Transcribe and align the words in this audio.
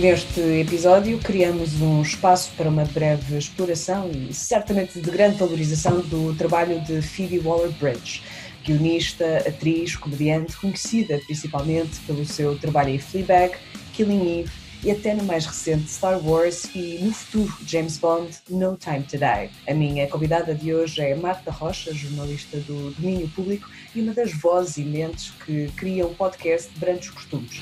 Neste 0.00 0.40
episódio, 0.40 1.18
criamos 1.18 1.78
um 1.82 2.00
espaço 2.00 2.52
para 2.56 2.70
uma 2.70 2.86
breve 2.86 3.36
exploração 3.36 4.10
e 4.10 4.32
certamente 4.32 4.98
de 4.98 5.10
grande 5.10 5.36
valorização 5.36 6.00
do 6.00 6.34
trabalho 6.36 6.80
de 6.80 7.02
Phoebe 7.02 7.38
Waller-Bridge, 7.38 8.22
guionista, 8.64 9.44
atriz, 9.46 9.96
comediante, 9.96 10.56
conhecida 10.56 11.20
principalmente 11.26 12.00
pelo 12.06 12.24
seu 12.24 12.58
trabalho 12.58 12.94
em 12.94 12.98
Fleabag, 12.98 13.54
Killing 13.92 14.40
Eve 14.40 14.50
e 14.82 14.90
até 14.90 15.12
no 15.12 15.22
mais 15.22 15.44
recente 15.44 15.90
Star 15.90 16.18
Wars 16.26 16.70
e 16.74 16.98
no 17.02 17.12
futuro 17.12 17.52
James 17.66 17.98
Bond 17.98 18.30
No 18.48 18.78
Time 18.78 19.02
to 19.02 19.18
Die. 19.18 19.50
A 19.68 19.74
minha 19.74 20.08
convidada 20.08 20.54
de 20.54 20.72
hoje 20.72 21.02
é 21.02 21.14
Marta 21.14 21.50
Rocha, 21.50 21.92
jornalista 21.92 22.56
do 22.60 22.90
domínio 22.92 23.28
público 23.28 23.68
e 23.94 24.00
uma 24.00 24.14
das 24.14 24.32
vozes 24.32 24.78
e 24.78 24.82
mentes 24.82 25.30
que 25.44 25.70
cria 25.76 26.06
o 26.06 26.14
podcast 26.14 26.70
Brandos 26.78 27.10
Costumes. 27.10 27.60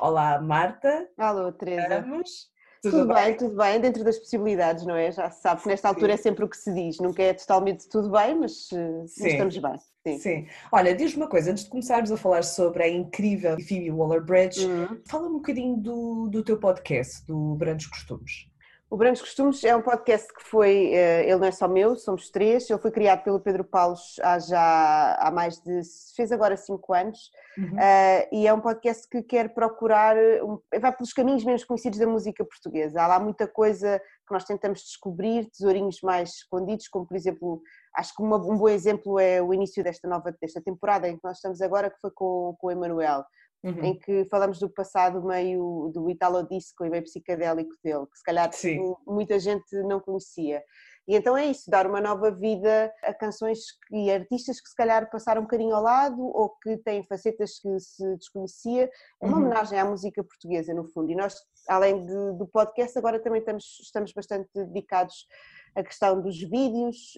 Olá, 0.00 0.40
Marta. 0.40 1.08
Alô, 1.16 1.50
Teresa. 1.52 2.00
Vamos? 2.02 2.48
Tudo, 2.80 3.12
bem? 3.12 3.36
tudo 3.36 3.56
bem, 3.56 3.80
dentro 3.80 4.04
das 4.04 4.16
possibilidades, 4.18 4.86
não 4.86 4.94
é? 4.94 5.10
Já 5.10 5.28
se 5.28 5.42
sabe 5.42 5.60
que 5.60 5.68
nesta 5.68 5.88
altura 5.88 6.12
é 6.12 6.16
sempre 6.16 6.44
o 6.44 6.48
que 6.48 6.56
se 6.56 6.72
diz, 6.72 6.98
nunca 7.00 7.20
é 7.20 7.34
totalmente 7.34 7.88
tudo 7.88 8.08
bem, 8.08 8.36
mas, 8.38 8.68
eh, 8.72 8.98
mas 9.00 9.10
Sim. 9.10 9.26
estamos 9.26 9.58
bem. 9.58 9.78
Sim. 10.06 10.18
Sim. 10.18 10.46
Olha, 10.70 10.94
diz-me 10.94 11.22
uma 11.22 11.28
coisa, 11.28 11.50
antes 11.50 11.64
de 11.64 11.70
começarmos 11.70 12.12
a 12.12 12.16
falar 12.16 12.44
sobre 12.44 12.84
a 12.84 12.88
incrível 12.88 13.56
Phoebe 13.60 13.90
Waller-Bridge, 13.90 14.64
Uhum. 14.64 15.00
fala 15.08 15.26
um 15.26 15.32
bocadinho 15.34 15.76
do, 15.76 16.28
do 16.28 16.44
teu 16.44 16.56
podcast, 16.56 17.26
do 17.26 17.56
Brandos 17.56 17.86
Costumes. 17.88 18.48
O 18.90 18.96
Brancos 18.96 19.20
Costumes 19.20 19.62
é 19.64 19.76
um 19.76 19.82
podcast 19.82 20.32
que 20.32 20.42
foi, 20.42 20.94
eh, 20.94 21.24
ele 21.24 21.36
não 21.36 21.46
é 21.46 21.50
só 21.52 21.68
meu, 21.68 21.94
somos 21.94 22.30
três, 22.30 22.70
ele 22.70 22.78
foi 22.78 22.90
criado 22.90 23.22
pelo 23.22 23.38
Pedro 23.38 23.62
Paulos 23.62 24.16
há 24.22 24.38
já 24.38 25.14
há 25.20 25.30
mais 25.30 25.60
de, 25.60 25.82
fez 26.16 26.32
agora 26.32 26.56
cinco 26.56 26.94
anos, 26.94 27.30
Uhum. 27.58 27.78
eh, 27.78 28.28
e 28.32 28.46
é 28.46 28.54
um 28.54 28.60
podcast 28.62 29.06
que 29.06 29.22
quer 29.22 29.52
procurar, 29.52 30.16
um- 30.42 30.58
vai 30.80 30.90
pelos 30.96 31.12
caminhos 31.12 31.44
menos 31.44 31.64
conhecidos 31.64 31.98
da 31.98 32.06
música 32.06 32.42
portuguesa. 32.42 33.02
Há 33.02 33.06
lá 33.08 33.20
muita 33.20 33.46
coisa 33.46 33.98
que 34.26 34.32
nós 34.32 34.44
tentamos 34.44 34.80
descobrir, 34.80 35.50
tesourinhos 35.50 36.00
mais 36.02 36.30
escondidos, 36.36 36.88
como 36.88 37.06
por 37.06 37.14
exemplo, 37.16 37.60
acho 37.94 38.14
que 38.16 38.22
uma- 38.22 38.36
um 38.38 38.56
bom 38.56 38.68
exemplo 38.70 39.18
é 39.20 39.42
o 39.42 39.52
início 39.52 39.84
desta 39.84 40.08
nova, 40.08 40.34
desta 40.40 40.62
temporada 40.62 41.06
em 41.06 41.16
que 41.18 41.24
nós 41.24 41.36
estamos 41.36 41.60
agora, 41.60 41.90
que 41.90 42.00
foi 42.00 42.10
com, 42.10 42.56
com 42.58 42.68
o 42.68 42.70
Emanuel. 42.70 43.22
Uhum. 43.64 43.84
em 43.84 43.98
que 43.98 44.24
falamos 44.26 44.60
do 44.60 44.70
passado 44.70 45.20
meio 45.20 45.90
do 45.92 46.08
italo 46.08 46.46
disco 46.48 46.84
e 46.84 46.90
meio 46.90 47.02
psicadélico 47.02 47.74
dele, 47.82 48.06
que 48.06 48.16
se 48.18 48.22
calhar 48.22 48.52
Sim. 48.52 48.78
mu- 48.78 48.98
muita 49.04 49.36
gente 49.40 49.74
não 49.82 49.98
conhecia. 49.98 50.62
E 51.08 51.16
então 51.16 51.36
é 51.36 51.46
isso, 51.46 51.68
dar 51.68 51.84
uma 51.86 52.00
nova 52.00 52.30
vida 52.30 52.92
a 53.02 53.12
canções 53.12 53.58
e 53.90 54.12
artistas 54.12 54.60
que 54.60 54.68
se 54.68 54.76
calhar 54.76 55.10
passaram 55.10 55.40
um 55.40 55.44
bocadinho 55.44 55.74
ao 55.74 55.82
lado 55.82 56.22
ou 56.22 56.50
que 56.62 56.76
têm 56.76 57.02
facetas 57.02 57.58
que 57.58 57.80
se 57.80 58.16
desconhecia. 58.16 58.84
É 59.20 59.26
uma 59.26 59.38
Uhum. 59.38 59.42
homenagem 59.46 59.76
à 59.78 59.84
música 59.84 60.22
portuguesa, 60.22 60.72
no 60.72 60.84
fundo. 60.84 61.10
E 61.10 61.16
nós, 61.16 61.34
além 61.66 62.04
de- 62.06 62.32
do 62.38 62.46
podcast, 62.46 62.96
agora 62.96 63.18
também 63.20 63.40
estamos, 63.40 63.80
estamos 63.82 64.12
bastante 64.12 64.50
dedicados 64.54 65.26
à 65.74 65.82
questão 65.82 66.20
dos 66.22 66.38
vídeos. 66.38 67.14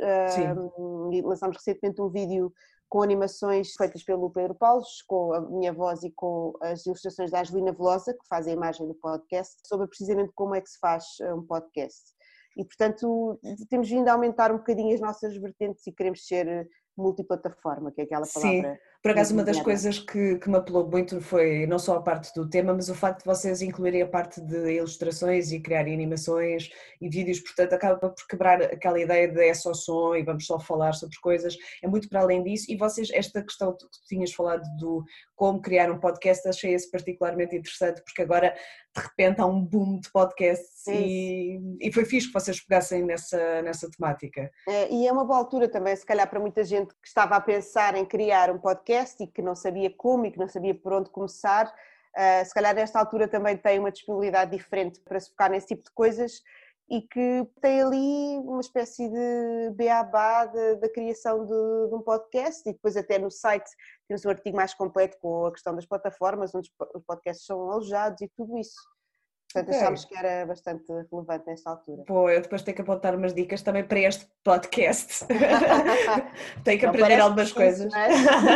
Um, 0.78 1.10
lançámos 1.26 1.56
recentemente 1.58 2.00
um 2.00 2.08
vídeo 2.08 2.52
com 2.90 3.02
animações 3.02 3.72
feitas 3.74 4.02
pelo 4.02 4.28
Pedro 4.30 4.54
Paulos, 4.54 5.02
com 5.06 5.32
a 5.32 5.40
minha 5.40 5.72
voz 5.72 6.02
e 6.02 6.10
com 6.10 6.52
as 6.60 6.84
ilustrações 6.84 7.30
da 7.30 7.40
Angelina 7.40 7.72
Velosa, 7.72 8.12
que 8.12 8.26
faz 8.28 8.48
a 8.48 8.50
imagem 8.50 8.86
do 8.88 8.94
podcast, 8.94 9.56
sobre 9.64 9.86
precisamente 9.86 10.32
como 10.34 10.56
é 10.56 10.60
que 10.60 10.68
se 10.68 10.78
faz 10.80 11.04
eh, 11.20 11.32
um 11.32 11.46
podcast. 11.46 12.10
E, 12.56 12.64
portanto, 12.64 13.38
temos 13.68 13.88
vindo 13.88 14.08
a 14.08 14.12
aumentar 14.12 14.50
um 14.50 14.58
bocadinho 14.58 14.92
as 14.92 15.00
nossas 15.00 15.36
vertentes 15.36 15.86
e 15.86 15.92
queremos 15.92 16.26
ser 16.26 16.68
multiplataforma, 16.98 17.92
que 17.92 18.00
é 18.00 18.04
aquela 18.04 18.24
Sim. 18.24 18.62
Por 19.02 19.12
acaso, 19.12 19.32
uma 19.32 19.42
das 19.42 19.58
coisas 19.58 19.98
que, 19.98 20.36
que 20.36 20.50
me 20.50 20.58
apelou 20.58 20.86
muito 20.86 21.22
foi 21.22 21.66
não 21.66 21.78
só 21.78 21.96
a 21.96 22.02
parte 22.02 22.34
do 22.34 22.46
tema, 22.46 22.74
mas 22.74 22.90
o 22.90 22.94
facto 22.94 23.20
de 23.20 23.24
vocês 23.24 23.62
incluírem 23.62 24.02
a 24.02 24.06
parte 24.06 24.42
de 24.42 24.74
ilustrações 24.74 25.52
e 25.52 25.58
criarem 25.58 25.94
animações 25.94 26.68
e 27.00 27.08
vídeos, 27.08 27.40
portanto, 27.40 27.72
acaba 27.72 28.10
por 28.10 28.26
quebrar 28.28 28.60
aquela 28.60 29.00
ideia 29.00 29.26
de 29.26 29.42
é 29.42 29.54
só 29.54 29.72
som 29.72 30.14
e 30.14 30.22
vamos 30.22 30.44
só 30.44 30.60
falar 30.60 30.92
sobre 30.92 31.16
coisas, 31.18 31.56
é 31.82 31.88
muito 31.88 32.10
para 32.10 32.20
além 32.20 32.42
disso. 32.42 32.66
E 32.70 32.76
vocês, 32.76 33.08
esta 33.14 33.42
questão 33.42 33.72
que 33.72 33.78
tu 33.78 33.88
tinhas 34.06 34.34
falado 34.34 34.64
do 34.76 35.02
como 35.34 35.62
criar 35.62 35.90
um 35.90 35.98
podcast, 35.98 36.46
achei 36.46 36.74
esse 36.74 36.90
particularmente 36.90 37.56
interessante, 37.56 38.02
porque 38.04 38.20
agora 38.20 38.54
de 38.94 39.02
repente 39.02 39.40
há 39.40 39.46
um 39.46 39.64
boom 39.64 40.00
de 40.00 40.10
podcasts 40.10 40.86
É 40.88 40.94
e, 40.94 41.78
e 41.80 41.92
foi 41.92 42.04
fixe 42.04 42.26
que 42.26 42.32
vocês 42.32 42.60
pegassem 42.60 43.04
nessa, 43.04 43.62
nessa 43.62 43.88
temática. 43.90 44.50
É, 44.68 44.92
e 44.92 45.06
é 45.06 45.12
uma 45.12 45.24
boa 45.24 45.38
altura 45.38 45.68
também, 45.68 45.94
se 45.94 46.04
calhar, 46.04 46.28
para 46.28 46.40
muita 46.40 46.64
gente 46.64 46.94
que 46.94 47.06
estava 47.06 47.36
a 47.36 47.40
pensar 47.40 47.94
em 47.94 48.04
criar 48.04 48.50
um 48.50 48.58
podcast 48.58 49.22
e 49.22 49.26
que 49.26 49.42
não 49.42 49.54
sabia 49.54 49.90
como 49.96 50.26
e 50.26 50.30
que 50.30 50.38
não 50.38 50.48
sabia 50.48 50.74
por 50.74 50.92
onde 50.92 51.10
começar. 51.10 51.72
ah, 52.16 52.44
se 52.44 52.52
calhar, 52.52 52.74
nesta 52.74 52.98
altura 52.98 53.28
também 53.28 53.56
tem 53.56 53.78
uma 53.78 53.92
disponibilidade 53.92 54.56
diferente 54.56 55.00
para 55.00 55.20
se 55.20 55.30
focar 55.30 55.50
nesse 55.50 55.68
tipo 55.68 55.84
de 55.84 55.90
coisas 55.92 56.42
e 56.90 57.02
que 57.02 57.46
tem 57.62 57.82
ali 57.82 58.38
uma 58.38 58.60
espécie 58.60 59.08
de 59.08 59.70
beabá 59.76 60.46
da 60.46 60.88
criação 60.92 61.44
de, 61.44 61.88
de 61.88 61.94
um 61.94 62.02
podcast 62.02 62.68
e 62.68 62.72
depois 62.72 62.96
até 62.96 63.16
no 63.18 63.30
site 63.30 63.70
temos 64.08 64.24
um 64.26 64.30
artigo 64.30 64.56
mais 64.56 64.74
completo 64.74 65.16
com 65.20 65.46
a 65.46 65.52
questão 65.52 65.74
das 65.74 65.86
plataformas 65.86 66.52
onde 66.54 66.68
os 66.68 66.74
po- 66.76 66.98
os 66.98 67.04
podcasts 67.04 67.46
são 67.46 67.60
alojados 67.70 68.20
e 68.22 68.28
tudo 68.36 68.58
isso. 68.58 68.74
Portanto, 69.52 69.68
Ok. 69.74 69.80
achámos 69.80 70.04
que 70.04 70.16
era 70.16 70.46
bastante 70.46 70.84
relevante 71.10 71.44
nesta 71.46 71.70
altura. 71.70 72.04
Pô, 72.06 72.30
eu 72.30 72.40
depois 72.40 72.62
tenho 72.62 72.74
que 72.76 72.82
apontar 72.82 73.16
umas 73.16 73.34
dicas 73.34 73.62
também 73.62 73.82
para 73.84 73.98
este 73.98 74.28
podcast. 74.44 75.26
tenho 76.64 76.78
que 76.78 76.86
Não 76.86 76.92
aprender 76.94 77.20
algumas 77.20 77.52
coisas. 77.52 77.92
é? 77.92 78.08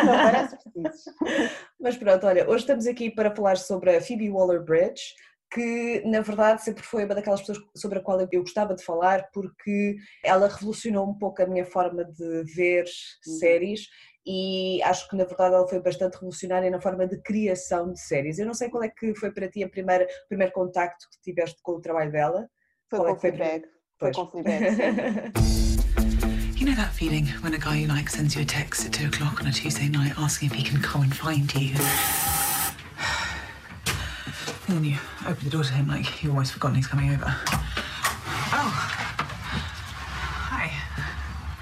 Não 0.04 0.12
parece 0.16 0.56
preciso. 0.56 1.10
Mas 1.80 1.96
pronto, 1.96 2.26
olha, 2.26 2.48
hoje 2.48 2.62
estamos 2.62 2.86
aqui 2.86 3.10
para 3.10 3.34
falar 3.34 3.56
sobre 3.56 3.96
a 3.96 4.00
Phoebe 4.00 4.30
Waller-Bridge, 4.30 5.14
que 5.54 6.02
na 6.04 6.20
verdade 6.20 6.64
sempre 6.64 6.82
foi 6.82 7.04
uma 7.04 7.14
daquelas 7.14 7.40
pessoas 7.40 7.58
sobre 7.76 8.00
a 8.00 8.02
qual 8.02 8.20
eu 8.20 8.42
gostava 8.42 8.74
de 8.74 8.82
falar, 8.84 9.30
porque 9.32 9.94
ela 10.24 10.48
revolucionou 10.48 11.08
um 11.08 11.14
pouco 11.14 11.40
a 11.42 11.46
minha 11.46 11.64
forma 11.64 12.04
de 12.04 12.42
ver 12.42 12.84
Uhum. 13.26 13.38
séries 13.38 13.86
e 14.26 14.82
acho 14.82 15.08
que 15.08 15.16
na 15.16 15.24
verdade 15.24 15.54
ela 15.54 15.68
foi 15.68 15.80
bastante 15.80 16.14
revolucionária 16.14 16.70
na 16.70 16.80
forma 16.80 17.06
de 17.06 17.20
criação 17.22 17.92
de 17.92 18.00
séries. 18.00 18.38
Eu 18.38 18.46
não 18.46 18.54
sei 18.54 18.68
qual 18.68 18.82
é 18.82 18.88
que 18.88 19.14
foi 19.14 19.30
para 19.30 19.48
ti 19.48 19.62
a 19.62 19.68
primeira, 19.68 20.04
o 20.24 20.28
primeiro 20.28 20.52
contacto 20.52 21.06
que 21.10 21.20
tiveste 21.30 21.60
com 21.62 21.72
o 21.72 21.80
trabalho 21.80 22.10
dela. 22.10 22.48
Foi 22.90 22.98
Qual 22.98 23.08
é 23.08 23.14
com 23.14 23.20
foi 23.20 23.32
Fleabag. 23.32 23.64
Foi 23.98 24.12
com 24.12 24.26
Fleabag, 24.26 24.70
sim. 24.74 24.82
You 26.58 26.66
know 26.70 26.76
that 26.76 26.94
feeling 26.94 27.26
when 27.42 27.52
a 27.54 27.58
guy 27.58 27.76
you 27.82 27.88
like 27.88 28.08
sends 28.10 28.34
you 28.34 28.42
a 28.42 28.46
text 28.46 28.86
at 28.86 28.92
two 28.92 29.06
o'clock 29.08 29.40
on 29.42 29.48
a 29.48 29.52
Tuesday 29.52 29.88
night 29.88 30.14
asking 30.18 30.50
if 30.50 30.54
he 30.56 30.62
can 30.62 30.80
come 30.80 31.02
and 31.02 31.14
find 31.14 31.52
you? 31.54 31.74
And 34.66 34.78
then 34.78 34.84
you 34.84 34.96
open 35.28 35.44
the 35.44 35.50
door 35.50 35.62
to 35.62 35.72
him 35.74 35.88
like 35.88 36.22
you've 36.22 36.32
almost 36.32 36.52
forgotten 36.54 36.76
he's 36.76 36.86
coming 36.86 37.10
over. 37.10 37.26
Oh. 37.26 38.72
Hi. 40.50 40.68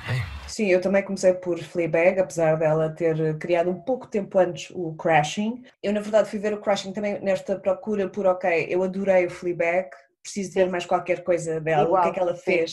Hey. 0.07 0.23
Sim, 0.47 0.69
eu 0.69 0.81
também 0.81 1.03
comecei 1.03 1.35
por 1.35 1.59
Fleabag, 1.59 2.21
apesar 2.21 2.57
dela 2.57 2.91
ter 2.91 3.37
criado 3.39 3.71
um 3.71 3.81
pouco 3.81 4.07
tempo 4.07 4.39
antes 4.39 4.71
o 4.71 4.95
Crashing. 4.95 5.65
Eu, 5.83 5.93
na 5.93 6.01
verdade, 6.01 6.31
fui 6.31 6.39
ver 6.39 6.55
o 6.55 6.61
Crashing 6.61 6.93
também 6.93 7.21
nesta 7.21 7.59
procura 7.59 8.09
por, 8.09 8.25
ok, 8.25 8.67
eu 8.71 8.85
adorei 8.85 9.27
o 9.27 9.31
Fleabag, 9.31 9.91
preciso 10.23 10.53
ver 10.53 10.71
mais 10.71 10.87
qualquer 10.87 11.25
coisa 11.25 11.61
dela, 11.61 11.83
o 11.83 11.87
que 11.87 11.91
Igual, 11.91 12.09
é 12.09 12.13
que 12.13 12.21
ela 12.21 12.37
sim. 12.37 12.65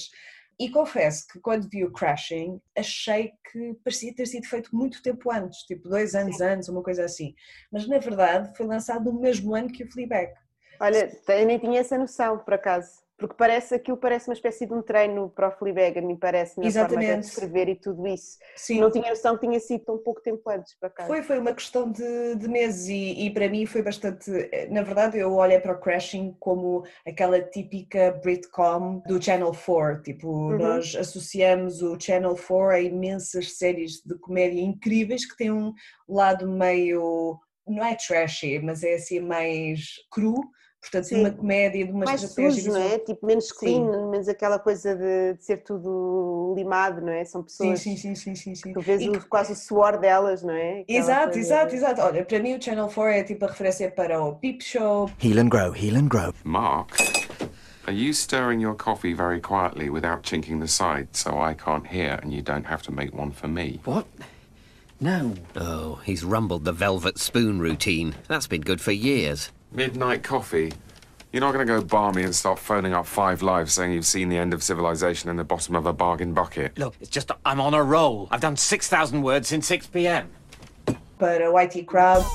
E 0.59 0.69
confesso 0.69 1.25
que 1.31 1.39
quando 1.39 1.69
vi 1.69 1.85
o 1.85 1.91
Crashing, 1.91 2.59
achei 2.77 3.31
que 3.49 3.73
parecia 3.81 4.13
ter 4.13 4.25
sido 4.25 4.45
feito 4.45 4.75
muito 4.75 5.01
tempo 5.01 5.31
antes, 5.31 5.59
tipo 5.59 5.87
dois 5.87 6.13
anos 6.15 6.41
antes, 6.41 6.67
uma 6.67 6.83
coisa 6.83 7.05
assim. 7.05 7.33
Mas, 7.71 7.87
na 7.87 7.97
verdade, 7.97 8.55
foi 8.57 8.65
lançado 8.65 9.11
no 9.11 9.21
mesmo 9.21 9.55
ano 9.55 9.71
que 9.71 9.85
o 9.85 9.91
Fleabag. 9.91 10.33
Olha, 10.81 11.09
eu 11.29 11.45
nem 11.45 11.57
tinha 11.59 11.79
essa 11.79 11.97
noção, 11.97 12.39
por 12.39 12.53
acaso. 12.53 12.91
Porque 13.19 13.35
parece, 13.37 13.75
aquilo 13.75 13.97
parece 13.97 14.29
uma 14.29 14.33
espécie 14.33 14.65
de 14.65 14.73
um 14.73 14.81
treino 14.81 15.29
para 15.29 15.49
o 15.49 15.51
Fleabag, 15.51 15.99
a 15.99 16.01
mim 16.01 16.15
parece, 16.15 16.57
na 16.57 16.71
forma 16.71 16.87
de 16.87 16.95
Exatamente. 16.95 17.27
escrever 17.27 17.67
e 17.67 17.75
tudo 17.75 18.07
isso. 18.07 18.37
Sim. 18.55 18.79
Não 18.79 18.89
tinha 18.89 19.09
noção 19.09 19.37
que 19.37 19.45
tinha 19.45 19.59
sido 19.59 19.83
tão 19.83 19.97
pouco 19.97 20.21
tempo 20.21 20.49
antes, 20.49 20.73
por 20.79 20.87
acaso. 20.87 21.09
Foi, 21.09 21.21
foi 21.21 21.37
uma 21.37 21.53
questão 21.53 21.91
de, 21.91 22.35
de 22.35 22.47
meses 22.47 22.87
e, 22.87 23.25
e 23.25 23.29
para 23.33 23.49
mim 23.49 23.65
foi 23.65 23.81
bastante. 23.81 24.31
Na 24.69 24.83
verdade, 24.83 25.19
eu 25.19 25.33
olhei 25.33 25.59
para 25.59 25.73
o 25.73 25.79
Crashing 25.79 26.33
como 26.39 26.85
aquela 27.05 27.41
típica 27.41 28.17
Britcom 28.23 29.03
do 29.05 29.21
Channel 29.21 29.51
4. 29.51 30.01
Tipo, 30.01 30.57
nós 30.57 30.95
associamos 30.95 31.81
o 31.81 31.99
Channel 31.99 32.35
4 32.35 32.69
a 32.69 32.79
imensas 32.79 33.57
séries 33.57 34.01
de 34.05 34.17
comédia 34.19 34.61
incríveis 34.61 35.25
que 35.25 35.35
têm 35.35 35.51
um 35.51 35.73
lado 36.07 36.47
meio. 36.47 37.37
não 37.67 37.83
é 37.83 37.95
trashy, 37.95 38.59
mas 38.59 38.81
é 38.81 38.93
assim 38.93 39.19
mais 39.19 39.95
cru. 40.09 40.35
Portanto, 40.81 41.03
Sim. 41.05 41.19
uma 41.21 41.31
comédia, 41.31 41.85
de 41.85 41.91
uma 41.91 42.05
mais 42.05 42.23
estratégia 42.23 42.61
sujo, 42.63 42.71
não 42.73 42.81
é? 42.81 42.99
Tipo, 42.99 43.25
menos 43.25 43.51
clean, 43.51 43.91
Sim. 43.91 44.09
menos 44.09 44.27
aquela 44.29 44.57
coisa 44.59 44.95
de, 44.95 45.33
de 45.33 45.43
ser 45.43 45.57
tudo 45.57 46.53
limado, 46.55 47.01
não 47.01 47.11
é? 47.11 47.23
São 47.25 47.43
pessoas 47.43 47.79
sim, 47.81 47.95
sim, 47.97 48.15
sim, 48.15 48.33
sim, 48.35 48.55
sim. 48.55 48.61
que 48.69 48.73
tu 48.73 48.81
vês 48.81 49.01
E 49.01 49.09
o- 49.09 49.21
quase 49.27 49.53
o 49.53 49.55
suor 49.55 49.99
delas, 49.99 50.41
não 50.43 50.53
é? 50.53 50.81
Aquela 50.81 50.99
Exato, 50.99 51.23
coisa- 51.33 51.39
exato, 51.39 51.75
exato. 51.75 52.01
Olha, 52.01 52.25
para 52.25 52.39
mim 52.39 52.55
o 52.55 52.61
Channel 52.61 52.87
4 52.87 53.03
é 53.13 53.23
tipo 53.23 53.45
a 53.45 53.47
referência 53.49 53.91
para 53.91 54.21
o 54.23 54.35
Peep 54.35 54.61
Show. 54.63 55.09
Heal 55.23 55.39
and 55.39 55.49
grow, 55.49 55.73
heal 55.75 55.97
and 55.97 56.07
grow. 56.07 56.33
Mark, 56.43 56.95
are 57.85 57.93
you 57.95 58.13
stirring 58.13 58.61
your 58.61 58.75
coffee 58.75 59.13
very 59.13 59.41
quietly 59.41 59.89
without 59.89 60.23
chinking 60.23 60.59
the 60.59 60.67
side 60.67 61.09
so 61.13 61.31
I 61.41 61.53
can't 61.55 61.85
hear 61.87 62.19
and 62.23 62.31
you 62.33 62.41
don't 62.41 62.65
have 62.67 62.81
to 62.83 62.91
make 62.91 63.13
one 63.15 63.31
for 63.31 63.47
me? 63.49 63.79
What? 63.85 64.05
No. 65.01 65.33
Oh, 65.55 65.99
he's 66.05 66.23
rumbled 66.25 66.65
the 66.65 66.73
velvet 66.73 67.17
spoon 67.19 67.59
routine. 67.61 68.15
That's 68.27 68.47
been 68.47 68.61
good 68.61 68.81
for 68.81 68.91
years. 68.91 69.49
Midnight 69.71 70.23
coffee? 70.23 70.73
You're 71.31 71.41
not 71.41 71.53
going 71.53 71.65
to 71.65 71.71
go 71.71 71.81
balmy 71.81 72.23
and 72.23 72.33
start 72.33 72.57
phoning 72.57 72.93
up 72.93 73.05
five 73.05 73.43
lives 73.43 73.73
saying 73.73 73.91
you've 73.91 74.05
seen 74.05 74.29
the 74.29 74.37
end 74.37 74.51
of 74.51 74.63
civilization 74.63 75.29
in 75.29 75.35
the 75.35 75.43
bottom 75.43 75.75
of 75.75 75.85
a 75.85 75.93
bargain 75.93 76.33
bucket. 76.33 76.75
Look, 76.79 76.95
it's 76.99 77.09
just 77.09 77.29
I'm 77.45 77.61
on 77.61 77.75
a 77.75 77.83
roll. 77.83 78.27
I've 78.31 78.41
done 78.41 78.57
6,000 78.57 79.21
words 79.21 79.47
since 79.47 79.67
6 79.67 79.87
p.m. 79.87 80.31
But 81.19 81.41
a 81.41 81.55
IT 81.55 81.85
Crowd. 81.85 82.25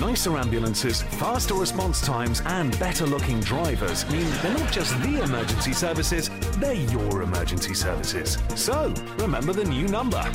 Nicer 0.00 0.36
ambulances, 0.36 1.02
faster 1.02 1.54
response 1.54 2.00
times, 2.04 2.42
and 2.44 2.76
better 2.80 3.06
looking 3.06 3.38
drivers 3.40 4.08
mean 4.10 4.28
they're 4.42 4.58
not 4.58 4.72
just 4.72 5.00
the 5.02 5.22
emergency 5.22 5.72
services, 5.72 6.28
they're 6.56 6.74
your 6.74 7.22
emergency 7.22 7.72
services. 7.72 8.36
So, 8.56 8.92
remember 9.18 9.52
the 9.52 9.64
new 9.64 9.86
number. 9.86 10.28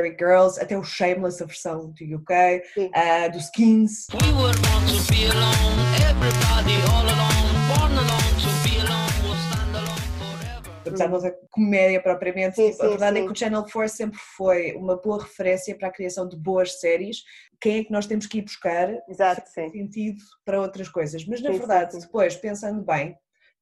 Derry 0.00 0.16
Girls, 0.18 0.58
até 0.58 0.78
o 0.78 0.82
Shameless, 0.82 1.42
a 1.42 1.46
versão 1.46 1.90
do 1.92 2.16
UK, 2.16 2.62
Sim. 2.72 2.90
ah, 2.94 3.28
do 3.28 3.38
Skins. 3.38 4.06
We 4.14 4.32
would 4.32 4.56
want 4.66 4.88
to 4.88 5.12
be 5.12 5.26
alone, 5.26 5.76
everybody 6.08 6.76
all 6.88 7.04
alone, 7.04 7.52
born 7.68 7.92
alone 7.92 8.34
to 8.40 8.50
be 8.64 8.78
alone, 8.80 9.12
we'll 9.22 9.36
stand 9.50 9.76
alone 9.76 10.00
forever. 10.18 10.70
apesar 10.86 11.04
de 11.06 11.12
não 11.12 11.20
ser 11.20 11.38
comédia 11.50 12.02
propriamente, 12.02 12.56
Sim, 12.56 12.70
tipo, 12.70 12.82
a 12.82 12.84
sim, 12.86 12.90
verdade 12.92 13.18
é 13.18 13.20
sim. 13.20 13.26
que 13.26 13.32
o 13.32 13.36
Channel 13.36 13.62
4 13.70 13.88
sempre 13.90 14.18
foi 14.36 14.72
uma 14.72 14.96
boa 14.96 15.22
referência 15.22 15.76
para 15.76 15.88
a 15.88 15.92
criação 15.92 16.26
de 16.26 16.34
boas 16.36 16.80
séries. 16.80 17.18
Quem 17.60 17.80
é 17.80 17.84
que 17.84 17.92
nós 17.92 18.06
temos 18.06 18.26
que 18.26 18.38
ir 18.38 18.42
buscar? 18.42 18.88
Exato, 19.06 19.42
sentido 19.50 20.16
para 20.46 20.62
outras 20.62 20.88
coisas. 20.88 21.26
Mas 21.26 21.42
na 21.42 21.50
Sim, 21.50 21.52
sim, 21.54 21.58
verdade, 21.58 21.92
sim. 21.92 22.00
depois, 22.00 22.36
pensando 22.36 22.82
bem, 22.82 23.14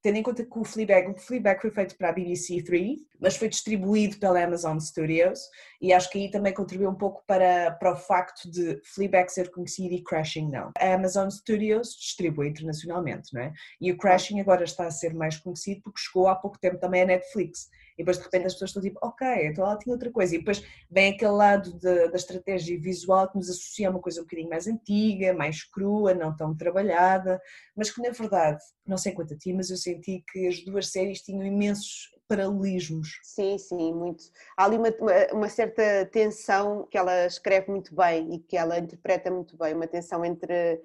tendo 0.03 0.17
em 0.17 0.23
conta 0.23 0.45
que 0.45 0.59
o 0.59 0.65
Fleabag, 0.65 1.11
o 1.11 1.17
Fleabag 1.17 1.61
foi 1.61 1.71
feito 1.71 1.97
para 1.97 2.11
a 2.11 2.13
BBC 2.13 2.63
3, 2.63 2.99
mas 3.21 3.37
foi 3.37 3.49
distribuído 3.49 4.19
pela 4.19 4.43
Amazon 4.43 4.79
Studios 4.79 5.41
e 5.81 5.93
acho 5.93 6.11
que 6.11 6.19
aí 6.19 6.31
também 6.31 6.55
contribuiu 6.55 6.91
um 6.91 6.95
pouco 6.95 7.23
para, 7.27 7.73
para 7.73 7.93
o 7.93 7.97
facto 7.97 8.51
de 8.51 8.81
Fleabag 8.85 9.31
ser 9.31 9.51
conhecido 9.51 9.95
e 9.95 10.03
Crashing 10.03 10.51
não. 10.51 10.71
A 10.79 10.95
Amazon 10.95 11.29
Studios 11.29 11.97
distribui 11.99 12.49
internacionalmente, 12.49 13.35
não 13.35 13.43
é? 13.43 13.53
E 13.81 13.91
o 13.91 13.97
Crashing 13.97 14.41
agora 14.41 14.65
está 14.65 14.87
a 14.87 14.91
ser 14.91 15.15
mais 15.15 15.37
conhecido 15.37 15.81
porque 15.83 16.01
chegou 16.01 16.29
há 16.29 16.37
pouco 16.37 16.59
tempo 16.59 16.79
também 16.79 17.03
à 17.03 17.07
Netflix. 17.07 17.69
E 17.99 18.03
depois 18.05 18.17
de 18.19 18.23
repente 18.25 18.47
as 18.47 18.53
pessoas 18.53 18.71
estão 18.71 18.83
tipo, 18.83 18.99
ok, 19.03 19.27
então 19.49 19.65
ela 19.67 19.77
tinha 19.77 19.93
outra 19.93 20.11
coisa. 20.11 20.35
E 20.35 20.39
depois 20.39 20.63
vem 20.91 21.13
aquele 21.13 21.33
lado 21.33 21.73
de- 21.79 22.09
da 22.09 22.17
estratégia 22.17 22.79
visual 22.81 23.29
que 23.29 23.37
nos 23.37 23.51
associa 23.51 23.89
a 23.89 23.91
uma 23.91 24.01
coisa 24.01 24.21
um 24.21 24.25
bocadinho 24.25 24.49
mais 24.49 24.67
antiga, 24.69 25.35
mais 25.35 25.65
crua, 25.65 26.15
não 26.15 26.35
tão 26.37 26.57
trabalhada, 26.57 27.41
mas 27.77 27.91
que 27.91 28.01
na 28.01 28.11
verdade, 28.11 28.63
não 28.87 28.97
sei 28.97 29.13
quanto 29.13 29.35
a 29.35 29.37
ti, 29.37 29.53
mas 29.53 29.69
eu 29.71 29.77
senti 29.77 30.23
que 30.33 30.47
as 30.47 30.65
duas 30.65 30.89
séries 30.91 31.21
tinham 31.23 31.45
imensos 31.45 32.11
paralelismos. 32.29 33.19
Sim, 33.23 33.59
sim, 33.59 33.93
muito. 33.95 34.23
Há 34.57 34.65
ali 34.65 34.77
uma, 34.77 34.89
uma- 35.33 35.49
certa 35.49 36.07
tensão 36.13 36.87
que 36.91 36.97
ela 36.99 37.27
escreve 37.27 37.71
muito 37.71 37.95
bem 37.95 38.35
e 38.35 38.39
que 38.39 38.57
ela 38.57 38.79
interpreta 38.79 39.31
muito 39.31 39.57
bem, 39.57 39.75
uma 39.75 39.87
tensão 39.87 40.25
entre, 40.25 40.81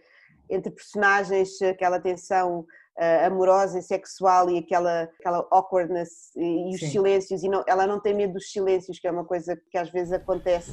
entre 0.50 0.71
personagens, 0.71 1.62
aquela 1.62 2.00
tensão 2.00 2.66
ah, 2.98 3.25
amorosa 3.28 3.80
e 3.80 3.81
sexual 3.81 4.50
e 4.50 4.57
aquela, 4.60 5.10
aquela 5.19 5.48
awkwardness 5.51 6.36
e, 6.36 6.72
e 6.72 6.75
os 6.75 6.80
Sim. 6.80 6.90
silêncios, 6.90 7.44
e 7.44 7.50
não- 7.50 7.63
ela 7.68 7.88
não 7.88 8.00
tem 8.00 8.13
medo 8.13 8.34
dos 8.34 8.51
silêncios, 8.51 9.00
que 9.00 9.07
é 9.07 9.12
uma 9.12 9.25
coisa 9.25 9.60
que 9.72 9.78
às 9.78 9.90
vezes 9.90 10.13
acontece. 10.13 10.72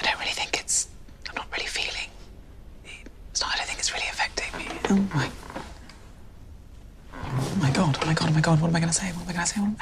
I 0.00 0.02
don't 0.02 0.18
really 0.18 0.34
think 0.34 0.58
it's. 0.60 0.88
I'm 1.28 1.36
not 1.36 1.48
really 1.52 1.68
feeling. 1.68 2.10
It's 3.30 3.40
not. 3.40 3.54
I 3.54 3.58
don't 3.58 3.66
think 3.66 3.78
it's 3.78 3.92
really 3.92 4.08
affecting 4.10 4.50
me. 4.58 4.66
Oh 4.90 5.16
my. 5.16 5.30
Oh 7.22 7.56
my 7.62 7.70
god! 7.70 7.96
Oh 8.02 8.06
my 8.06 8.14
god! 8.14 8.28
Oh 8.30 8.32
my 8.34 8.40
god! 8.40 8.60
What 8.60 8.68
am 8.68 8.76
I 8.76 8.80
going 8.80 8.92
to 8.92 8.98
say? 8.98 9.12
What 9.12 9.22
am 9.22 9.28
I 9.30 9.32
going 9.32 9.46
to 9.46 9.52
say? 9.52 9.60
What 9.60 9.68
am... 9.68 9.76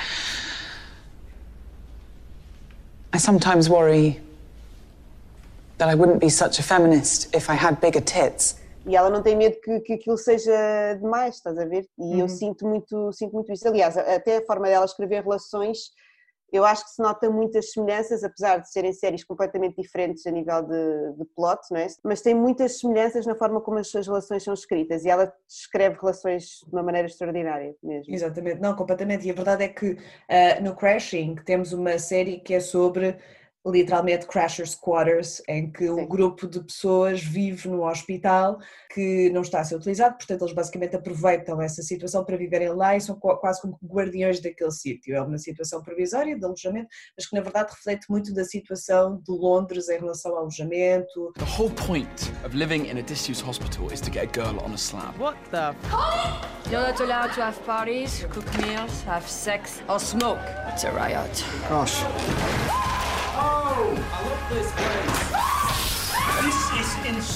I 3.15 3.19
sometimes 3.19 3.69
worry 3.69 4.21
that 5.79 5.89
I 5.89 5.95
wouldn't 5.95 6.21
be 6.21 6.29
such 6.29 6.59
a 6.59 6.63
feminist 6.63 7.35
if 7.35 7.51
I 7.51 7.55
had 7.55 7.81
bigger 7.81 8.01
tits. 8.01 8.55
E 8.85 8.97
ela 8.97 9.11
não 9.11 9.23
tem 9.23 9.37
medo 9.37 9.61
que, 9.61 9.81
que 9.81 9.93
aquilo 9.95 10.17
seja 10.19 10.95
demais, 11.01 11.37
estás 11.37 11.59
a 11.59 11.65
ver? 11.65 11.87
E 11.99 12.03
Uhum. 12.15 12.19
eu 12.21 12.29
sinto 12.29 12.67
muito, 12.67 13.13
sinto 13.13 13.33
muito 13.33 13.53
isso. 13.53 13.67
Aliás, 13.69 13.97
até 13.97 14.39
a 14.39 14.45
forma 14.47 14.67
dela 14.67 14.85
escrever 14.85 15.23
relações, 15.23 15.79
eu 16.53 16.67
acho 16.67 16.85
que 16.85 16.91
se 16.91 17.03
nota 17.03 17.31
muitas 17.31 17.73
semelhanças, 17.73 18.23
apesar 18.23 18.59
de 18.59 18.71
serem 18.71 18.93
séries 18.93 19.25
completamente 19.25 19.81
diferentes 19.81 20.27
a 20.27 20.31
nível 20.31 20.63
de, 20.63 21.13
de 21.17 21.25
plot, 21.35 21.61
não 21.71 21.79
é? 21.81 21.87
Mas 22.05 22.21
tem 22.21 22.35
muitas 22.35 22.79
semelhanças 22.79 23.25
na 23.25 23.35
forma 23.35 23.61
como 23.61 23.79
as 23.79 23.89
suas 23.89 24.07
relações 24.07 24.43
são 24.43 24.53
escritas. 24.53 25.05
E 25.05 25.09
ela 25.09 25.33
escreve 25.49 25.97
relações 25.99 26.59
de 26.67 26.71
uma 26.71 26.83
maneira 26.83 27.09
extraordinária 27.09 27.75
mesmo. 27.83 28.13
Exatamente, 28.13 28.61
não, 28.61 28.77
completamente. 28.77 29.27
E 29.27 29.31
a 29.31 29.35
verdade 29.35 29.65
é 29.65 29.69
que 29.69 29.97
ah, 30.29 30.61
no 30.61 30.77
Crashing 30.77 31.37
temos 31.47 31.73
uma 31.73 31.99
série 31.99 32.41
que 32.41 32.53
é 32.53 32.61
sobre 32.61 33.17
literalmente 33.65 34.27
Crashers 34.27 34.75
Quarters, 34.75 35.41
em 35.49 35.71
que 35.71 35.89
um 35.89 35.97
Sim. 36.01 36.09
grupo 36.09 36.49
de 36.49 36.61
pessoas 36.63 37.23
vive 37.23 37.69
no 37.69 37.85
hospital 37.87 38.59
que 38.93 39.31
não 39.31 39.43
está 39.43 39.61
a 39.61 39.65
ser 39.65 39.77
utilizado, 39.77 40.17
portanto 40.17 40.43
eles 40.43 40.55
basicamente 40.55 40.97
aproveitam 40.97 41.63
essa 41.63 41.81
situação 41.83 42.25
para 42.25 42.37
viverem 42.37 42.71
lá 42.71 42.97
e 42.97 43.01
são 43.01 43.15
qua- 43.19 43.39
quase 43.39 43.61
como 43.63 43.79
guardiões 43.85 44.41
daquele 44.41 44.71
sítio. 44.73 45.15
É 45.15 45.23
uma 45.23 45.39
situação 45.39 45.81
provisória 45.83 46.37
de 46.37 46.45
alojamento, 46.45 46.89
mas 47.17 47.27
que 47.29 47.37
na 47.37 47.43
verdade 47.43 47.71
reflete 47.73 48.07
muito 48.11 48.35
da 48.35 48.45
situação 48.45 49.17
de 49.25 49.31
Londres 49.33 49.89
em 49.89 49.99
relação 49.99 50.33
ao 50.33 50.39
alojamento. 50.41 51.33
The 51.39 51.45
whole 51.45 51.73
point 51.87 52.33
of 52.45 52.57
living 52.57 52.87
in 52.91 52.99
a 52.99 53.03
disused 53.03 53.47
hospital 53.47 53.93
is 53.93 54.01
to 54.01 54.11
get 54.11 54.25
a 54.25 54.33
girl 54.33 54.59
on 54.65 54.73
a 54.73 54.77
slab. 54.79 55.17
What 55.19 55.39
the? 55.51 55.75
You're 56.71 56.83
not 56.87 57.01
allowed 57.01 57.33
to 57.35 57.43
have 57.43 57.59
parties, 57.65 58.25
cook 58.33 58.45
meals, 58.59 59.03
have 59.07 59.27
sex, 59.29 59.81
or 59.89 60.01
smoke. 60.01 60.41
It's 60.69 60.85
a 60.85 60.91
riot. 60.93 61.45
Gosh. 61.69 62.03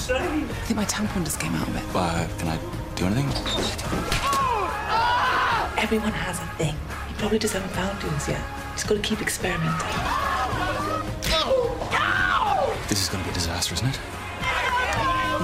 I 0.09 0.63
think 0.65 0.77
my 0.77 0.85
tampon 0.85 1.23
just 1.23 1.39
came 1.39 1.53
out 1.55 1.67
of 1.67 1.75
it. 1.75 1.83
Uh, 1.93 2.27
can 2.37 2.47
I 2.47 2.57
do 2.95 3.05
anything? 3.05 3.27
Everyone 5.77 6.11
has 6.11 6.39
a 6.39 6.45
thing. 6.57 6.75
You 7.09 7.15
probably 7.17 7.39
just 7.39 7.53
haven't 7.53 7.71
found 7.71 8.01
yours 8.01 8.27
yet. 8.27 8.41
Just 8.73 8.87
got 8.87 8.95
to 8.95 9.01
keep 9.01 9.21
experimenting. 9.21 9.87
This 12.87 13.03
is 13.03 13.09
going 13.09 13.23
to 13.23 13.29
be 13.29 13.31
a 13.31 13.33
disaster, 13.33 13.73
isn't 13.75 13.89
it? 13.89 13.99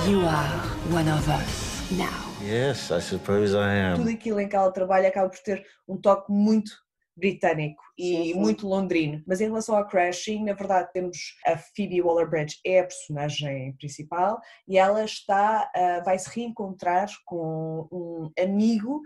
You 0.08 0.22
are 0.26 0.48
one 0.92 1.08
of 1.08 1.28
us 1.30 1.90
now. 1.92 2.30
Yes, 2.44 2.92
I 2.92 3.00
suppose 3.00 3.54
I 3.56 3.96
tudo 3.96 4.02
am. 4.10 4.16
aquilo 4.16 4.40
em 4.40 4.50
que 4.50 4.56
ela 4.56 4.72
trabalha 4.72 5.08
acaba 5.08 5.30
por 5.30 5.40
ter 5.40 5.66
um 5.88 5.98
toque 5.98 6.32
muito 6.32 6.72
britânico 7.16 7.82
e 7.98 8.04
Sim, 8.04 8.24
sim. 8.24 8.40
muito 8.40 8.68
londrino. 8.68 9.24
Mas 9.28 9.42
em 9.42 9.46
relação 9.46 9.76
ao 9.76 9.88
Crashing, 9.88 10.44
na 10.44 10.54
verdade 10.54 10.92
temos 10.92 11.18
a 11.46 11.58
Phoebe 11.58 12.02
Waller-Bridge 12.02 12.60
é 12.66 12.80
a 12.80 12.84
personagem 12.84 13.74
principal 13.78 14.40
e 14.68 14.78
ela 14.78 15.04
está 15.04 15.70
ah, 15.76 16.02
vai 16.04 16.18
se 16.18 16.30
reencontrar 16.30 17.08
com 17.26 17.88
um 17.92 18.32
amigo 18.42 19.02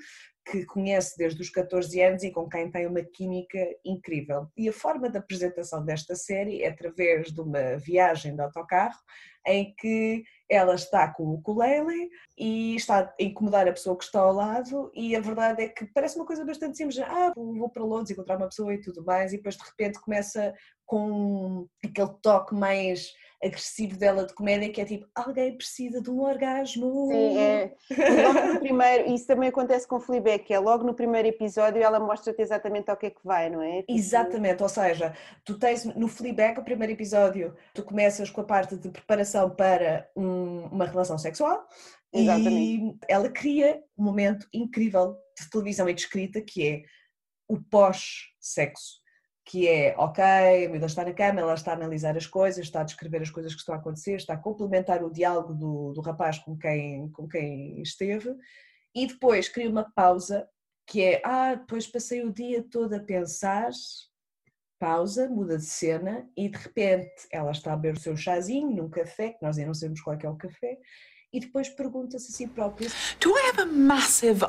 que 0.50 0.66
conhece 0.66 1.18
desde 1.18 1.42
os 1.42 1.50
14 1.50 2.02
anos 2.02 2.24
e 2.24 2.32
com 2.32 2.48
quem 2.48 2.72
tem 2.72 2.88
uma 2.88 3.04
química 3.04 3.60
incrível. 3.86 4.48
E 4.56 4.70
a 4.70 4.74
forma 4.74 5.10
de 5.10 5.18
apresentação 5.18 5.84
desta 5.84 6.16
série 6.16 6.64
é 6.64 6.70
através 6.70 7.34
de 7.34 7.42
uma 7.42 7.78
viagem 7.78 8.34
de 8.34 8.42
autocarro 8.42 8.98
em 9.48 9.74
que 9.76 10.24
ela 10.50 10.76
está 10.76 11.08
com 11.12 11.24
o 11.24 11.34
ukulele 11.36 12.10
e 12.38 12.76
está 12.76 13.00
a 13.00 13.24
incomodar 13.24 13.68
a 13.68 13.72
pessoa 13.72 13.98
que 13.98 14.04
está 14.04 14.20
ao 14.20 14.34
lado 14.34 14.92
e 14.94 15.16
a 15.16 15.20
verdade 15.20 15.64
é 15.64 15.70
que 15.70 15.86
parece 15.86 16.18
uma 16.18 16.26
coisa 16.26 16.46
bastante 16.46 16.78
simples, 16.78 17.00
ah, 17.00 17.34
vou 17.36 17.70
para 17.70 17.84
Londres 17.84 18.12
encontrar 18.12 18.38
uma 18.38 18.48
pessoa 18.48 18.74
e 18.74 18.82
tudo 18.82 19.04
mais 19.04 19.34
e 19.34 19.38
depois 19.38 19.56
de 19.56 19.64
repente 19.64 20.00
começa 20.00 20.54
com 20.86 21.68
aquele 21.84 22.14
toque 22.22 22.54
mais 22.54 23.12
agressivo 23.44 23.98
dela 23.98 24.26
de 24.26 24.34
comédia 24.34 24.72
que 24.72 24.82
é 24.82 24.86
tipo, 24.86 25.08
alguém 25.14 25.56
precisa 25.56 26.02
de 26.02 26.10
um 26.10 26.22
orgasmo. 26.22 27.08
Sim, 27.12 27.38
é. 27.38 27.76
Logo 28.24 28.54
no 28.54 28.60
primeiro, 28.60 29.14
isso 29.14 29.28
também 29.28 29.50
acontece 29.50 29.88
com 29.88 30.00
Fleabag, 30.00 30.44
que 30.44 30.54
é 30.54 30.60
logo 30.60 30.84
no 30.84 30.94
primeiro 30.94 31.28
episódio 31.28 31.82
ela 31.84 32.00
mostra-te 32.00 32.42
exatamente 32.42 32.90
ao 32.90 32.98
que 32.98 33.06
é 33.08 33.10
que 33.12 33.22
vai, 33.24 33.50
não 33.50 33.62
é? 33.62 33.82
Tipo, 33.82 33.92
Exatamente, 33.94 34.64
ou 34.64 34.70
seja, 34.70 35.14
tu 35.46 35.58
tens 35.60 35.86
no 35.86 36.08
Fleabag, 36.08 36.60
o 36.60 36.64
primeiro 36.64 36.94
episódio, 36.94 37.56
tu 37.74 37.84
começas 37.84 38.30
com 38.30 38.42
a 38.42 38.46
parte 38.46 38.76
de 38.76 38.90
preparação 38.90 39.50
para 39.50 40.10
um- 40.16 40.66
uma 40.72 40.86
relação 40.86 41.18
sexual 41.18 41.68
E 42.14 42.98
ela 43.08 43.30
cria 43.30 43.84
um 43.98 44.04
momento 44.06 44.48
incrível 44.54 45.16
de 45.40 45.50
televisão 45.50 45.88
e 45.88 45.94
de 45.94 46.02
escrita 46.02 46.42
que 46.42 46.68
é 46.68 46.82
o 47.48 47.62
pós-sexo. 47.62 49.02
Que 49.50 49.66
é, 49.66 49.96
ok, 49.98 50.22
a 50.22 50.70
miúda 50.70 50.88
está 50.88 51.06
na 51.06 51.14
cama, 51.14 51.40
ela 51.40 51.54
está 51.54 51.72
a 51.72 51.76
analisar 51.76 52.18
as 52.18 52.28
coisas, 52.28 52.66
está 52.66 52.82
a 52.82 52.84
descrever 52.84 53.22
as 53.22 53.30
coisas 53.30 53.54
que 53.54 53.60
estão 53.60 53.74
a 53.74 53.78
acontecer, 53.78 54.16
está 54.16 54.34
a 54.34 54.38
complementar 54.38 55.02
o 55.02 55.10
diálogo 55.10 55.54
do, 55.54 55.94
do 55.94 56.02
rapaz 56.02 56.38
com 56.40 56.58
quem, 56.58 57.10
com 57.12 57.28
quem 57.30 57.82
esteve, 57.82 58.36
e 58.94 59.08
depois 59.08 59.48
cria 59.48 59.70
uma 59.70 59.90
pausa 59.96 60.46
que 60.86 61.02
é, 61.02 61.22
ah, 61.24 61.56
depois 61.56 61.88
passei 61.88 62.26
o 62.26 62.34
dia 62.34 62.62
todo 62.70 62.94
a 62.94 63.00
pensar, 63.00 63.70
pausa, 64.80 65.30
muda 65.30 65.58
de 65.58 65.66
cena 65.66 66.30
e 66.36 66.50
de 66.50 66.58
repente 66.58 67.28
ela 67.32 67.52
está 67.52 67.72
a 67.72 67.78
beber 67.78 67.98
o 67.98 68.02
seu 68.02 68.18
chazinho 68.18 68.76
num 68.76 68.90
café, 68.90 69.30
que 69.30 69.42
nós 69.42 69.58
ainda 69.58 69.68
não 69.68 69.74
sabemos 69.74 70.02
qual 70.02 70.16
é, 70.16 70.20
que 70.20 70.26
é 70.26 70.30
o 70.30 70.36
café, 70.36 70.78
e 71.32 71.40
depois 71.40 71.70
pergunta-se 71.70 72.32
a 72.32 72.36
si 72.36 72.48
própria. 72.48 72.90
Do 73.20 73.30
I 73.30 73.50
have 73.50 73.62
a 73.62 73.66
massive 73.66 74.46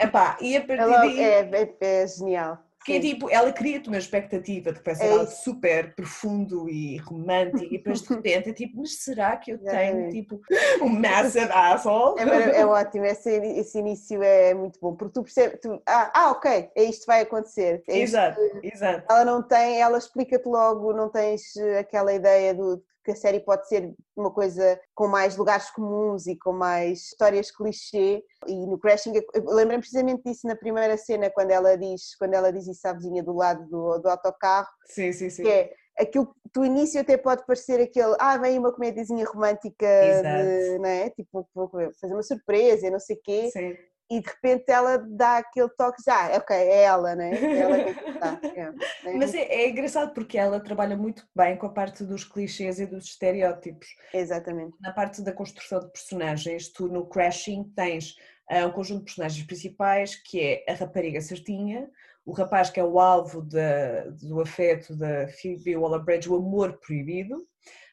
Epá, 0.00 0.36
e 0.40 0.56
a 0.56 0.60
partir 0.60 0.82
Ela 0.82 0.98
daí. 0.98 1.20
é, 1.20 1.50
é, 1.50 1.76
é 1.80 2.06
genial. 2.06 2.58
Porque 2.84 2.94
é 2.94 3.00
tipo, 3.00 3.30
ela 3.30 3.52
cria-te 3.52 3.88
uma 3.88 3.96
expectativa 3.98 4.72
de 4.72 4.80
que 4.80 4.84
vai 4.84 4.94
ser 4.96 5.04
É 5.04 5.10
algo 5.12 5.24
isso. 5.24 5.44
super 5.44 5.94
profundo 5.94 6.68
e 6.68 6.96
romântico, 6.96 7.62
e 7.72 7.78
depois 7.78 8.02
de 8.02 8.08
repente 8.12 8.50
é 8.50 8.52
tipo, 8.52 8.78
mas 8.80 8.96
será 9.04 9.36
que 9.36 9.52
eu 9.52 9.58
tenho 9.58 9.70
Exatamente. 9.70 10.10
tipo 10.20 10.40
um 10.82 10.88
massive 10.88 11.52
asshole? 11.52 12.20
É, 12.20 12.60
é 12.60 12.66
ótimo, 12.66 13.04
esse, 13.04 13.30
esse 13.30 13.78
início 13.78 14.20
é 14.22 14.52
muito 14.52 14.80
bom, 14.80 14.96
porque 14.96 15.12
tu 15.14 15.22
percebes, 15.22 15.60
tu, 15.60 15.80
ah, 15.86 16.10
ah, 16.12 16.30
ok, 16.32 16.70
é 16.74 16.82
isto 16.82 17.02
que 17.02 17.06
vai 17.06 17.20
acontecer. 17.20 17.84
É 17.88 17.98
isto 17.98 18.16
Exato, 18.16 18.40
que- 18.60 18.66
exato. 18.74 19.04
Ela 19.08 19.24
não 19.24 19.42
tem, 19.42 19.80
ela 19.80 19.98
explica-te 19.98 20.48
logo, 20.48 20.92
não 20.92 21.08
tens 21.08 21.54
eh, 21.56 21.78
aquela 21.78 22.12
ideia 22.12 22.52
do 22.52 22.82
que 23.04 23.10
a 23.10 23.16
série 23.16 23.40
pode 23.40 23.68
ser 23.68 23.94
uma 24.16 24.30
coisa 24.30 24.80
com 24.94 25.08
mais 25.08 25.36
lugares 25.36 25.70
comuns 25.70 26.26
e 26.26 26.36
com 26.36 26.52
mais 26.52 27.00
histórias 27.00 27.50
clichê. 27.50 28.22
E 28.46 28.66
no 28.66 28.78
Crashing, 28.78 29.12
eu 29.14 29.44
lembrei 29.54 29.78
precisamente 29.78 30.22
disso 30.24 30.46
na 30.46 30.56
primeira 30.56 30.96
cena, 30.96 31.30
quando 31.30 31.50
ela 31.50 31.76
diz, 31.76 32.14
quando 32.16 32.34
ela 32.34 32.52
diz 32.52 32.66
isso 32.66 32.86
à 32.86 32.92
vizinha 32.92 33.22
do 33.22 33.34
lado 33.34 33.68
do, 33.68 33.98
do 33.98 34.08
autocarro, 34.08 34.68
Sim, 34.86 35.12
sim, 35.12 35.30
sim. 35.30 35.42
que 35.42 35.48
é 35.48 35.72
aquilo 35.98 36.26
que 36.26 36.42
do 36.54 36.64
início 36.64 37.00
até 37.00 37.16
pode 37.16 37.46
parecer 37.46 37.80
aquele, 37.80 38.14
ah, 38.18 38.36
vem 38.36 38.58
uma 38.58 38.72
comédiazinha 38.72 39.24
romântica, 39.24 39.86
de, 39.86 40.78
não 40.78 40.88
é? 40.88 41.10
Tipo, 41.10 41.48
vou 41.54 41.70
fazer 42.00 42.12
uma 42.12 42.22
surpresa, 42.22 42.86
e 42.86 42.90
não 42.90 43.00
sei 43.00 43.16
o 43.16 43.20
quê. 43.22 43.50
Sim. 43.50 43.74
E 44.12 44.20
de 44.20 44.28
repente 44.28 44.70
ela 44.70 44.98
dá 44.98 45.38
aquele 45.38 45.68
toque, 45.70 46.02
já, 46.04 46.36
ok, 46.36 46.54
é 46.54 46.82
ela, 46.82 47.14
né? 47.14 47.30
É 47.34 47.58
ela 47.60 47.84
que 47.84 48.10
está. 48.10 48.40
É, 48.54 48.70
né? 48.70 49.14
Mas 49.16 49.34
é, 49.34 49.40
é 49.40 49.68
engraçado 49.70 50.12
porque 50.12 50.36
ela 50.36 50.60
trabalha 50.60 50.96
muito 50.96 51.26
bem 51.34 51.56
com 51.56 51.66
a 51.66 51.72
parte 51.72 52.04
dos 52.04 52.24
clichês 52.24 52.78
e 52.78 52.86
dos 52.86 53.04
estereótipos. 53.06 53.88
Exatamente. 54.12 54.76
Na 54.80 54.92
parte 54.92 55.22
da 55.22 55.32
construção 55.32 55.80
de 55.80 55.90
personagens, 55.90 56.68
tu 56.68 56.88
no 56.88 57.06
Crashing 57.06 57.72
tens 57.74 58.14
ah, 58.50 58.66
um 58.66 58.70
conjunto 58.72 58.98
de 59.00 59.04
personagens 59.06 59.46
principais 59.46 60.14
que 60.14 60.40
é 60.40 60.70
a 60.70 60.74
rapariga 60.74 61.20
certinha, 61.20 61.88
o 62.24 62.32
rapaz 62.32 62.68
que 62.70 62.78
é 62.78 62.84
o 62.84 63.00
alvo 63.00 63.42
da- 63.42 64.04
do 64.22 64.40
afeto 64.40 64.94
da 64.94 65.26
Phoebe 65.28 65.76
Waller-Bridge, 65.76 66.28
o 66.30 66.36
amor 66.36 66.78
proibido. 66.78 67.36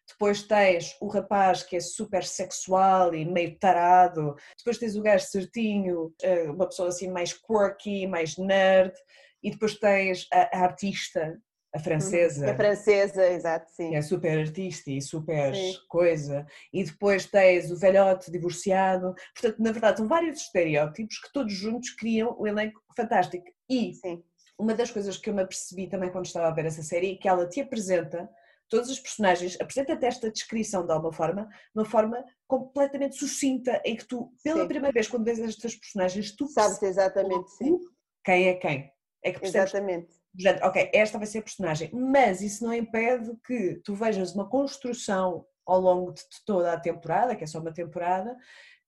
Depois 0.10 0.44
tens 0.44 0.98
o 1.00 1.08
rapaz 1.08 1.64
que 1.64 1.76
é 1.76 1.80
super 1.80 2.24
sexual 2.24 3.14
e 3.14 3.26
meio 3.26 3.58
tarado. 3.58 4.36
Depois 4.58 4.78
tens 4.78 4.96
o 4.96 5.02
gajo 5.02 5.26
certinho, 5.26 6.14
ah, 6.24 6.52
uma 6.52 6.68
pessoa 6.68 6.90
assim 6.90 7.10
mais 7.10 7.34
quirky, 7.34 8.08
mais 8.08 8.38
nerd. 8.38 8.94
E 9.42 9.52
depois 9.52 9.78
tens 9.78 10.28
a, 10.34 10.58
a 10.58 10.64
artista, 10.64 11.40
a 11.74 11.80
francesa. 11.80 12.52
A 12.52 12.56
francesa, 12.56 13.26
exato, 13.28 13.72
sim. 13.72 13.90
Que 13.90 13.96
é 13.96 14.02
super 14.02 14.40
artista 14.40 14.90
e 14.90 15.02
super 15.02 15.56
Sim. 15.56 15.76
coisa. 15.88 16.46
E 16.74 16.84
depois 16.84 17.26
tens 17.26 17.72
o 17.72 17.78
velhote 17.78 18.32
divorciado. 18.32 19.14
Portanto, 19.34 19.62
na 19.62 19.72
verdade, 19.72 20.00
são 20.00 20.08
vários 20.08 20.42
estereótipos 20.42 21.20
que 21.20 21.32
todos 21.32 21.54
juntos 21.54 21.92
criam 21.92 22.36
um 22.40 22.48
elenco 22.48 22.82
fantástico. 22.96 23.46
E 23.70 23.94
uma 24.58 24.74
das 24.74 24.90
coisas 24.90 25.16
que 25.16 25.30
eu 25.30 25.34
me 25.34 25.44
apercebi 25.44 25.88
também 25.88 26.12
quando 26.12 26.26
estava 26.26 26.48
a 26.48 26.54
ver 26.54 26.66
essa 26.66 26.82
série 26.82 27.14
é 27.14 27.16
que 27.16 27.28
ela 27.28 27.48
te 27.48 27.62
apresenta 27.62 28.28
todos 28.70 28.90
os 28.90 29.00
personagens, 29.00 29.60
apresenta-te 29.60 30.06
esta 30.06 30.32
descrição 30.32 30.86
de 30.86 30.92
alguma 30.92 31.12
forma, 31.12 31.46
de 31.46 31.80
uma 31.80 31.86
forma 31.86 32.24
completamente 32.48 33.16
sucinta, 33.16 33.82
em 33.84 33.96
que 33.96 34.06
tu, 34.06 34.32
pela 34.44 34.62
Sim. 34.62 34.68
primeira 34.68 34.94
vez, 34.94 35.08
quando 35.08 35.26
vês 35.26 35.40
estas 35.40 35.76
personagens, 35.76 36.36
tu 36.36 36.48
Sabes 36.48 36.82
exatamente, 36.82 37.50
sim. 37.52 37.80
quem 38.24 38.48
é 38.48 38.54
quem. 38.54 38.92
É 39.24 39.34
que 39.34 39.40
percebes 39.40 39.74
Exatamente. 39.74 40.14
género, 40.38 40.66
ok, 40.68 40.92
esta 40.94 41.18
vai 41.18 41.28
ser 41.28 41.40
a 41.40 41.44
personagem, 41.44 41.90
mas 41.94 42.42
isso 42.42 42.64
não 42.64 42.74
impede 42.74 43.36
que 43.46 43.82
tu 43.84 43.94
vejas 43.94 44.34
uma 44.34 44.48
construção 44.48 45.46
ao 45.66 45.80
longo 45.80 46.14
de 46.14 46.24
toda 46.46 46.72
a 46.72 46.80
temporada, 46.80 47.36
que 47.36 47.44
é 47.44 47.48
só 47.48 47.60
uma 47.60 47.74
temporada, 47.74 48.36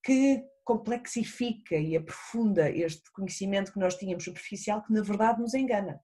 que 0.03 0.43
complexifica 0.63 1.75
e 1.75 1.97
aprofunda 1.97 2.69
este 2.69 3.11
conhecimento 3.11 3.73
que 3.73 3.79
nós 3.79 3.95
tínhamos 3.95 4.23
superficial, 4.23 4.81
que 4.83 4.93
na 4.93 5.01
verdade 5.01 5.41
nos 5.41 5.53
engana. 5.53 6.00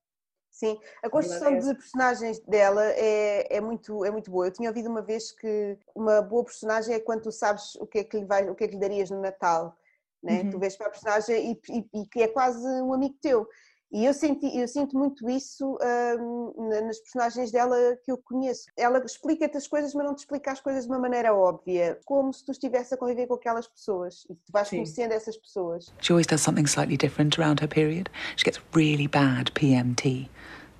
Sim, 0.58 0.76
a 1.04 1.08
construção 1.08 1.56
de 1.56 1.72
personagens 1.72 2.40
dela 2.40 2.84
é, 2.84 3.46
é, 3.58 3.60
muito, 3.60 4.04
é 4.04 4.10
muito 4.10 4.28
boa. 4.28 4.48
Eu 4.48 4.50
tinha 4.52 4.68
ouvido 4.68 4.90
uma 4.90 5.00
vez 5.02 5.30
que 5.30 5.78
uma 5.94 6.20
boa 6.20 6.42
personagem 6.42 6.96
é 6.96 6.98
quando 6.98 7.22
tu 7.22 7.30
sabes 7.30 7.76
o 7.76 7.86
que 7.86 8.00
é 8.00 8.02
que 8.04 8.18
lhe, 8.18 8.24
vai, 8.24 8.50
o 8.50 8.56
que 8.56 8.64
é 8.64 8.66
que 8.66 8.74
lhe 8.74 8.80
darias 8.80 9.08
no 9.08 9.20
Natal. 9.20 9.76
Né? 10.20 10.42
Uhum. 10.42 10.50
Tu 10.50 10.58
vês 10.58 10.76
para 10.76 10.88
a 10.88 10.90
personagem 10.90 11.52
e, 11.52 11.72
e- 11.78 12.00
e 12.02 12.06
que 12.08 12.22
é 12.22 12.26
quase 12.26 12.58
um 12.82 12.92
amigo 12.92 13.14
teu. 13.22 13.46
E 13.90 14.04
eu, 14.04 14.12
senti, 14.12 14.54
eu 14.58 14.66
sinto 14.68 14.98
muito 14.98 15.30
isso 15.30 15.78
hum, 16.20 16.68
na- 16.68 16.80
nas 16.82 16.98
personagens 16.98 17.50
dela 17.52 17.76
que 18.04 18.10
eu 18.12 18.18
conheço. 18.18 18.64
Ela 18.76 18.98
explica-te 18.98 19.56
as 19.56 19.66
coisas, 19.68 19.94
mas 19.94 20.04
não 20.04 20.14
te 20.14 20.18
explica 20.18 20.50
as 20.52 20.60
coisas 20.60 20.84
de 20.84 20.90
uma 20.90 20.98
maneira 20.98 21.32
óbvia, 21.32 21.98
como 22.04 22.30
se 22.32 22.44
tu 22.44 22.50
estivesse 22.50 22.92
a 22.92 22.96
conviver 22.98 23.26
com 23.28 23.34
aquelas 23.34 23.66
pessoas 23.68 24.26
e 24.28 24.34
tu 24.34 24.52
vais 24.52 24.68
conhecendo 24.68 25.14
essas 25.14 25.36
pessoas. 25.38 25.86
She 26.00 26.12
always 26.12 26.26
does 26.26 26.42
something 26.42 26.66
slightly 26.66 26.96
different 26.98 27.38
around 27.38 27.62
her 27.62 27.68
period. 27.68 28.10
She 28.36 28.44
gets 28.44 28.60
really 28.74 29.06
bad 29.06 29.52
PMT. 29.52 30.28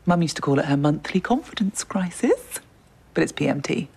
Mum 0.09 0.23
used 0.23 0.37
to 0.37 0.43
call 0.43 0.59
it 0.59 0.65
her 0.65 0.77
monthly 0.79 1.21
confidence 1.21 1.85
crisis, 1.85 2.61
but 3.13 3.23
it's 3.23 3.31
PMT. 3.31 3.89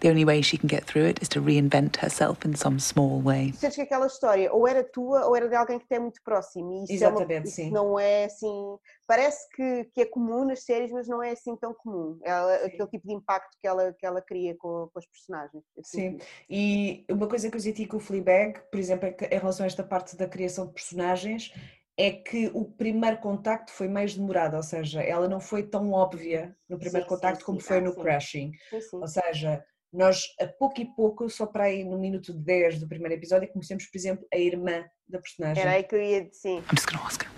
The 0.00 0.08
only 0.08 0.24
way 0.24 0.40
she 0.40 0.56
can 0.56 0.66
get 0.66 0.84
through 0.86 1.04
it 1.04 1.20
is 1.20 1.28
to 1.28 1.42
reinvent 1.42 1.96
herself 1.96 2.42
in 2.46 2.54
some 2.56 2.78
small 2.80 3.20
way. 3.20 3.52
sentes 3.52 3.76
que 3.76 3.82
aquela 3.82 4.06
história 4.06 4.50
ou 4.50 4.66
era 4.66 4.82
tua 4.82 5.26
ou 5.26 5.36
era 5.36 5.50
de 5.50 5.54
alguém 5.54 5.78
que 5.78 5.86
te 5.86 5.94
é 5.94 5.98
muito 5.98 6.22
próximo 6.24 6.72
e 6.72 6.84
isso, 6.84 6.94
Exatamente, 6.94 7.32
é 7.34 7.38
uma, 7.38 7.44
isso 7.44 7.54
sim. 7.56 7.70
não 7.70 8.00
é 8.00 8.24
assim 8.24 8.76
parece 9.06 9.46
que, 9.54 9.84
que 9.94 10.00
é 10.00 10.06
comum 10.06 10.46
nas 10.46 10.64
séries 10.64 10.90
mas 10.90 11.06
não 11.06 11.22
é 11.22 11.32
assim 11.32 11.54
tão 11.56 11.72
comum 11.74 12.18
ela, 12.24 12.54
aquele 12.54 12.88
tipo 12.88 13.06
de 13.06 13.12
impacto 13.14 13.56
que 13.60 13.68
ela, 13.68 13.92
que 13.92 14.06
ela 14.06 14.20
cria 14.22 14.56
com, 14.58 14.88
com 14.92 14.98
os 14.98 15.06
personagens 15.06 15.62
Eu 15.76 15.84
Sim, 15.84 16.16
isso. 16.16 16.26
e 16.48 17.04
uma 17.10 17.28
coisa 17.28 17.48
que 17.50 17.56
eu 17.56 17.60
senti 17.60 17.86
com 17.86 17.98
o 17.98 18.00
Fleabag, 18.00 18.58
por 18.72 18.80
exemplo, 18.80 19.06
é 19.06 19.12
que 19.12 19.26
em 19.26 19.38
relação 19.38 19.64
a 19.64 19.66
esta 19.66 19.84
parte 19.84 20.16
da 20.16 20.26
criação 20.26 20.66
de 20.66 20.72
personagens, 20.72 21.52
é 21.98 22.10
que 22.10 22.50
o 22.54 22.64
primeiro 22.64 23.18
contacto 23.18 23.70
foi 23.72 23.86
mais 23.88 24.14
demorado, 24.14 24.56
ou 24.56 24.62
seja, 24.62 25.02
ela 25.02 25.28
não 25.28 25.40
foi 25.40 25.62
tão 25.62 25.92
óbvia 25.92 26.56
no 26.68 26.78
primeiro 26.78 27.06
Sim, 27.06 27.08
sim, 27.08 27.14
contacto 27.14 27.44
como 27.44 27.60
sim. 27.60 27.66
foi 27.66 27.76
Ah, 27.78 27.80
no 27.82 27.92
sim. 27.92 28.00
Crashing. 28.02 28.52
Sim, 28.70 28.80
sim. 28.80 28.96
Ou 28.96 29.06
seja, 29.06 29.62
nós 29.92 30.22
a 30.40 30.46
pouco 30.46 30.80
e 30.80 30.86
pouco, 30.96 31.28
só 31.28 31.44
para 31.46 31.64
aí 31.64 31.84
no 31.84 31.98
minuto 31.98 32.32
10 32.32 32.80
do 32.80 32.88
primeiro 32.88 33.14
episódio, 33.14 33.46
conhecemos, 33.52 33.84
por 33.86 33.98
exemplo, 33.98 34.26
a 34.32 34.38
irmã 34.38 34.84
da 35.08 35.18
personagem. 35.20 35.62
era 35.62 35.72
aí 35.72 35.82
que 35.84 35.94
eu 35.94 36.02
ia 36.02 36.28
sim 36.32 36.58
I'm 36.58 36.74
just 36.76 36.88
to 36.88 36.96
ask 37.04 37.22
her. 37.22 37.30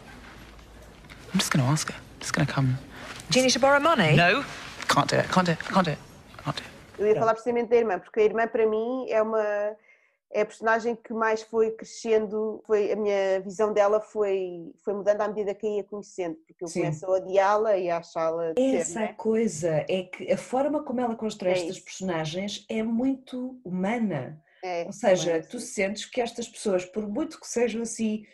I'm 1.35 1.39
just 1.41 1.51
to 1.53 1.61
ask 1.63 1.91
her. 1.91 1.97
Just 2.21 2.33
going 2.33 2.47
to 2.47 2.53
come. 2.55 2.79
Do 3.31 3.39
you 3.39 3.43
need 3.45 3.53
to 3.53 3.59
borrow 3.61 3.81
money? 3.81 4.15
No. 4.17 4.45
Can't 4.89 5.09
do 5.09 5.17
it. 5.21 5.29
Can't 5.31 5.47
do 5.47 5.53
it. 5.53 5.65
Can't 5.65 5.85
do 5.85 5.91
it. 5.91 5.99
Can't 6.45 6.57
do 6.57 6.63
it. 6.63 6.71
eu 6.97 7.07
ia 7.09 7.17
falar 7.17 7.33
precisamente 7.35 7.71
da 7.71 7.77
irmã 7.77 7.99
porque 7.99 8.21
a 8.21 8.23
irmã 8.23 8.47
para 8.47 8.65
mim 8.69 9.07
é 9.11 9.21
uma 9.21 9.75
é 10.35 10.41
a 10.43 10.47
personagem 10.47 10.97
que 10.97 11.15
mais 11.15 11.43
foi 11.43 11.71
crescendo 11.71 12.61
foi 12.67 12.93
a 12.93 12.97
minha 12.97 13.41
visão 13.41 13.73
dela 13.73 14.01
foi 14.01 14.73
foi 14.85 14.93
mudando 14.93 15.21
à 15.21 15.29
medida 15.29 15.55
que 15.55 15.67
a 15.67 15.71
ia 15.71 15.85
conhecendo 15.85 16.37
porque 16.47 16.65
eu 16.65 16.69
Sim. 16.69 16.81
começo 16.81 17.07
a 17.07 17.11
odiá-la 17.11 17.77
e 17.79 17.89
a 17.89 17.99
achá-la 17.99 18.53
de 18.53 18.61
ser, 18.61 18.77
Essa 18.77 19.01
né? 19.01 19.15
coisa 19.17 19.85
é 19.89 20.03
que 20.03 20.31
a 20.33 20.37
forma 20.37 20.83
como 20.83 21.01
ela 21.01 21.15
constrói 21.15 21.53
É 21.53 21.55
estas 21.55 21.77
isso. 21.77 21.85
personagens 21.85 22.67
é 22.69 22.83
muito 22.83 23.59
humana. 23.65 24.43
É, 24.63 24.85
Ou 24.87 24.93
seja, 24.93 25.41
tu 25.49 25.61
sentes 25.61 26.07
que 26.07 26.21
estas 26.21 26.49
pessoas, 26.49 26.85
por 26.85 27.07
muito 27.07 27.39
que 27.39 27.47
sejam 27.47 27.83
assim, 27.83 28.25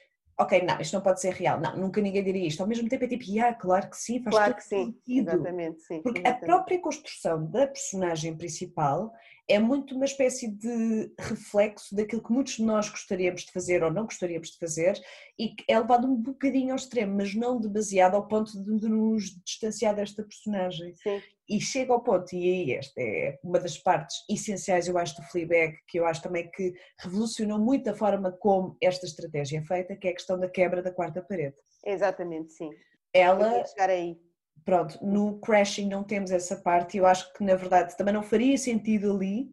ok, 0.41 0.63
não, 0.63 0.81
isto 0.81 0.95
não 0.95 1.03
pode 1.03 1.21
ser 1.21 1.35
real, 1.35 1.61
não, 1.61 1.77
nunca 1.77 2.01
ninguém 2.01 2.25
diria 2.25 2.47
isto. 2.47 2.61
Ao 2.63 2.67
mesmo 2.67 2.89
tempo 2.89 3.05
é 3.05 3.09
tipo, 3.09 3.25
ah, 3.41 3.53
claro 3.53 3.91
que 3.91 3.97
sim, 3.97 4.23
faz 4.23 4.35
claro 4.35 4.55
que 4.55 4.63
sim 4.65 4.87
sentido. 4.87 5.31
exatamente 5.31 5.83
sim 5.83 6.03
Porque 6.03 6.19
a 6.21 6.23
exatamente. 6.23 6.47
própria 6.47 6.81
construção 6.81 7.47
da 7.47 7.67
personagem 7.67 8.37
principal 8.37 9.13
é 9.47 9.59
muito 9.59 9.97
uma 9.97 10.05
espécie 10.05 10.49
de 10.49 11.13
reflexo 11.19 11.95
daquilo 11.95 12.23
que 12.23 12.33
muitos 12.33 12.55
de 12.55 12.63
nós 12.63 12.89
gostaríamos 12.89 13.43
de 13.43 13.53
fazer 13.53 13.83
ou 13.83 13.93
não 13.93 14.05
gostaríamos 14.05 14.51
de 14.51 14.59
fazer 14.59 14.99
e 15.39 15.49
que 15.49 15.65
é 15.69 15.79
levado 15.79 16.07
um 16.07 16.15
bocadinho 16.17 16.71
ao 16.71 16.77
extremo, 16.77 17.17
mas 17.17 17.35
não 17.35 17.61
demasiado 17.61 18.15
ao 18.15 18.29
ponto 18.29 18.53
de, 18.53 18.79
de 18.79 18.89
nos 18.89 19.25
distanciar 19.45 19.95
desta 19.95 20.23
personagem. 20.23 20.95
Sim. 20.95 21.21
E 21.51 21.61
chega 21.61 21.93
ao 21.93 22.01
ponto, 22.01 22.33
e 22.33 22.45
aí 22.45 22.75
esta 22.75 23.01
é 23.01 23.37
uma 23.43 23.59
das 23.59 23.77
partes 23.77 24.25
essenciais, 24.31 24.87
eu 24.87 24.97
acho, 24.97 25.17
do 25.17 25.23
Fleabag, 25.25 25.77
que 25.89 25.99
eu 25.99 26.07
acho 26.07 26.23
também 26.23 26.49
que 26.49 26.73
revolucionou 26.97 27.59
muito 27.59 27.91
a 27.91 27.95
forma 27.95 28.31
como 28.31 28.77
esta 28.81 29.05
estratégia 29.05 29.59
é 29.59 29.63
feita, 29.65 29.97
que 29.97 30.07
é 30.07 30.13
a 30.13 30.15
questão 30.15 30.39
da 30.39 30.49
quebra 30.49 30.81
da 30.81 30.93
quarta 30.93 31.21
parede. 31.21 31.57
Exatamente, 31.85 32.53
sim. 32.53 32.71
Ela 33.13 33.65
chegar 33.65 33.91
aí. 33.91 34.17
pronto, 34.65 35.05
no 35.05 35.41
crashing 35.41 35.89
não 35.89 36.05
temos 36.05 36.31
essa 36.31 36.55
parte 36.55 36.97
e 36.97 36.99
eu 36.99 37.07
acho 37.07 37.33
que 37.33 37.43
na 37.43 37.57
verdade 37.57 37.97
também 37.97 38.15
não 38.15 38.23
faria 38.23 38.57
sentido 38.57 39.13
ali, 39.13 39.51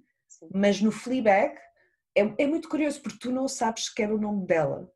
mas 0.54 0.80
no 0.80 0.92
Fleabag 0.92 1.56
é, 2.16 2.44
é 2.44 2.46
muito 2.46 2.70
curioso 2.70 3.02
porque 3.02 3.18
tu 3.20 3.32
não 3.32 3.48
sabes 3.48 3.86
sequer 3.86 4.12
o 4.12 4.20
nome 4.20 4.46
dela. 4.46 4.88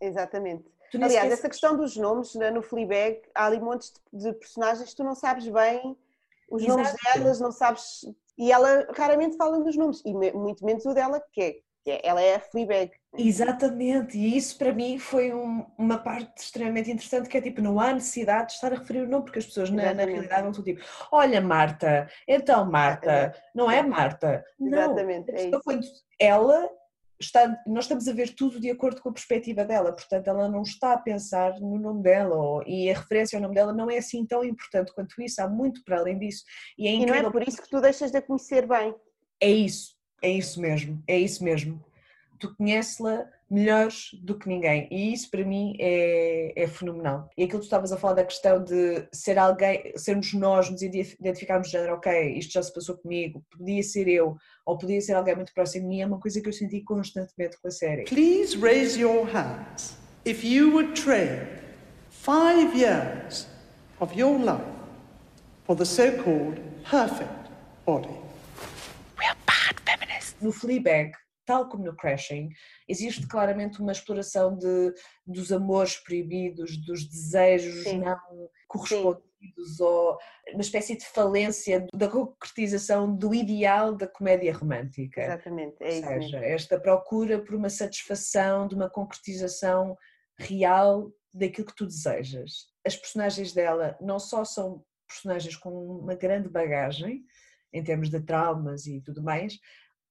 Exatamente. 0.00 0.72
Aliás, 0.94 1.32
essa 1.32 1.48
questão 1.48 1.76
dos 1.76 1.96
nomes 1.96 2.36
né, 2.36 2.52
no 2.52 2.62
Fleabag, 2.62 3.22
há 3.34 3.46
ali 3.46 3.58
montes 3.58 3.92
de 4.12 4.32
personagens 4.34 4.90
que 4.90 4.96
tu 4.96 5.02
não 5.02 5.16
sabes 5.16 5.48
bem 5.48 5.96
os 6.50 6.62
Exato. 6.62 6.78
nomes 6.78 6.94
delas, 7.14 7.40
não 7.40 7.52
sabes. 7.52 8.00
E 8.36 8.50
ela 8.50 8.86
raramente 8.96 9.36
fala 9.36 9.62
dos 9.62 9.76
nomes, 9.76 10.02
e 10.04 10.12
muito 10.32 10.64
menos 10.64 10.84
o 10.84 10.92
dela, 10.94 11.22
que 11.32 11.40
é, 11.40 11.52
que 11.84 11.90
é- 11.90 12.00
ela 12.04 12.20
é 12.20 12.34
a 12.36 12.40
Fleabag. 12.40 12.90
Exatamente, 13.16 14.16
e 14.18 14.36
isso 14.36 14.58
para 14.58 14.72
mim 14.72 14.98
foi 14.98 15.32
um- 15.32 15.64
uma 15.78 15.98
parte 15.98 16.32
extremamente 16.42 16.90
interessante, 16.90 17.28
que 17.28 17.36
é 17.38 17.40
tipo, 17.40 17.60
não 17.60 17.78
há 17.78 17.92
necessidade 17.92 18.48
de 18.48 18.52
estar 18.54 18.72
a 18.72 18.76
referir 18.76 19.02
o 19.02 19.08
nome, 19.08 19.24
porque 19.24 19.38
as 19.38 19.46
pessoas 19.46 19.70
na, 19.70 19.76
na 19.76 19.82
Exatamente. 19.90 20.12
realidade 20.14 20.42
vão 20.42 20.52
tudo 20.52 20.64
tipo, 20.64 20.82
olha 21.12 21.40
Marta, 21.40 22.08
então 22.26 22.68
Marta, 22.70 23.32
não 23.54 23.70
é 23.70 23.82
Marta. 23.82 24.44
Não, 24.58 24.78
Exatamente, 24.78 25.30
é 25.30 25.48
isso. 25.48 25.60
quando 25.62 25.86
ela 26.18 26.68
está, 27.20 27.56
nós 27.66 27.84
estamos 27.84 28.06
a 28.08 28.12
ver 28.12 28.34
tudo 28.34 28.60
de 28.60 28.70
acordo 28.70 29.00
com 29.00 29.08
a 29.08 29.12
perspectiva 29.12 29.64
dela, 29.64 29.92
portanto 29.92 30.28
ela 30.28 30.48
não 30.48 30.62
está 30.62 30.92
a 30.94 30.98
pensar 30.98 31.58
no 31.60 31.78
nome 31.78 32.02
dela, 32.02 32.34
ou- 32.36 32.62
e 32.66 32.90
a 32.90 32.98
referência 32.98 33.36
ao 33.36 33.42
nome 33.42 33.54
dela 33.54 33.72
não 33.72 33.90
é 33.90 33.98
assim 33.98 34.24
tão 34.26 34.44
importante 34.44 34.92
quanto 34.94 35.20
isso, 35.22 35.40
há 35.42 35.48
muito 35.48 35.82
para 35.84 35.98
além 35.98 36.18
disso. 36.18 36.44
E 36.78 36.86
é 36.88 36.92
E 36.92 37.06
não 37.06 37.14
é 37.14 37.30
por 37.30 37.46
isso 37.46 37.62
que 37.62 37.68
tu 37.70 37.80
deixas 37.80 38.10
de 38.10 38.18
a 38.18 38.22
conhecer 38.22 38.66
bem. 38.66 38.94
é 39.40 39.50
isso, 39.50 39.96
é 40.22 40.30
isso 40.30 40.60
mesmo, 40.60 41.02
é 41.06 41.18
isso 41.18 41.42
mesmo. 41.44 41.82
Tu 42.38 42.54
conheces-la 42.56 43.26
melhor 43.48 43.88
do 44.22 44.36
que 44.38 44.48
ninguém 44.48 44.88
e 44.90 45.12
isso 45.12 45.30
para 45.30 45.44
mim 45.44 45.76
é, 45.78 46.52
é 46.56 46.66
fenomenal. 46.66 47.30
E 47.38 47.44
aquilo 47.44 47.60
que 47.60 47.64
tu 47.64 47.68
estavas 47.68 47.92
a 47.92 47.96
falar 47.96 48.14
da 48.14 48.24
questão 48.24 48.62
de 48.62 49.06
ser 49.12 49.38
alguém, 49.38 49.92
sermos 49.96 50.32
nós, 50.34 50.68
nos 50.68 50.82
identi- 50.82 51.16
identificarmos 51.20 51.68
de 51.68 51.72
género, 51.72 51.94
ok, 51.94 52.36
isto 52.36 52.52
já 52.52 52.62
se 52.62 52.74
passou 52.74 52.96
comigo, 52.98 53.44
podia 53.50 53.82
ser 53.82 54.08
eu 54.08 54.36
ou 54.64 54.78
podia 54.78 55.00
ser 55.00 55.12
alguém 55.14 55.36
muito 55.36 55.52
próximo 55.52 55.84
de 55.84 55.88
mim, 55.88 56.00
é 56.00 56.06
uma 56.06 56.18
coisa 56.18 56.40
que 56.40 56.48
eu 56.48 56.52
senti 56.52 56.80
constantemente 56.82 57.58
com 57.60 57.68
a 57.68 57.70
série. 57.70 58.04
Please 58.04 58.56
raise 58.56 58.98
your 58.98 59.26
hands 59.26 59.96
if 60.24 60.44
you 60.44 60.72
would 60.72 60.94
trade 61.00 61.46
five 62.10 62.74
years 62.74 63.46
of 64.00 64.18
your 64.18 64.38
life 64.38 64.64
for 65.64 65.76
the 65.76 65.84
so 65.84 66.10
called 66.22 66.60
perfect 66.88 67.50
body. 67.84 68.24
No 70.40 70.52
Fleabag, 70.52 71.12
tal 71.46 71.68
como 71.68 71.84
no 71.84 71.96
Crashing, 71.96 72.50
existe 72.88 73.26
claramente 73.26 73.80
uma 73.80 73.92
exploração 73.92 74.56
de, 74.56 74.92
dos 75.26 75.52
amores 75.52 75.96
proibidos, 75.96 76.76
dos 76.84 77.06
desejos 77.06 77.84
Sim. 77.84 78.00
não 78.00 78.18
correspondidos, 78.68 79.24
ou 79.80 80.18
uma 80.52 80.60
espécie 80.60 80.96
de 80.96 81.04
falência 81.06 81.86
da 81.94 82.08
concretização 82.08 83.14
do 83.14 83.34
ideal 83.34 83.94
da 83.94 84.06
comédia 84.06 84.54
romântica. 84.54 85.22
Exatamente, 85.22 85.76
é 85.80 85.84
Ou 85.84 85.90
isso 85.90 86.06
seja, 86.06 86.40
mesmo. 86.40 86.54
esta 86.54 86.80
procura 86.80 87.38
por 87.42 87.54
uma 87.54 87.70
satisfação, 87.70 88.68
de 88.68 88.74
uma 88.74 88.90
concretização 88.90 89.96
real 90.38 91.10
daquilo 91.32 91.66
que 91.66 91.76
tu 91.76 91.86
desejas. 91.86 92.66
As 92.86 92.96
personagens 92.96 93.52
dela 93.52 93.96
não 94.00 94.18
só 94.18 94.44
são 94.44 94.84
personagens 95.06 95.56
com 95.56 95.70
uma 95.70 96.14
grande 96.14 96.48
bagagem, 96.48 97.24
em 97.72 97.82
termos 97.82 98.08
de 98.08 98.20
traumas 98.20 98.86
e 98.86 99.00
tudo 99.00 99.22
mais, 99.22 99.58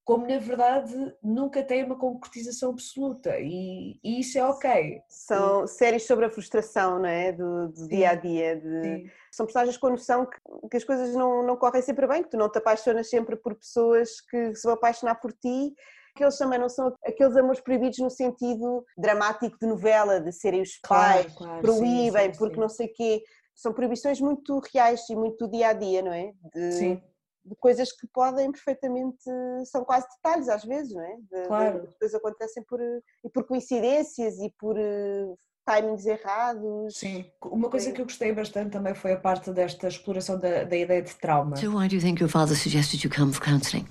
como 0.04 0.28
na 0.28 0.38
verdade 0.38 0.94
nunca 1.24 1.64
têm 1.64 1.84
uma 1.84 1.98
concretização 1.98 2.72
absoluta 2.72 3.38
e, 3.40 4.00
e 4.04 4.20
isso 4.20 4.38
é 4.38 4.46
ok. 4.46 5.02
São 5.08 5.66
séries 5.66 6.06
sobre 6.06 6.26
a 6.26 6.30
frustração, 6.30 7.00
não 7.00 7.06
é? 7.06 7.32
Do, 7.32 7.70
do 7.70 7.88
dia 7.88 8.10
a 8.12 8.16
dia. 8.16 8.56
de- 8.58 9.10
São 9.32 9.46
personagens 9.46 9.78
com 9.78 9.88
a 9.88 9.92
noção 9.92 10.26
que, 10.26 10.38
que 10.70 10.78
as 10.78 10.84
coisas 10.84 11.16
não, 11.16 11.46
não 11.46 11.56
correm 11.56 11.82
sempre 11.82 12.06
bem, 12.06 12.22
que 12.22 12.30
tu 12.30 12.38
não 12.38 12.50
te 12.52 12.58
apaixonas 12.58 13.10
sempre 13.10 13.36
por 13.38 13.56
pessoas 13.56 14.20
que 14.22 14.54
se 14.56 14.64
vão 14.64 14.74
apaixonar 14.74 15.16
por 15.16 15.32
ti. 15.32 15.74
Que 16.16 16.24
eles 16.24 16.38
também 16.38 16.60
não 16.60 16.70
são 16.70 16.94
aqueles 17.04 17.36
amores 17.36 17.60
proibidos 17.60 17.98
no 17.98 18.10
sentido 18.10 18.86
dramático 18.96 19.58
de 19.60 19.66
novela, 19.66 20.20
de 20.22 20.32
serem 20.32 20.62
os 20.62 20.78
Claro, 20.78 21.24
pais, 21.24 21.34
claro, 21.36 21.62
proíbem, 21.62 22.26
sim, 22.28 22.34
sim, 22.34 22.38
porque 22.38 22.56
sim. 22.56 22.62
não 22.62 22.70
sei 22.70 22.86
o 22.88 22.94
quê. 22.94 23.24
São 23.56 23.74
proibições 23.74 24.20
muito 24.22 24.62
reais 24.74 25.10
e 25.10 25.16
muito 25.16 25.48
do 25.48 25.52
dia 25.52 25.70
a 25.70 25.74
dia, 25.74 26.02
não 26.04 26.14
é? 26.14 26.34
De, 26.54 26.72
Sim. 26.72 27.02
De 27.46 27.56
coisas 27.56 27.92
que 27.92 28.08
podem 28.08 28.52
perfeitamente, 28.52 29.24
são 29.66 29.84
quase 29.84 30.08
detalhes 30.16 30.48
às 30.50 30.64
vezes, 30.64 30.94
não 30.94 31.02
é? 31.04 31.16
De- 31.32 31.48
Claro. 31.48 31.84
As 31.88 31.96
coisas 31.98 32.16
acontecem 32.16 32.64
por, 32.64 32.80
e 32.82 33.30
por 33.34 33.44
coincidências 33.46 34.40
e 34.40 34.54
por 34.58 34.78
eh, 34.78 35.26
timings 35.70 36.06
errados. 36.06 36.98
Sim. 36.98 37.26
Uma 37.44 37.70
coisa 37.70 37.92
que 37.92 38.00
eu 38.02 38.06
gostei 38.06 38.32
bastante 38.34 38.72
também 38.72 38.94
foi 38.94 39.14
a 39.14 39.18
parte 39.18 39.52
desta 39.52 39.88
exploração 39.88 40.40
da, 40.40 40.64
da 40.64 40.76
ideia 40.78 41.02
de 41.02 41.14
trauma. 41.16 41.56
So 41.58 41.78
why 41.78 41.88
do 41.88 41.96
you 41.96 42.02
think 42.02 42.22
your 42.22 42.30
father 42.30 42.56
suggested 42.56 43.04
you 43.04 43.10
come 43.14 43.34
for 43.34 43.44
counselling? 43.44 43.86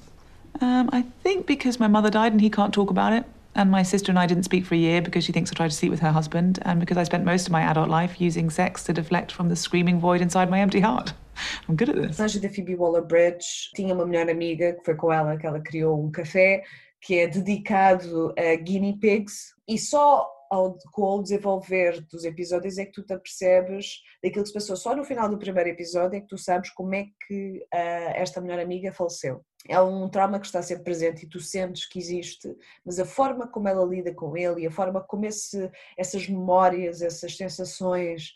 Um, 0.60 0.88
I 0.92 1.02
think 1.22 1.46
because 1.46 1.78
my 1.78 1.88
mother 1.88 2.10
died 2.10 2.32
and 2.34 2.40
he 2.42 2.50
can't 2.50 2.72
talk 2.72 2.90
about 2.90 3.12
it. 3.14 3.26
And 3.54 3.70
my 3.70 3.82
sister 3.82 4.10
and 4.10 4.18
I 4.18 4.26
didn't 4.26 4.44
speak 4.44 4.64
for 4.64 4.74
a 4.74 4.78
year 4.78 5.02
because 5.02 5.24
she 5.24 5.32
thinks 5.32 5.50
I 5.52 5.54
tried 5.54 5.70
to 5.70 5.76
sleep 5.76 5.90
with 5.90 6.00
her 6.00 6.12
husband, 6.12 6.58
and 6.62 6.80
because 6.80 6.96
I 6.96 7.04
spent 7.04 7.24
most 7.24 7.46
of 7.46 7.52
my 7.52 7.62
adult 7.62 7.90
life 7.90 8.20
using 8.20 8.48
sex 8.48 8.82
to 8.84 8.92
deflect 8.92 9.30
from 9.30 9.48
the 9.48 9.56
screaming 9.56 10.00
void 10.00 10.22
inside 10.22 10.50
my 10.50 10.60
empty 10.60 10.80
heart. 10.80 11.12
I'm 11.68 11.76
good 11.76 11.90
at 11.90 11.96
this. 11.96 12.16
personagem 12.16 12.40
da 12.40 12.48
Phoebe 12.48 12.74
Waller-Bridge 12.74 13.70
tinha 13.74 13.94
uma 13.94 14.06
melhor 14.06 14.30
amiga, 14.30 14.72
que 14.72 14.84
foi 14.84 14.94
com 14.94 15.12
ela 15.12 15.36
que 15.36 15.46
ela 15.46 15.60
criou 15.60 16.02
um 16.02 16.10
café, 16.10 16.62
que 17.00 17.18
é 17.18 17.26
dedicado 17.26 18.32
a 18.38 18.56
guinea 18.56 18.96
pigs, 18.98 19.54
e 19.68 19.78
só 19.78 20.26
ao, 20.52 20.76
com 20.92 21.18
o 21.18 21.22
desenvolver 21.22 22.02
dos 22.02 22.24
episódios 22.24 22.76
é 22.76 22.84
que 22.84 22.92
tu 22.92 23.02
te 23.02 23.14
apercebes 23.14 24.02
daquilo 24.22 24.42
que 24.42 24.48
se 24.48 24.54
passou. 24.54 24.76
Só 24.76 24.94
no 24.94 25.02
final 25.02 25.26
do 25.26 25.38
primeiro 25.38 25.70
episódio 25.70 26.18
é 26.18 26.20
que 26.20 26.26
tu 26.26 26.36
sabes 26.36 26.68
como 26.70 26.94
é 26.94 27.06
que 27.26 27.66
ah, 27.72 28.12
esta 28.14 28.38
melhor 28.38 28.58
amiga 28.58 28.92
faleceu. 28.92 29.42
É 29.66 29.80
um 29.80 30.10
trauma 30.10 30.38
que 30.38 30.44
está 30.44 30.60
sempre 30.60 30.84
presente 30.84 31.24
e 31.24 31.28
tu 31.28 31.40
sentes 31.40 31.88
que 31.88 31.98
existe, 31.98 32.54
mas 32.84 32.98
a 32.98 33.06
forma 33.06 33.48
como 33.48 33.66
ela 33.66 33.86
lida 33.86 34.12
com 34.12 34.36
ele 34.36 34.62
e 34.62 34.66
a 34.66 34.70
forma 34.70 35.00
como 35.00 35.24
esse, 35.24 35.70
essas 35.96 36.28
memórias, 36.28 37.00
essas 37.00 37.34
sensações 37.34 38.34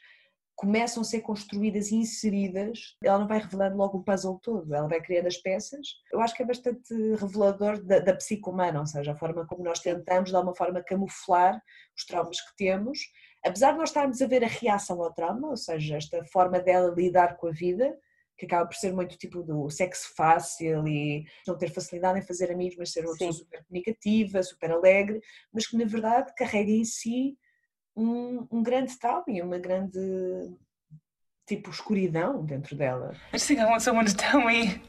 começam 0.57 1.03
a 1.03 1.05
ser 1.05 1.21
construídas 1.21 1.90
e 1.90 1.97
inseridas, 1.97 2.97
ela 3.05 3.19
não 3.19 3.29
vai 3.29 3.38
revelando 3.38 3.77
logo 3.77 3.99
o 3.99 4.03
puzzle 4.03 4.40
todo, 4.42 4.75
ela 4.75 4.88
vai 4.88 5.03
criando 5.03 5.27
as 5.27 5.37
peças. 5.37 5.87
Eu 6.11 6.21
acho 6.21 6.35
que 6.35 6.42
é 6.42 6.47
bastante 6.47 6.95
revelador 7.21 7.83
da, 7.85 7.99
da 7.99 8.16
psique 8.16 8.49
humana, 8.49 8.81
ou 8.81 8.87
seja, 8.87 9.12
a 9.12 9.16
forma 9.16 9.47
como 9.47 9.62
nós 9.62 9.81
tentamos, 9.81 10.31
de 10.31 10.37
alguma 10.37 10.57
forma, 10.57 10.83
camuflar 10.83 11.62
os 11.95 12.07
traumas 12.07 12.40
que 12.40 12.57
temos, 12.57 12.99
apesar 13.45 13.73
de 13.73 13.79
nós 13.79 13.90
estarmos 13.90 14.21
a 14.23 14.27
ver 14.27 14.42
a 14.42 14.49
reação 14.49 15.03
ao 15.03 15.12
trauma, 15.12 15.51
ou 15.51 15.57
seja, 15.57 15.99
esta 15.99 16.25
forma 16.25 16.59
dela 16.59 16.95
lidar 16.97 17.37
com 17.37 17.49
a 17.49 17.53
vida, 17.53 17.95
que 18.38 18.47
acaba 18.47 18.66
por 18.66 18.77
ser 18.77 18.92
muito 18.92 19.16
tipo 19.16 19.42
do 19.42 19.69
sexo 19.71 20.14
fácil 20.14 20.87
e 20.88 21.25
não 21.47 21.57
ter 21.57 21.71
facilidade 21.71 22.19
em 22.19 22.27
fazer 22.27 22.51
amigos, 22.51 22.77
mas 22.79 22.92
ser 22.92 23.05
uma 23.05 23.12
pessoa 23.12 23.33
super 23.33 23.64
comunicativa, 23.64 24.42
super 24.42 24.71
alegre, 24.71 25.21
mas 25.53 25.66
que 25.66 25.77
na 25.77 25.85
verdade 25.85 26.33
carrega 26.37 26.71
em 26.71 26.85
si 26.85 27.37
um, 27.96 28.46
um 28.50 28.62
grande 28.62 28.96
trauma 28.98 29.24
e 29.28 29.40
uma 29.40 29.59
grande 29.59 29.98
tipo 31.46 31.70
escuridão 31.70 32.44
dentro 32.44 32.76
dela. 32.76 33.14
I 33.32 33.38
just 33.38 33.46
think 33.46 33.61
I 33.61 33.64
want 33.64 33.80
someone 33.80 34.06
to 34.06 34.16
tell 34.16 34.44
me 34.44 34.82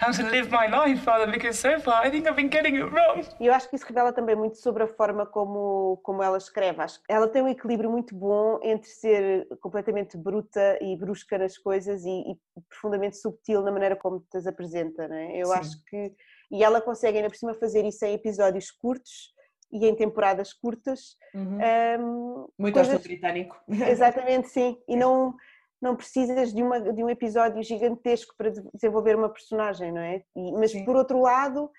how 0.00 0.10
to 0.10 0.22
live 0.22 0.50
my 0.50 0.66
life, 0.66 1.02
Father, 1.02 1.30
because 1.30 1.58
so 1.58 1.78
far 1.78 2.04
I 2.04 2.10
think 2.10 2.26
I've 2.26 2.34
been 2.34 2.48
getting 2.48 2.76
it 2.76 2.90
wrong. 2.90 3.22
E 3.38 3.46
eu 3.46 3.54
acho 3.54 3.68
que 3.68 3.76
isso 3.76 3.86
revela 3.86 4.12
também 4.12 4.34
muito 4.34 4.56
sobre 4.56 4.82
a 4.82 4.88
forma 4.88 5.26
como, 5.26 6.00
como 6.02 6.22
ela 6.22 6.38
escreve. 6.38 6.80
Acho 6.80 6.98
que 7.02 7.12
ela 7.12 7.28
tem 7.28 7.42
um 7.42 7.48
equilíbrio 7.48 7.90
muito 7.90 8.14
bom 8.14 8.58
entre 8.62 8.88
ser 8.88 9.46
completamente 9.60 10.16
bruta 10.16 10.78
e 10.80 10.96
brusca 10.96 11.36
nas 11.36 11.58
coisas 11.58 12.04
e, 12.04 12.32
e 12.32 12.38
profundamente 12.68 13.18
subtil 13.18 13.62
na 13.62 13.70
maneira 13.70 13.94
como 13.94 14.20
te 14.20 14.38
as 14.38 14.46
apresenta, 14.46 15.06
não 15.06 15.16
é? 15.16 15.36
Eu 15.36 15.46
Sim. 15.46 15.58
acho 15.58 15.84
que. 15.84 16.12
E 16.50 16.64
ela 16.64 16.80
consegue 16.80 17.18
ainda 17.18 17.28
por 17.28 17.36
cima 17.36 17.54
fazer 17.54 17.84
isso 17.84 18.04
em 18.04 18.14
episódios 18.14 18.72
curtos 18.72 19.38
e 19.72 19.86
em 19.86 19.94
temporadas 19.94 20.52
curtas. 20.52 21.16
Uhum. 21.34 21.58
Ahm, 21.62 22.46
Muito 22.58 22.74
coisas- 22.74 23.02
britânico. 23.02 23.56
Exatamente, 23.68 24.48
sim. 24.48 24.76
E 24.88 24.96
não, 24.96 25.34
não 25.80 25.94
precisas 25.96 26.52
de, 26.52 26.62
uma, 26.62 26.80
de 26.80 27.02
um 27.04 27.08
episódio 27.10 27.62
gigantesco 27.62 28.34
para 28.36 28.50
de- 28.50 28.62
desenvolver 28.74 29.16
uma 29.16 29.28
personagem, 29.28 29.92
não 29.92 30.00
é? 30.02 30.22
E- 30.36 30.52
mas 30.52 30.72
por 30.84 30.96
outro 30.96 31.20
lado, 31.20 31.70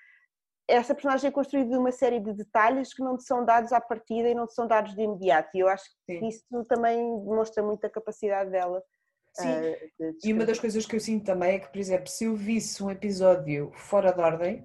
essa 0.68 0.94
personagem 0.94 1.28
é 1.28 1.32
construída 1.32 1.70
de 1.70 1.76
uma 1.76 1.92
série 1.92 2.20
de 2.20 2.32
detalhes 2.32 2.94
que 2.94 3.02
não 3.02 3.16
te 3.16 3.24
são 3.24 3.44
dados 3.44 3.72
à 3.72 3.80
partida 3.80 4.28
e 4.28 4.34
não 4.34 4.46
te 4.46 4.54
são 4.54 4.66
dados 4.66 4.94
de 4.94 5.02
imediato. 5.02 5.50
E 5.54 5.60
eu 5.60 5.68
acho 5.68 5.84
que 6.06 6.14
isso 6.26 6.44
também 6.68 6.96
demonstra 7.24 7.62
muito 7.62 7.84
a 7.84 7.90
capacidade 7.90 8.50
dela. 8.50 8.82
Sim. 9.34 9.48
ah, 9.48 10.12
de 10.20 10.28
E 10.28 10.32
uma 10.32 10.44
das 10.44 10.58
coisas 10.58 10.84
que 10.86 10.94
eu 10.94 11.00
sinto 11.00 11.24
também 11.24 11.54
é 11.54 11.58
que, 11.58 11.68
por 11.68 11.78
exemplo, 11.78 12.06
se 12.06 12.24
eu 12.24 12.36
visse 12.36 12.82
um 12.82 12.90
episódio 12.90 13.70
fora 13.74 14.12
de 14.12 14.20
ordem, 14.20 14.64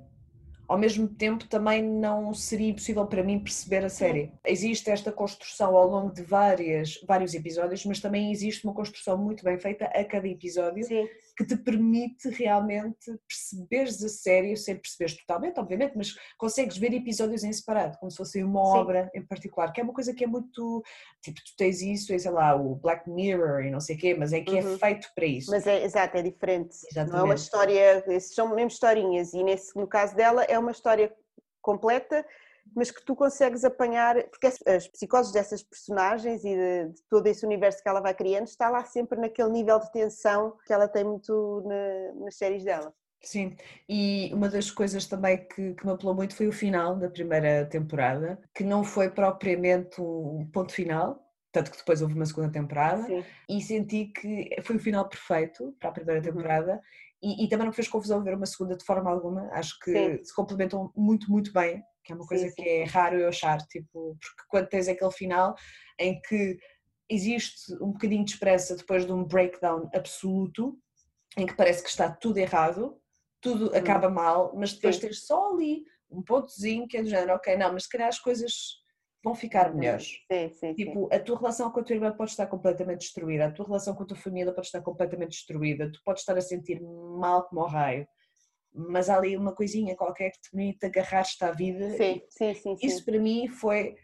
ao 0.68 0.78
mesmo 0.78 1.08
tempo 1.08 1.48
também 1.48 1.82
não 1.82 2.34
seria 2.34 2.70
impossível 2.70 3.06
para 3.06 3.24
mim 3.24 3.40
perceber 3.40 3.86
a 3.86 3.90
série. 3.90 4.32
Existe 4.46 4.90
esta 4.90 5.12
construção 5.12 5.76
ao 5.76 5.88
longo 5.88 6.14
de 6.14 6.22
várias, 6.22 7.00
vários 7.08 7.34
episódios, 7.34 7.86
mas 7.86 8.00
também 8.00 8.32
existe 8.32 8.66
uma 8.66 8.74
construção 8.74 9.18
muito 9.18 9.44
bem 9.44 9.58
feita 9.58 9.86
a 9.86 10.04
cada 10.04 10.28
episódio 10.28 10.86
que 11.38 11.46
te 11.46 11.56
permite 11.56 12.30
realmente 12.30 13.16
perceberes 13.28 14.04
a 14.04 14.10
série, 14.10 14.58
sem 14.58 14.76
perceberes 14.76 15.16
totalmente, 15.18 15.60
obviamente, 15.60 15.94
mas 15.96 16.16
consegues 16.38 16.78
ver 16.78 16.92
episódios 16.94 17.44
em 17.44 17.54
separado, 17.54 17.96
como 18.00 18.10
se 18.10 18.18
fosse 18.18 18.44
uma 18.44 18.66
Sim. 18.66 18.78
obra 18.80 19.12
em 19.14 19.24
particular, 19.24 19.72
que 19.72 19.80
é 19.80 19.84
uma 19.84 19.94
coisa 19.94 20.16
que 20.16 20.24
é 20.24 20.28
muito, 20.28 20.84
tipo, 21.24 21.40
tu 21.40 21.56
tens 21.56 21.82
isso, 21.82 22.12
é, 22.12 22.18
sei 22.18 22.32
lá, 22.32 22.56
o 22.56 22.76
Black 22.76 23.08
Mirror 23.08 23.62
e 23.66 23.70
não 23.70 23.80
sei 23.80 23.96
o 23.96 24.00
quê, 24.00 24.16
mas 24.16 24.34
é 24.34 24.42
que 24.42 24.52
Uhum. 24.52 24.76
é 24.76 24.78
feito 24.80 25.08
para 25.14 25.26
isso. 25.26 25.52
Mas 25.52 25.68
é, 25.68 25.84
exato, 25.84 26.18
é 26.18 26.24
diferente. 26.24 26.76
Não 26.96 27.02
é 27.02 27.06
uma 27.06 27.34
Exatamente. 27.36 27.38
história, 27.42 28.20
são 28.20 28.56
mesmo 28.56 28.70
historinhas 28.70 29.34
e 29.34 29.44
nesse, 29.44 29.76
no 29.76 29.86
caso 29.88 30.16
dela 30.16 30.44
é 30.44 30.58
uma 30.58 30.72
história 30.72 31.14
completa, 31.62 32.26
mas 32.76 32.92
que 32.92 33.04
tu 33.04 33.16
consegues 33.16 33.64
apanhar, 33.64 34.16
porque 34.30 34.48
as, 34.48 34.88
psicoses 34.88 35.32
dessas 35.32 35.64
personagens 35.64 36.44
e 36.44 36.56
de, 36.56 36.94
de 36.94 37.02
todo 37.10 37.28
esse 37.28 37.46
universo 37.46 37.82
que 37.82 37.90
ela 37.90 38.02
vai 38.02 38.14
criando 38.14 38.48
está 38.48 38.70
lá 38.70 38.84
sempre 38.86 39.20
naquele 39.20 39.50
nível 39.50 39.80
de 39.80 39.92
tensão 39.92 40.58
que 40.66 40.74
ela 40.74 40.88
tem 40.88 41.04
muito 41.04 41.64
na- 41.66 42.26
nas 42.26 42.36
séries 42.36 42.64
dela. 42.64 42.94
Sim, 43.22 43.56
e 43.90 44.32
uma 44.34 44.48
das 44.48 44.70
coisas 44.70 45.06
também 45.08 45.48
que, 45.48 45.74
que 45.74 45.86
me 45.86 45.92
apelou 45.92 46.14
muito 46.16 46.36
foi 46.36 46.48
o 46.48 46.52
final 46.54 46.96
da 46.96 47.10
primeira 47.10 47.66
temporada, 47.66 48.40
que 48.54 48.64
não 48.64 48.84
foi 48.84 49.10
propriamente 49.10 50.00
um 50.00 50.48
ponto 50.54 50.72
final, 50.72 51.28
tanto 51.52 51.72
que 51.72 51.78
depois 51.78 52.02
houve 52.02 52.14
uma 52.14 52.26
segunda 52.26 52.52
temporada, 52.52 53.04
Sim. 53.04 53.24
e 53.50 53.62
senti 53.62 54.06
que 54.06 54.50
foi 54.62 54.76
o 54.76 54.80
final 54.80 55.10
perfeito 55.10 55.76
para 55.80 55.90
a 55.90 55.94
primeira 55.94 56.22
Uhum. 56.22 56.80
E, 57.22 57.46
e 57.46 57.50
também 57.50 57.66
não 57.66 57.72
me 57.72 57.76
fez 57.76 57.88
confusão 57.88 58.24
ver 58.24 58.36
uma 58.36 58.46
segunda 58.46 58.76
de 58.76 58.86
forma 58.86 59.10
alguma, 59.10 59.50
acho 59.52 59.78
que 59.80 59.92
Sim. 59.92 60.24
se 60.24 60.34
complementam 60.36 60.92
muito, 60.96 61.30
muito 61.32 61.52
bem, 61.52 61.84
que 62.04 62.14
é 62.14 62.16
uma 62.16 62.26
coisa 62.26 62.48
Sim, 62.48 62.54
que 62.56 62.62
é 62.62 62.84
raro 62.84 63.18
eu 63.18 63.28
achar, 63.28 63.58
tipo, 63.68 64.18
porque 64.20 64.44
quando 64.48 64.68
tens 64.70 64.88
aquele 64.88 65.12
final 65.12 65.56
em 66.00 66.22
que 66.22 66.58
existe 67.10 67.74
um 67.82 67.92
bocadinho 67.92 68.24
de 68.24 68.32
esperança 68.32 68.76
depois 68.76 69.06
de 69.06 69.12
um 69.12 69.24
breakdown 69.24 69.90
absoluto, 69.94 70.78
em 71.38 71.46
que 71.46 71.56
parece 71.56 71.84
que 71.84 71.90
está 71.90 72.12
tudo 72.12 72.38
errado, 72.38 72.98
tudo 73.42 73.76
acaba 73.76 74.10
mal, 74.10 74.54
mas 74.56 74.74
depois 74.74 74.96
Sim. 74.96 75.02
tens 75.02 75.26
só 75.26 75.54
ali 75.54 75.84
um 76.10 76.22
pontozinho 76.22 76.88
que 76.88 76.98
é 76.98 77.04
do 77.04 77.10
género, 77.10 77.36
ok, 77.36 77.56
não, 77.58 77.74
mas 77.74 77.84
se 77.84 77.90
calhar 77.90 78.08
as 78.08 78.20
coisas 78.20 78.54
vão 79.24 79.36
ficar 79.36 79.74
melhores. 79.74 80.20
Sim, 80.32 80.50
sim, 80.54 80.74
Tipo, 80.74 81.10
a 81.12 81.20
tua 81.20 81.38
relação 81.38 81.72
com 81.72 81.80
a 81.80 81.84
tua 81.84 81.96
irmã 81.96 82.12
pode 82.16 82.32
estar 82.32 82.48
completamente 82.48 83.00
destruída, 83.00 83.46
a 83.48 83.52
tua 83.52 83.66
relação 83.66 83.96
com 83.96 84.04
a 84.04 84.06
tua 84.06 84.18
família 84.18 84.54
pode 84.54 84.68
estar 84.68 84.82
completamente 84.82 85.32
destruída, 85.32 85.92
tu 85.92 86.02
podes 86.04 86.22
estar 86.22 86.38
a 86.38 86.42
sentir 86.42 86.82
mal 86.82 87.48
como 87.48 87.62
ao 87.62 87.68
raio, 87.68 88.08
mas 88.74 89.10
há 89.10 89.18
ali 89.18 89.36
uma 89.36 89.56
coisinha 89.56 89.96
qualquer 89.96 90.32
que 90.32 90.42
te 90.42 90.52
permite 90.52 90.86
agarrar-te 90.86 91.44
à 91.44 91.52
vida. 91.52 91.90
Sim, 91.92 92.22
sim, 92.30 92.54
sim, 92.54 92.78
sim. 92.78 92.86
Isso 92.86 93.04
para 93.04 93.20
mim 93.20 93.48
foi, 93.48 93.96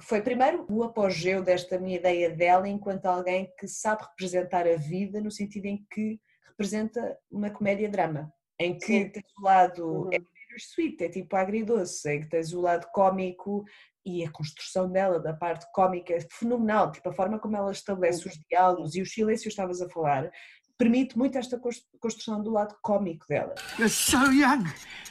foi 0.00 0.20
primeiro 0.20 0.66
o 0.68 0.82
apogeu 0.82 1.42
desta 1.42 1.78
minha 1.78 1.96
ideia 1.96 2.30
dela 2.30 2.68
enquanto 2.68 3.06
alguém 3.06 3.50
que 3.58 3.66
sabe 3.66 4.02
representar 4.02 4.66
a 4.66 4.76
vida 4.76 5.20
no 5.20 5.30
sentido 5.30 5.66
em 5.66 5.86
que 5.90 6.20
representa 6.46 7.18
uma 7.30 7.50
comédia-drama, 7.50 8.32
em 8.58 8.76
que 8.76 8.84
Sim. 8.84 9.08
tens 9.10 9.32
o 9.38 9.42
lado 9.42 10.04
Uhum. 10.04 10.10
É 10.58 10.82
bittersweet, 10.82 11.04
é 11.04 11.08
tipo 11.08 11.36
agridoce, 11.36 12.08
em 12.10 12.20
que 12.22 12.28
tens 12.28 12.52
o 12.52 12.60
lado 12.60 12.86
cómico 12.92 13.64
e 14.04 14.24
a 14.24 14.30
construção 14.30 14.90
dela, 14.90 15.20
da 15.20 15.32
parte 15.34 15.66
cómica, 15.72 16.12
é 16.12 16.20
fenomenal, 16.20 16.90
tipo 16.90 17.08
a 17.08 17.12
forma 17.12 17.38
como 17.38 17.56
ela 17.56 17.70
estabelece 17.70 18.26
os 18.26 18.34
diálogos 18.50 18.94
e 18.94 19.02
os 19.02 19.12
silêncios 19.12 19.42
que 19.44 19.48
estavas 19.50 19.80
a 19.80 19.88
falar, 19.88 20.30
permite 20.78 21.16
muito 21.16 21.36
esta 21.36 21.58
cons- 21.58 21.82
construção 22.00 22.42
do 22.42 22.50
lado 22.50 22.74
cómico 22.82 23.26
dela. 23.28 23.54
You're 23.78 23.88
so 23.88 24.32
young. 24.32 24.64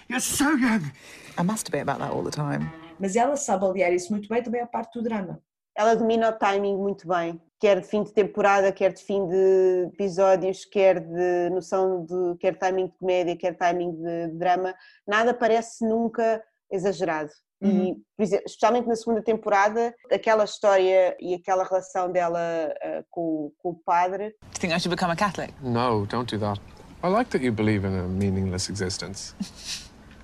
You're 0.09 0.21
so 0.21 0.51
young. 0.57 0.91
I 1.37 1.43
masturbate 1.43 1.83
about 1.83 1.99
that 1.99 2.11
all 2.13 2.23
the 2.23 2.31
time. 2.31 2.69
Mas 2.99 3.15
ela 3.15 3.35
sabe 3.35 3.65
aliar 3.65 3.93
isso 3.93 4.11
muito 4.11 4.27
bem 4.27 4.41
também 4.41 4.61
à 4.61 4.67
parte 4.67 4.97
do 4.97 5.03
drama. 5.03 5.41
Ela 5.77 5.95
domina 5.95 6.29
o 6.29 6.33
timing 6.33 6.75
muito 6.75 7.07
bem, 7.07 7.39
quer 7.59 7.79
de 7.79 7.85
fim 7.87 8.01
de 8.01 8.11
temporada, 8.11 8.71
quer 8.71 8.91
de 8.93 9.03
fim 9.03 9.27
de 9.27 9.89
episódios, 9.93 10.65
quer 10.65 10.99
de 10.99 11.51
noção 11.51 12.03
de 12.03 12.35
quer 12.39 12.57
timing 12.57 12.87
de 12.87 12.93
comédia, 12.97 13.37
quer 13.37 13.55
timing 13.55 13.91
de 13.91 14.27
drama, 14.29 14.73
nada 15.07 15.35
parece 15.35 15.85
nunca 15.87 16.43
exagerado. 16.71 17.29
E, 17.61 17.67
Uhum. 17.67 18.01
por 18.15 18.23
exemplo, 18.23 18.45
especialmente 18.47 18.87
na 18.87 18.95
segunda 18.95 19.21
temporada, 19.21 19.93
aquela 20.11 20.43
história 20.45 21.15
e 21.19 21.35
aquela 21.35 21.63
relação 21.63 22.11
dela 22.11 22.39
ah, 22.83 23.03
com, 23.11 23.51
com 23.61 23.69
o 23.69 23.75
padre. 23.75 24.29
Do 24.29 24.47
you 24.47 24.59
think 24.59 24.73
I 24.73 24.79
should 24.79 24.89
become 24.95 25.11
a 25.11 25.15
Catholic? 25.15 25.53
No, 25.61 26.05
don't 26.07 26.35
do 26.35 26.39
that. 26.39 26.59
I 27.03 27.07
like 27.09 27.29
that 27.31 27.43
you 27.43 27.51
believe 27.51 27.85
in 27.87 27.95
a 27.97 28.03
meaningless 28.07 28.67
existence. 28.69 29.35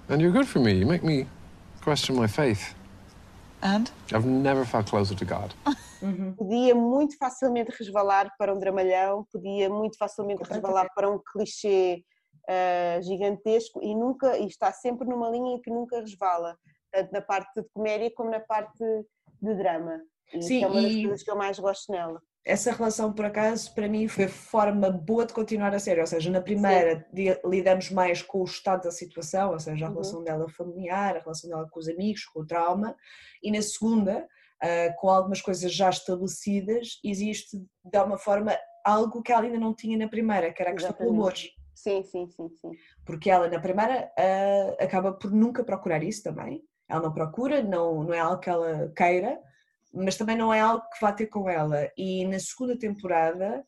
and 0.10 0.20
you're 0.20 0.32
good 0.32 0.48
for 0.48 0.60
me. 0.60 0.74
You 0.74 0.88
make 0.88 1.04
me 1.04 1.28
question 1.84 2.16
my 2.16 2.28
faith. 2.28 2.76
And? 3.64 3.90
I've 4.12 4.28
never 4.28 4.66
felt 4.66 4.88
closer 4.90 5.16
to 5.16 5.26
God. 5.26 5.54
Podia 6.38 6.76
muito 6.76 7.18
facilmente 7.18 7.72
resvalar 7.72 8.30
para 8.38 8.54
um 8.54 8.60
dramalhão, 8.60 9.26
podia 9.32 9.70
muito 9.70 9.98
facilmente 9.98 10.44
resvalar 10.44 10.90
para 10.94 11.10
um 11.10 11.18
clichê 11.18 12.04
ah, 12.48 13.00
gigantesco 13.02 13.82
e 13.82 13.96
nunca 13.96 14.38
e 14.38 14.48
está 14.48 14.72
sempre 14.74 15.08
numa 15.08 15.30
linha 15.30 15.60
que 15.62 15.72
nunca 15.72 16.02
resvala, 16.02 16.58
tanto 16.92 17.14
na 17.14 17.22
parte 17.22 17.62
de 17.62 17.68
comédia 17.74 18.12
como 18.14 18.30
na 18.30 18.42
parte 18.42 18.84
de 19.42 19.56
drama. 19.56 20.02
E 20.34 20.42
Sim, 20.42 20.64
é 20.64 20.68
uma 20.68 20.82
das 20.82 20.94
e- 20.94 21.02
coisas 21.02 21.24
que 21.24 21.32
eu 21.32 21.38
mais 21.38 21.58
gosto 21.58 21.90
nela. 21.90 22.22
Essa 22.46 22.72
relação, 22.72 23.14
por 23.14 23.26
acaso, 23.26 23.74
para 23.74 23.88
mim 23.88 24.08
foi 24.08 24.28
forma 24.28 24.90
boa 24.90 25.26
de 25.26 25.34
continuar 25.34 25.74
a 25.74 25.80
série. 25.80 26.02
Ou 26.02 26.08
seja, 26.08 26.30
na 26.30 26.42
primeira 26.42 27.06
di- 27.12 27.40
lidamos 27.46 27.90
mais 27.90 28.22
com 28.22 28.40
o 28.42 28.44
estado 28.44 28.84
da 28.84 28.92
situação, 28.92 29.52
ou 29.52 29.60
seja, 29.60 29.86
a 29.86 29.88
Uhum. 29.88 29.94
relação 29.94 30.24
dela 30.24 30.50
familiar, 30.50 31.16
a 31.16 31.20
relação 31.20 31.50
dela 31.50 31.68
com 31.70 31.80
os 31.80 31.88
amigos, 31.88 32.26
com 32.26 32.42
o 32.42 32.46
trauma, 32.46 32.96
e 33.42 33.52
na 33.52 33.62
segunda, 33.62 34.28
ah, 34.62 34.94
com 34.98 35.10
algumas 35.10 35.42
coisas 35.42 35.74
já 35.74 35.90
estabelecidas, 35.90 37.00
existe 37.04 37.58
de 37.86 37.98
alguma 37.98 38.18
forma 38.18 38.58
algo 38.86 39.22
que 39.22 39.32
ela 39.32 39.44
ainda 39.44 39.60
não 39.60 39.74
tinha 39.74 39.98
na 39.98 40.08
primeira, 40.10 40.52
que 40.52 40.62
era 40.62 40.72
a 40.72 40.74
questão 40.76 40.96
do 40.98 41.10
amor. 41.10 41.34
Sim, 41.74 42.04
sim, 42.04 42.28
sim, 42.30 42.50
sim. 42.50 42.72
Porque 43.06 43.30
ela 43.30 43.48
na 43.50 43.60
primeira 43.60 44.12
ah, 44.18 44.84
acaba 44.84 45.14
por 45.14 45.32
nunca 45.32 45.64
procurar 45.64 46.04
isso 46.04 46.22
também. 46.24 46.62
Ela 46.90 47.02
não 47.04 47.14
procura, 47.14 47.64
não, 47.64 48.04
não 48.04 48.14
é 48.14 48.20
algo 48.20 48.40
que 48.40 48.50
ela 48.50 48.92
queira, 48.96 49.40
mas 49.94 50.18
também 50.18 50.36
não 50.36 50.54
é 50.54 50.60
algo 50.60 50.84
que 50.94 51.02
vá 51.02 51.12
ter 51.12 51.28
com 51.28 51.50
ela. 51.50 51.90
E 51.98 52.26
na 52.26 52.40
segunda 52.40 52.78
temporada, 52.78 53.64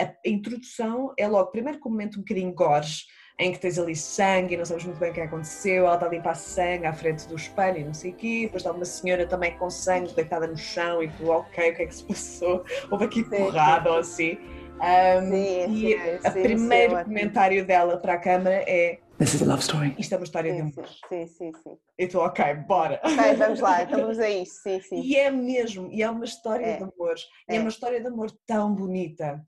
a 0.00 0.12
introdução 0.26 1.12
é 1.16 1.26
logo, 1.26 1.50
primeiro 1.50 1.78
com 1.78 1.88
um 1.88 1.92
momento 1.92 2.16
um 2.16 2.22
bocadinho 2.22 2.52
gores, 2.52 3.04
em 3.40 3.52
que 3.52 3.58
tens 3.58 3.78
ali 3.78 3.94
sangue 3.94 4.54
e 4.54 4.56
não 4.56 4.64
sabes 4.64 4.84
muito 4.84 4.98
bem 4.98 5.10
o 5.10 5.14
que 5.14 5.20
aconteceu, 5.20 5.86
ela 5.86 5.94
está 5.94 6.06
a 6.06 6.10
limpar 6.10 6.34
sangue 6.34 6.86
à 6.86 6.92
frente 6.92 7.26
do 7.28 7.36
espelho 7.36 7.78
e 7.78 7.84
não 7.84 7.94
sei 7.94 8.10
o 8.10 8.14
quê, 8.14 8.40
depois 8.42 8.62
está 8.62 8.72
uma 8.72 8.84
senhora 8.84 9.26
também 9.26 9.56
com 9.56 9.70
sangue 9.70 10.12
deitada 10.12 10.46
no 10.46 10.56
chão 10.56 11.02
e 11.02 11.08
tu, 11.08 11.28
ok, 11.28 11.70
o 11.70 11.76
que 11.76 11.82
é 11.82 11.86
que 11.86 11.94
se 11.94 12.04
passou? 12.04 12.64
Houve 12.90 13.04
aqui 13.04 13.22
porrada 13.22 13.92
ou 13.92 13.98
assim. 13.98 14.38
Um, 14.78 15.30
Sim, 15.30 15.72
e 15.72 15.98
sim, 15.98 16.28
o 16.28 16.32
sim, 16.32 16.42
primeiro 16.42 16.98
sim, 16.98 17.04
comentário 17.04 17.66
dela 17.66 17.96
para 17.96 18.14
a 18.14 18.18
câmara 18.18 18.64
é 18.66 19.00
This 19.18 19.34
is 19.34 19.42
a 19.42 19.46
love 19.46 19.62
story. 19.62 19.96
isto 19.98 20.14
é 20.14 20.16
uma 20.16 20.24
história 20.24 20.52
de 20.52 20.58
Sim, 20.58 20.72
amor. 20.72 20.88
sim, 21.08 21.26
sim, 21.26 21.52
sim. 21.62 21.78
Eu 21.98 22.06
estou, 22.06 22.22
ok, 22.22 22.54
bora. 22.68 23.00
Ok, 23.02 23.34
vamos 23.36 23.58
lá, 23.60 23.82
então 23.82 24.00
vamos 24.00 24.18
a 24.20 24.30
isso, 24.30 24.62
sim, 24.62 24.80
sim. 24.80 25.00
E 25.02 25.16
é 25.16 25.28
mesmo, 25.30 25.90
e 25.90 26.02
é 26.02 26.08
uma 26.08 26.24
história 26.24 26.64
É, 26.64 26.76
de 26.76 26.82
amor. 26.84 27.14
É 27.48 27.56
é. 27.56 27.60
uma 27.60 27.68
história 27.68 28.00
de 28.00 28.06
amor 28.06 28.30
tão 28.46 28.72
bonita. 28.74 29.44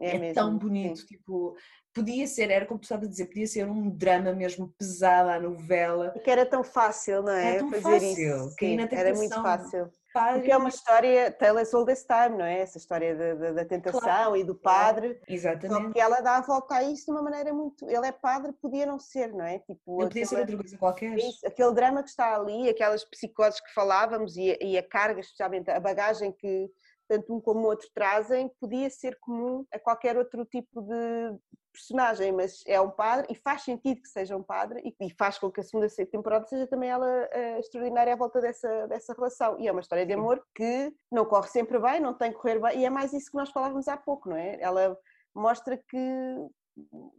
É 0.00 0.10
É, 0.14 0.18
mesmo, 0.18 0.34
tão 0.34 0.56
bonito. 0.56 1.04
Tipo, 1.04 1.56
podia 1.92 2.28
ser, 2.28 2.52
era 2.52 2.64
como 2.64 2.78
tu 2.78 2.84
estavas 2.84 3.08
a 3.08 3.10
dizer, 3.10 3.26
podia 3.26 3.46
ser 3.48 3.68
um 3.68 3.90
drama 3.90 4.32
mesmo 4.32 4.72
pesado 4.78 5.30
à 5.30 5.40
novela. 5.40 6.12
E 6.14 6.20
que 6.20 6.30
era 6.30 6.46
tão 6.46 6.62
fácil, 6.62 7.22
não 7.22 7.32
é? 7.32 7.50
Era 7.54 7.58
tão 7.58 7.70
Fazer 7.70 7.82
fácil, 8.00 8.36
isso. 8.36 8.54
Sim, 8.56 8.76
era 8.92 9.14
muito 9.14 9.42
fácil. 9.42 9.90
Padre, 10.12 10.38
Porque 10.40 10.52
é 10.52 10.56
uma 10.56 10.68
história, 10.68 11.30
Tales 11.30 11.72
All 11.74 11.84
This 11.84 12.04
Time, 12.04 12.38
não 12.38 12.44
é? 12.44 12.60
Essa 12.60 12.78
história 12.78 13.14
da, 13.14 13.34
da- 13.34 13.52
da 13.52 13.64
tentação 13.64 14.00
Claro. 14.00 14.36
e 14.36 14.42
do 14.44 14.54
padre. 14.54 15.14
Só 15.26 15.32
Exatamente. 15.32 15.92
que 15.92 16.00
ela 16.00 16.20
dá 16.20 16.36
a 16.38 16.40
volta 16.40 16.76
a 16.76 16.82
isso 16.82 17.04
de 17.06 17.10
uma 17.12 17.22
maneira 17.22 17.52
muito. 17.52 17.84
Ele 17.88 18.06
é 18.06 18.12
padre, 18.12 18.52
podia 18.52 18.86
não 18.86 18.98
ser, 18.98 19.32
não 19.32 19.44
é? 19.44 19.58
Tipo, 19.58 20.00
Não 20.00 20.08
podia 20.08 20.24
ser 20.26 20.36
aquela- 20.36 20.40
outra 20.42 20.56
coisa 20.56 20.78
qualquer. 20.78 21.12
é 21.12 21.16
isso, 21.28 21.46
aquele 21.46 21.72
drama 21.74 22.02
que 22.02 22.08
está 22.08 22.34
ali, 22.34 22.68
aquelas 22.68 23.04
psicoses 23.04 23.60
que 23.60 23.72
falávamos 23.74 24.36
e, 24.36 24.56
e 24.60 24.78
a 24.78 24.82
carga, 24.82 25.20
especialmente 25.20 25.70
a 25.70 25.78
bagagem 25.78 26.32
que 26.32 26.70
tanto 27.08 27.34
um 27.34 27.40
como 27.40 27.60
o 27.60 27.66
outro 27.66 27.88
trazem, 27.94 28.50
podia 28.60 28.90
ser 28.90 29.18
comum 29.20 29.64
a 29.72 29.78
qualquer 29.78 30.16
outro 30.16 30.44
tipo 30.44 30.82
de 30.82 31.38
personagem, 31.72 32.32
mas 32.32 32.62
é 32.66 32.80
um 32.80 32.90
padre 32.90 33.26
e 33.30 33.34
faz 33.34 33.62
sentido 33.62 34.00
que 34.02 34.08
seja 34.08 34.36
um 34.36 34.42
padre 34.42 34.82
e, 34.84 35.06
e 35.06 35.10
faz 35.16 35.38
com 35.38 35.50
que 35.50 35.60
a 35.60 35.62
segunda 35.62 35.88
temporada 36.10 36.46
seja 36.46 36.66
também 36.66 36.90
ela 36.90 37.28
eh, 37.32 37.58
extraordinária 37.60 38.12
à 38.12 38.16
volta 38.16 38.40
dessa, 38.40 38.86
dessa 38.88 39.14
relação. 39.14 39.58
E 39.58 39.68
é 39.68 39.72
uma 39.72 39.80
história 39.80 40.04
de 40.04 40.12
amor 40.12 40.44
que 40.54 40.92
não 41.10 41.24
corre 41.24 41.48
sempre 41.48 41.78
bem, 41.78 42.00
não 42.00 42.14
tem 42.14 42.32
que 42.32 42.38
correr 42.38 42.60
bem, 42.60 42.80
e 42.80 42.84
é 42.84 42.90
mais 42.90 43.12
isso 43.12 43.30
que 43.30 43.36
nós 43.36 43.50
falávamos 43.50 43.88
há 43.88 43.96
pouco, 43.96 44.28
não 44.28 44.36
é? 44.36 44.60
Ela 44.60 44.96
mostra 45.34 45.76
que 45.88 46.48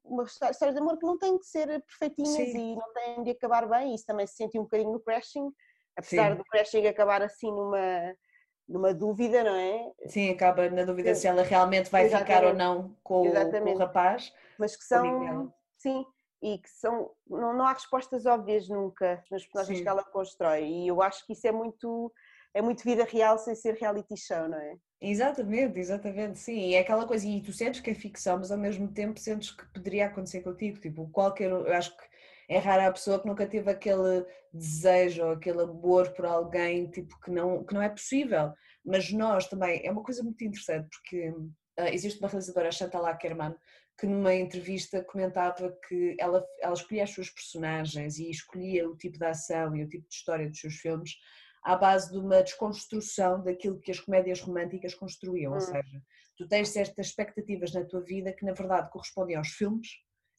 uma 0.03 0.23
histó- 0.23 0.49
história 0.49 0.73
de 0.73 0.79
amor 0.79 0.97
que 0.97 1.05
não 1.05 1.17
tem 1.17 1.37
que 1.37 1.45
ser 1.45 1.67
perfeitinhas 1.83 2.51
Sim. 2.51 2.73
e 2.73 2.75
não 2.75 2.93
tem 2.93 3.23
de 3.23 3.31
acabar 3.31 3.67
bem, 3.67 3.93
isso 3.93 4.05
também 4.05 4.27
se 4.27 4.35
sentiu 4.35 4.61
um 4.61 4.65
bocadinho 4.65 4.91
no 4.91 4.99
Crashing, 4.99 5.51
apesar 5.97 6.31
Sim. 6.31 6.37
do 6.37 6.43
Crashing 6.45 6.87
acabar 6.87 7.21
assim 7.21 7.51
numa, 7.51 8.15
numa 8.69 8.93
dúvida, 8.93 9.43
não 9.43 9.55
é? 9.55 9.91
Sim, 10.05 10.29
acaba 10.29 10.69
na 10.69 10.85
dúvida 10.85 11.13
Sim. 11.15 11.21
se 11.21 11.27
ela 11.27 11.41
realmente 11.43 11.89
vai 11.89 12.05
ficar 12.07 12.43
ou 12.43 12.51
Exatamente. 12.51 12.57
não 12.57 12.95
com, 13.03 13.21
o- 13.23 13.25
Exatamente. 13.25 13.77
rapaz. 13.79 14.33
Mas 14.57 14.75
que 14.75 14.83
são, 14.83 15.53
sim, 15.77 16.05
e 16.41 16.57
que 16.59 16.69
são, 16.69 17.11
não, 17.27 17.53
não 17.53 17.65
há 17.65 17.73
respostas 17.73 18.25
óbvias 18.25 18.69
nunca 18.69 19.23
nas 19.31 19.43
personagens 19.43 19.77
Sim. 19.79 19.83
que 19.83 19.89
ela 19.89 20.03
constrói 20.03 20.63
e 20.65 20.87
eu 20.87 21.01
acho 21.01 21.25
que 21.25 21.33
isso 21.33 21.47
é 21.47 21.51
muito 21.51 22.13
é 22.53 22.61
muito 22.63 22.83
vida 22.83 23.03
real 23.03 23.37
sem 23.37 23.53
ser 23.53 23.75
reality 23.75 24.17
show, 24.17 24.47
não 24.47 24.57
é? 24.57 24.75
Exatamente, 25.01 25.79
exatamente, 25.79 26.39
sim. 26.39 26.57
E 26.69 26.75
é 26.75 26.79
aquela 26.79 27.05
coisa, 27.07 27.25
e 27.27 27.41
tu 27.41 27.53
sentes 27.53 27.79
que 27.79 27.89
é 27.91 27.93
ficção, 27.93 28.37
mas 28.37 28.51
ao 28.51 28.57
mesmo 28.57 28.87
tempo 28.91 29.19
sentes 29.19 29.51
que 29.51 29.65
poderia 29.71 30.07
acontecer 30.07 30.41
contigo. 30.41 30.79
Tipo, 30.79 31.07
qualquer. 31.09 31.49
Eu 31.51 31.71
acho 31.73 31.95
que 31.95 32.03
é 32.49 32.57
rara 32.57 32.87
a 32.87 32.91
pessoa 32.91 33.19
que 33.19 33.27
nunca 33.27 33.45
teve 33.45 33.69
aquele 33.69 34.25
desejo 34.51 35.23
ou 35.23 35.31
aquele 35.33 35.61
amor 35.61 36.11
por 36.13 36.25
alguém, 36.25 36.89
tipo, 36.89 37.17
que 37.21 37.29
não, 37.29 37.63
que 37.63 37.73
não 37.75 37.81
é 37.81 37.89
possível. 37.89 38.51
Mas 38.83 39.11
nós 39.13 39.47
também, 39.47 39.85
é 39.85 39.91
uma 39.91 40.03
coisa 40.03 40.23
muito 40.23 40.43
interessante, 40.43 40.89
porque 40.89 41.29
uh, 41.29 41.93
existe 41.93 42.19
uma 42.19 42.27
realizadora, 42.27 42.71
Chantal 42.71 43.05
Ackerman, 43.05 43.55
que 43.99 44.07
numa 44.07 44.33
entrevista 44.33 45.03
comentava 45.03 45.77
que 45.87 46.15
ela, 46.19 46.43
ela 46.59 46.73
escolhia 46.73 47.03
as 47.03 47.11
suas 47.11 47.29
personagens 47.29 48.17
e 48.17 48.31
escolhia 48.31 48.89
o 48.89 48.97
tipo 48.97 49.19
de 49.19 49.25
ação 49.25 49.75
e 49.75 49.83
o 49.83 49.87
tipo 49.87 50.07
de 50.07 50.15
história 50.15 50.49
dos 50.49 50.59
seus 50.59 50.75
filmes 50.75 51.11
à 51.63 51.75
base 51.75 52.09
de 52.11 52.17
uma 52.17 52.41
desconstrução 52.41 53.43
daquilo 53.43 53.79
que 53.79 53.91
as 53.91 53.99
comédias 53.99 54.39
românticas 54.41 54.95
construíam, 54.95 55.51
Hum. 55.51 55.55
ou 55.55 55.59
seja, 55.61 56.01
tu 56.37 56.47
tens 56.47 56.69
certas 56.69 57.07
expectativas 57.07 57.73
na 57.73 57.83
tua 57.83 58.01
vida 58.01 58.33
que 58.33 58.45
na 58.45 58.53
verdade 58.53 58.89
correspondem 58.89 59.35
aos 59.35 59.49
filmes 59.49 59.89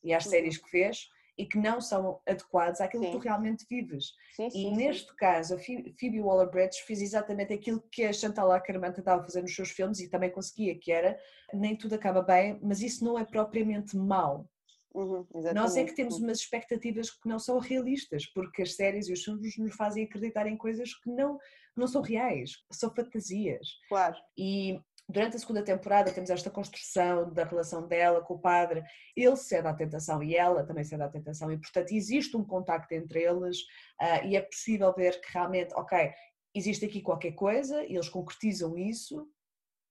e 0.03 0.13
às 0.15 0.25
Uhum. 0.25 0.31
séries 0.31 0.57
que 0.59 0.71
vês 0.73 1.07
e 1.41 1.47
que 1.47 1.59
não 1.59 1.81
são 1.81 2.21
adequados 2.29 2.81
àquilo 2.81 3.05
que 3.05 3.13
tu 3.13 3.19
Sim. 3.19 3.25
realmente 3.29 3.67
vives. 3.69 4.13
Sim, 4.37 4.47
E 4.47 4.51
sim, 4.51 4.61
sim. 4.63 4.77
neste 4.77 5.15
caso, 5.17 5.55
a 5.55 5.59
Phoe- 5.59 5.95
Phoebe 5.99 6.21
Waller-Bridge 6.21 6.83
fez 6.87 7.01
exatamente 7.01 7.53
aquilo 7.53 7.81
que 7.91 8.05
a 8.05 8.13
Chantal 8.13 8.53
Ackerman 8.53 8.93
tentava 8.93 9.23
fazer 9.23 9.41
nos 9.41 9.55
seus 9.55 9.71
filmes 9.71 10.01
e 10.01 10.09
também 10.11 10.31
conseguia, 10.31 10.79
que 10.79 10.93
era 10.93 11.19
nem 11.55 11.75
tudo 11.77 11.95
acaba 11.95 12.23
bem, 12.23 12.59
mas 12.63 12.83
isso 12.83 13.03
não 13.05 13.19
é 13.19 13.25
propriamente 13.25 13.97
mau. 13.97 14.47
Uhum, 14.93 15.25
Nós 15.55 15.77
é 15.77 15.85
que 15.85 15.95
temos 15.95 16.19
umas 16.19 16.41
expectativas 16.41 17.11
que 17.11 17.29
não 17.29 17.39
são 17.39 17.59
realistas, 17.61 18.27
porque 18.27 18.63
as 18.63 18.75
séries 18.75 19.09
e 19.09 19.13
os 19.13 19.23
filmes 19.23 19.57
nos 19.57 19.75
fazem 19.77 20.05
acreditar 20.05 20.47
em 20.49 20.57
coisas 20.57 20.93
que 20.95 21.09
não, 21.09 21.39
não 21.77 21.87
são 21.87 22.03
reais, 22.03 22.51
são 22.73 22.93
fantasias. 22.93 23.69
Claro. 23.89 24.17
E 24.37 24.81
durante 25.11 25.37
a 25.37 25.39
segunda 25.39 25.63
temporada 25.63 26.13
temos 26.13 26.31
esta 26.31 26.51
construção 26.51 27.33
da 27.33 27.45
relação 27.45 27.87
dela 27.87 28.21
com 28.23 28.35
o 28.35 28.39
padre, 28.39 28.83
ele 29.17 29.37
cede 29.37 29.67
à 29.67 29.75
tentação 29.75 30.23
e 30.23 30.37
ela 30.37 30.65
também 30.65 30.85
cede 30.85 31.03
à 31.03 31.09
tentação, 31.09 31.51
e 31.51 31.59
portanto 31.59 31.93
existe 31.93 32.37
um 32.37 32.45
contacto 32.45 32.93
entre 32.95 33.23
eles 33.23 33.59
ah, 33.99 34.25
e 34.25 34.37
é 34.37 34.41
possível 34.41 34.93
ver 34.95 35.21
que 35.21 35.33
realmente, 35.33 35.75
ok, 35.75 36.13
existe 36.55 36.85
aqui 36.85 37.01
qualquer 37.01 37.33
coisa, 37.33 37.85
e 37.85 37.95
eles 37.95 38.09
concretizam 38.09 38.77
isso, 38.79 39.29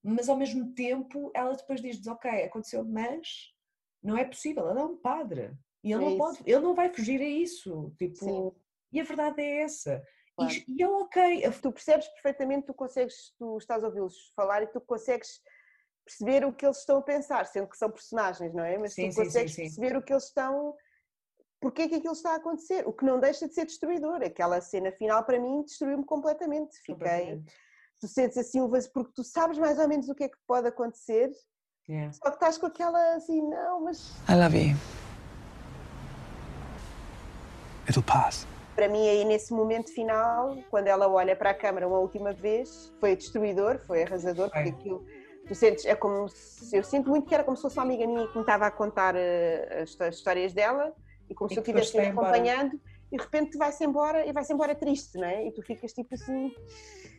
mas 0.03 0.29
ao 0.29 0.37
mesmo 0.37 0.73
tempo 0.73 1.31
ela 1.33 1.55
depois 1.55 1.81
diz-nos, 1.81 2.07
ok, 2.07 2.43
aconteceu, 2.43 2.83
mas 2.85 3.53
não 4.01 4.17
é 4.17 4.23
possível, 4.23 4.69
ele 4.69 4.79
é 4.79 4.83
um 4.83 4.97
padre. 4.97 5.51
E 5.83 5.91
ele, 5.91 6.03
É 6.03 6.05
não, 6.05 6.09
isso. 6.09 6.17
pode, 6.17 6.39
ele 6.45 6.59
não 6.59 6.75
vai 6.75 6.89
fugir 6.93 7.21
a 7.21 7.27
isso. 7.27 7.93
Tipo, 7.97 8.15
Sim. 8.15 8.51
E 8.91 8.99
a 8.99 9.03
verdade 9.03 9.41
é 9.41 9.61
essa. 9.61 10.03
E- 10.39 10.45
Claro. 10.45 10.63
E, 10.67 10.83
é 10.83 10.87
ok. 10.87 11.51
Tu 11.61 11.71
percebes 11.71 12.07
perfeitamente, 12.09 12.65
tu 12.67 12.73
consegues, 12.73 13.33
tu 13.37 13.57
estás 13.57 13.83
a 13.83 13.87
ouvi-los 13.87 14.31
falar 14.35 14.63
e 14.63 14.67
tu 14.67 14.79
consegues 14.81 15.41
perceber 16.05 16.45
o 16.45 16.53
que 16.53 16.65
eles 16.65 16.77
estão 16.79 16.97
a 16.97 17.01
pensar, 17.01 17.45
sendo 17.45 17.67
que 17.67 17.77
são 17.77 17.91
personagens, 17.91 18.53
não 18.53 18.63
é? 18.63 18.77
Mas 18.77 18.93
Sim, 18.93 19.09
tu 19.09 19.13
sim, 19.15 19.23
consegues 19.25 19.53
sim, 19.53 19.55
sim. 19.55 19.75
perceber 19.75 19.97
o 19.97 20.01
que 20.03 20.13
eles 20.13 20.25
estão. 20.25 20.75
Porque 21.61 21.81
é 21.83 21.87
que 21.89 21.95
aquilo 21.95 22.13
está 22.13 22.31
a 22.31 22.35
acontecer? 22.37 22.87
O 22.87 22.93
que 22.93 23.03
não 23.03 23.19
deixa 23.19 23.47
de 23.47 23.53
ser 23.53 23.65
destruidor. 23.65 24.21
Aquela 24.23 24.61
cena 24.61 24.91
final, 24.93 25.23
para 25.25 25.39
mim, 25.39 25.61
destruiu-me 25.63 26.05
completamente. 26.05 26.77
Fiquei. 26.77 26.95
Completamente. 26.95 27.53
Tu 27.99 28.07
sentes 28.07 28.37
assim 28.37 28.61
um 28.61 28.69
vazio, 28.69 28.91
porque 28.93 29.11
tu 29.13 29.25
sabes 29.25 29.57
mais 29.57 29.77
ou 29.77 29.85
menos 29.85 30.07
o 30.07 30.15
que 30.15 30.23
é 30.23 30.29
que 30.29 30.37
pode 30.47 30.67
acontecer, 30.67 31.29
Yeah. 31.89 32.13
só 32.13 32.29
que 32.29 32.35
estás 32.35 32.57
com 32.57 32.67
aquela 32.67 33.15
assim, 33.15 33.41
não, 33.41 33.81
mas 33.81 33.97
I 34.29 34.35
love 34.35 34.55
you. 34.55 34.75
It'll 37.89 38.03
pass. 38.03 38.45
Para 38.79 38.87
mim 38.87 39.09
aí 39.09 39.25
nesse 39.25 39.53
momento 39.53 39.93
final, 39.93 40.63
quando 40.69 40.87
ela 40.87 41.09
olha 41.09 41.35
para 41.35 41.49
a 41.49 41.53
câmara 41.53 41.85
uma 41.85 41.99
última 41.99 42.31
vez, 42.31 42.93
foi 42.97 43.13
destruidor, 43.13 43.77
foi 43.85 44.03
arrasador, 44.03 44.49
porque 44.51 44.69
aquilo 44.69 45.03
tu 45.45 45.53
sentes, 45.53 45.83
é 45.85 45.95
como 45.95 46.29
se, 46.29 46.77
eu 46.77 46.83
sinto 46.83 47.09
muito 47.09 47.27
que 47.27 47.33
era 47.35 47.43
como 47.43 47.57
se 47.57 47.61
fosse 47.63 47.75
uma 47.77 47.83
amiga 47.83 48.07
minha 48.07 48.25
que 48.29 48.35
me 48.35 48.41
estava 48.41 48.67
a 48.67 48.71
contar 48.71 49.15
eh, 49.17 49.81
as, 49.81 49.99
as 49.99 50.15
histórias 50.15 50.53
dela 50.53 50.93
e 51.29 51.35
como 51.35 51.49
E 51.49 51.53
se 51.53 51.59
eu 51.59 51.61
estivesse 51.61 51.99
embora. 51.99 52.31
acompanhando 52.31 52.79
e 53.11 53.17
de 53.17 53.23
repente 53.23 53.57
vai-se 53.57 53.83
embora 53.83 54.25
e 54.25 54.31
vai-se 54.31 54.53
embora 54.53 54.73
triste, 54.75 55.17
não 55.17 55.25
é? 55.27 55.45
E 55.47 55.51
tu 55.51 55.61
ficas 55.63 55.91
tipo 55.91 56.13
assim, 56.13 56.51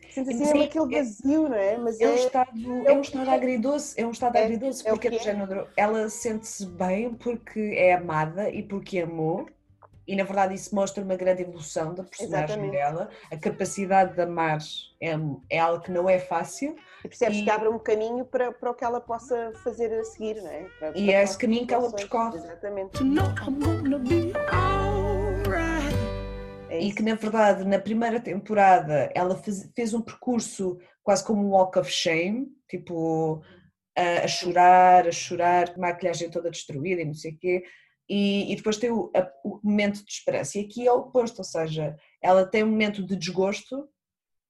sentes 0.09 0.33
assim 0.33 0.45
Sim, 0.45 0.47
mesmo 0.47 0.63
aquele 0.63 0.89
é- 0.95 0.97
vazio, 0.97 1.49
não 1.49 1.55
é? 1.55 1.77
Mas 1.77 1.99
É 1.99 2.09
um 2.09 2.13
é, 2.13 2.15
estado, 2.15 2.87
é 2.87 2.91
é 2.91 2.93
um 2.93 3.01
estado 3.01 3.29
é. 3.29 3.35
agridoce, 3.35 3.99
é 4.01 4.05
um 4.05 4.11
estado 4.11 4.37
É, 4.37 4.45
agridoce, 4.45 4.83
é 4.85 4.89
porque 4.89 5.07
é 5.09 5.11
é. 5.11 5.19
género, 5.19 5.69
ela 5.77 6.09
sente-se 6.09 6.65
bem 6.65 7.13
porque 7.13 7.59
é 7.77 7.93
amada 7.93 8.49
e 8.49 8.63
porque 8.63 8.99
amou, 8.99 9.47
e 10.07 10.15
na 10.15 10.23
verdade 10.23 10.53
isso 10.55 10.73
mostra 10.73 11.03
uma 11.03 11.15
grande 11.15 11.43
evolução 11.43 11.93
da 11.93 12.03
personagem 12.03 12.45
Exatamente. 12.45 12.71
dela, 12.71 13.09
a 13.31 13.37
capacidade 13.37 14.15
de 14.15 14.21
amar 14.21 14.59
é, 15.01 15.11
é 15.49 15.59
algo 15.59 15.83
que 15.83 15.91
não 15.91 16.09
é 16.09 16.19
fácil, 16.19 16.75
e 17.03 17.07
percebes 17.07 17.37
e- 17.39 17.43
que 17.43 17.49
abre 17.49 17.67
um 17.69 17.79
caminho 17.79 18.25
para, 18.25 18.51
para 18.51 18.71
o 18.71 18.73
que 18.73 18.83
ela 18.83 18.99
possa 18.99 19.51
fazer 19.63 19.91
a 19.93 20.03
seguir, 20.03 20.35
não 20.41 20.49
é? 20.49 20.63
Para- 20.79 20.89
E 20.97 21.05
para 21.05 21.13
é 21.15 21.23
esse 21.23 21.37
caminho 21.37 21.67
que 21.67 21.73
ela 21.73 21.91
percorre. 21.91 22.37
Exatamente. 22.37 22.99
e 26.69 26.91
que 26.93 27.03
na 27.03 27.15
verdade 27.15 27.63
na 27.65 27.79
primeira 27.79 28.19
temporada 28.19 29.11
ela 29.13 29.35
fez, 29.35 29.69
fez 29.75 29.93
um 29.93 30.01
percurso 30.01 30.79
quase 31.03 31.23
como 31.23 31.41
um 31.45 31.51
walk 31.51 31.77
of 31.77 31.89
shame, 31.91 32.47
tipo 32.69 33.41
a, 33.97 34.23
a 34.23 34.27
chorar, 34.27 35.07
a 35.07 35.11
chorar, 35.11 35.73
com 35.73 35.83
a 35.83 35.89
maquilhagem 35.89 36.29
toda 36.29 36.49
destruída 36.49 37.01
e 37.01 37.05
não 37.05 37.13
sei 37.13 37.31
o 37.33 37.37
quê, 37.37 37.63
e, 38.13 38.51
e 38.51 38.55
depois 38.57 38.75
tem 38.75 38.91
o, 38.91 39.09
a- 39.15 39.31
o 39.41 39.59
momento 39.63 40.03
de 40.03 40.11
esperança. 40.11 40.59
E 40.59 40.65
aqui 40.65 40.85
é 40.85 40.91
o 40.91 40.97
oposto, 40.97 41.37
ou 41.39 41.45
seja, 41.45 41.95
ela 42.21 42.45
tem 42.45 42.61
um 42.61 42.67
momento 42.67 43.01
de 43.05 43.15
desgosto 43.15 43.87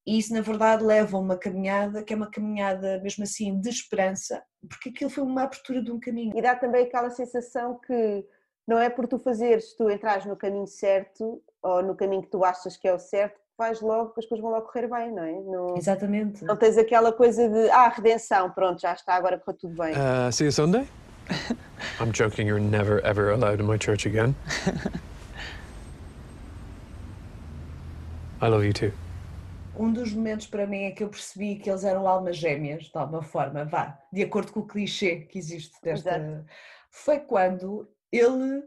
e 0.07 0.17
isso 0.17 0.33
na 0.33 0.41
verdade 0.41 0.83
leva 0.83 1.15
a 1.15 1.19
uma 1.19 1.37
caminhada 1.37 2.03
que 2.03 2.11
é 2.11 2.15
uma 2.15 2.31
caminhada 2.31 2.99
mesmo 3.03 3.23
assim 3.23 3.59
de 3.61 3.69
esperança, 3.69 4.41
porque 4.67 4.89
aquilo 4.89 5.11
foi 5.11 5.23
uma 5.23 5.43
abertura 5.43 5.79
de 5.83 5.91
um 5.91 5.99
caminho. 5.99 6.35
E 6.35 6.41
dá 6.41 6.55
também 6.55 6.85
aquela 6.85 7.11
sensação 7.11 7.79
que 7.85 8.25
não 8.67 8.79
é 8.79 8.89
por 8.89 9.07
tu 9.07 9.19
fazeres, 9.19 9.75
tu 9.75 9.91
entrares 9.91 10.25
no 10.25 10.35
caminho 10.35 10.65
certo 10.65 11.39
ou 11.61 11.83
no 11.83 11.95
caminho 11.95 12.23
que 12.23 12.29
tu 12.31 12.43
achas 12.43 12.75
que 12.75 12.87
é 12.87 12.93
o 12.95 12.97
certo, 12.97 13.39
vais 13.55 13.79
logo, 13.79 14.11
que 14.13 14.21
as 14.21 14.25
coisas 14.25 14.41
vão 14.41 14.51
logo 14.51 14.65
correr 14.71 14.87
bem, 14.87 15.11
não 15.13 15.23
é? 15.23 15.39
Não, 15.39 15.77
Exatamente. 15.77 16.43
não 16.43 16.57
tens 16.57 16.79
aquela 16.79 17.13
coisa 17.13 17.47
de, 17.47 17.69
ah, 17.69 17.89
redenção, 17.89 18.49
pronto, 18.49 18.81
já 18.81 18.93
está, 18.93 19.13
agora 19.13 19.37
correu 19.37 19.59
tudo 19.59 19.75
bem. 19.75 19.93
Uh, 19.93 20.31
see 20.31 20.45
you 20.45 20.51
Sunday? 20.51 20.87
I'm 21.99 22.11
joking, 22.11 22.47
you're 22.47 22.59
never 22.59 22.99
ever 23.01 23.31
allowed 23.31 23.59
in 23.59 23.65
my 23.65 23.77
church 23.77 24.05
again. 24.05 24.35
I 28.41 28.47
love 28.47 28.65
you 28.65 28.73
too. 28.73 28.91
Um 29.75 29.93
dos 29.93 30.13
momentos 30.13 30.47
para 30.47 30.67
mim 30.67 30.83
é 30.83 30.91
que 30.91 31.03
eu 31.03 31.09
percebi 31.09 31.55
que 31.55 31.69
eles 31.69 31.83
eram 31.83 32.07
almas 32.07 32.35
gêmeas, 32.37 32.83
de 32.83 32.97
alguma 32.97 33.21
forma, 33.21 33.63
vá, 33.65 33.97
de 34.11 34.21
acordo 34.21 34.51
com 34.51 34.59
o 34.59 34.67
clichê 34.67 35.21
que 35.21 35.39
existe 35.39 35.75
desta. 35.81 36.17
Exato. 36.17 36.45
Foi 36.89 37.19
quando 37.19 37.87
ele 38.11 38.63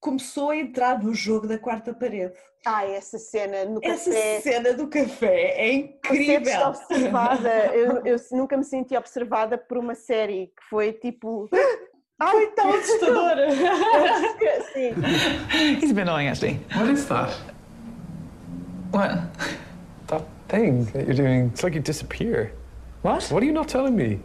começou 0.00 0.50
a 0.50 0.56
entrar 0.56 1.02
no 1.02 1.14
jogo 1.14 1.46
da 1.46 1.58
quarta 1.58 1.94
parede. 1.94 2.34
Ah, 2.66 2.84
essa 2.84 3.18
cena 3.18 3.64
no 3.64 3.80
Essa 3.82 4.10
café. 4.10 4.40
cena 4.40 4.74
do 4.74 4.88
café 4.88 5.52
é 5.56 5.72
incrível. 5.72 6.44
Sentes-te 6.44 6.62
observada. 6.64 7.48
Eu, 7.74 8.04
eu 8.04 8.16
nunca 8.32 8.56
me 8.56 8.64
senti 8.64 8.96
observada 8.96 9.56
por 9.56 9.78
uma 9.78 9.94
série 9.94 10.48
que 10.48 10.62
foi 10.68 10.92
tipo. 10.92 11.48
Foi 12.30 12.46
tão 12.48 12.72
assustadora. 12.74 13.48
Sim. 14.72 14.94
He's 15.80 15.90
a 15.90 15.94
bit 15.94 16.02
annoying, 16.02 16.28
actually. 16.28 16.58
What 16.74 16.88
is 16.90 17.06
that? 17.06 17.30
What? 18.90 19.10
That 20.08 20.22
thing 20.48 20.84
that 20.92 21.06
you're 21.06 21.14
doing, 21.14 21.46
it's 21.52 21.62
like 21.62 21.74
you 21.74 21.80
disappear. 21.80 22.52
What? 23.02 23.24
What 23.30 23.42
are 23.42 23.46
you 23.46 23.52
not 23.52 23.68
telling 23.68 23.94
me? 23.94 24.18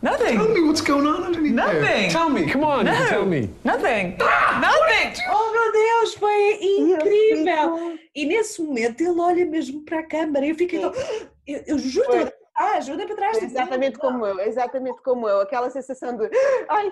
Nothing. 0.00 0.36
Tell 0.36 0.48
me 0.48 0.60
what's 0.62 0.80
going 0.82 1.06
on 1.06 1.22
underneath 1.24 1.56
there. 1.56 1.80
Nothing. 1.80 2.10
Tell 2.10 2.28
me, 2.30 2.46
come 2.46 2.62
on, 2.64 2.84
No. 2.84 2.92
tell 3.08 3.24
me. 3.26 3.48
Nothing. 3.64 4.16
Nothing. 4.18 5.14
Oh 5.30 5.50
meu 5.52 5.72
Deus, 5.72 6.14
foi 6.14 6.58
incrível! 6.62 7.98
E 8.14 8.26
nesse 8.26 8.62
momento 8.62 9.00
ele 9.02 9.18
olha 9.20 9.46
mesmo 9.46 9.82
para 9.82 10.00
a 10.00 10.02
câmara 10.06 10.44
e 10.46 10.50
eu 10.50 10.54
fiquei. 10.54 10.80
tão- 10.80 10.92
Eu, 11.46 11.62
eu 11.66 11.78
juro, 11.78 12.32
ah, 12.56 12.80
juro 12.80 13.04
para 13.06 13.16
trás. 13.16 13.42
Exatamente 13.42 13.98
como 13.98 14.24
eu, 14.26 14.40
exatamente 14.40 15.02
como 15.02 15.28
eu, 15.28 15.42
aquela 15.42 15.68
sensação 15.68 16.16
de 16.16 16.30
ai, 16.70 16.90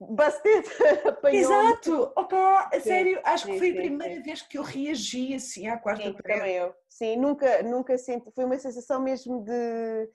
busted, 0.00 0.64
apanhou 1.06 1.52
Exato! 1.52 2.12
Opa, 2.16 2.68
a 2.72 2.80
Sim, 2.80 2.80
sério, 2.80 3.20
acho 3.24 3.46
que 3.46 3.52
sim, 3.52 3.58
foi 3.58 3.70
a 3.70 3.72
sim, 3.72 3.76
primeira 3.76 4.14
sim. 4.16 4.22
vez 4.22 4.42
que 4.42 4.58
eu 4.58 4.62
reagi 4.62 5.34
assim 5.34 5.66
à 5.68 5.78
quarta 5.78 6.02
Sim, 6.02 6.12
parede. 6.14 6.40
também 6.40 6.56
eu. 6.56 6.74
Sim, 6.88 7.16
nunca, 7.16 7.62
nunca 7.62 7.98
senti, 7.98 8.30
foi 8.34 8.44
uma 8.44 8.58
sensação 8.58 9.00
mesmo 9.02 9.44
de 9.44 10.10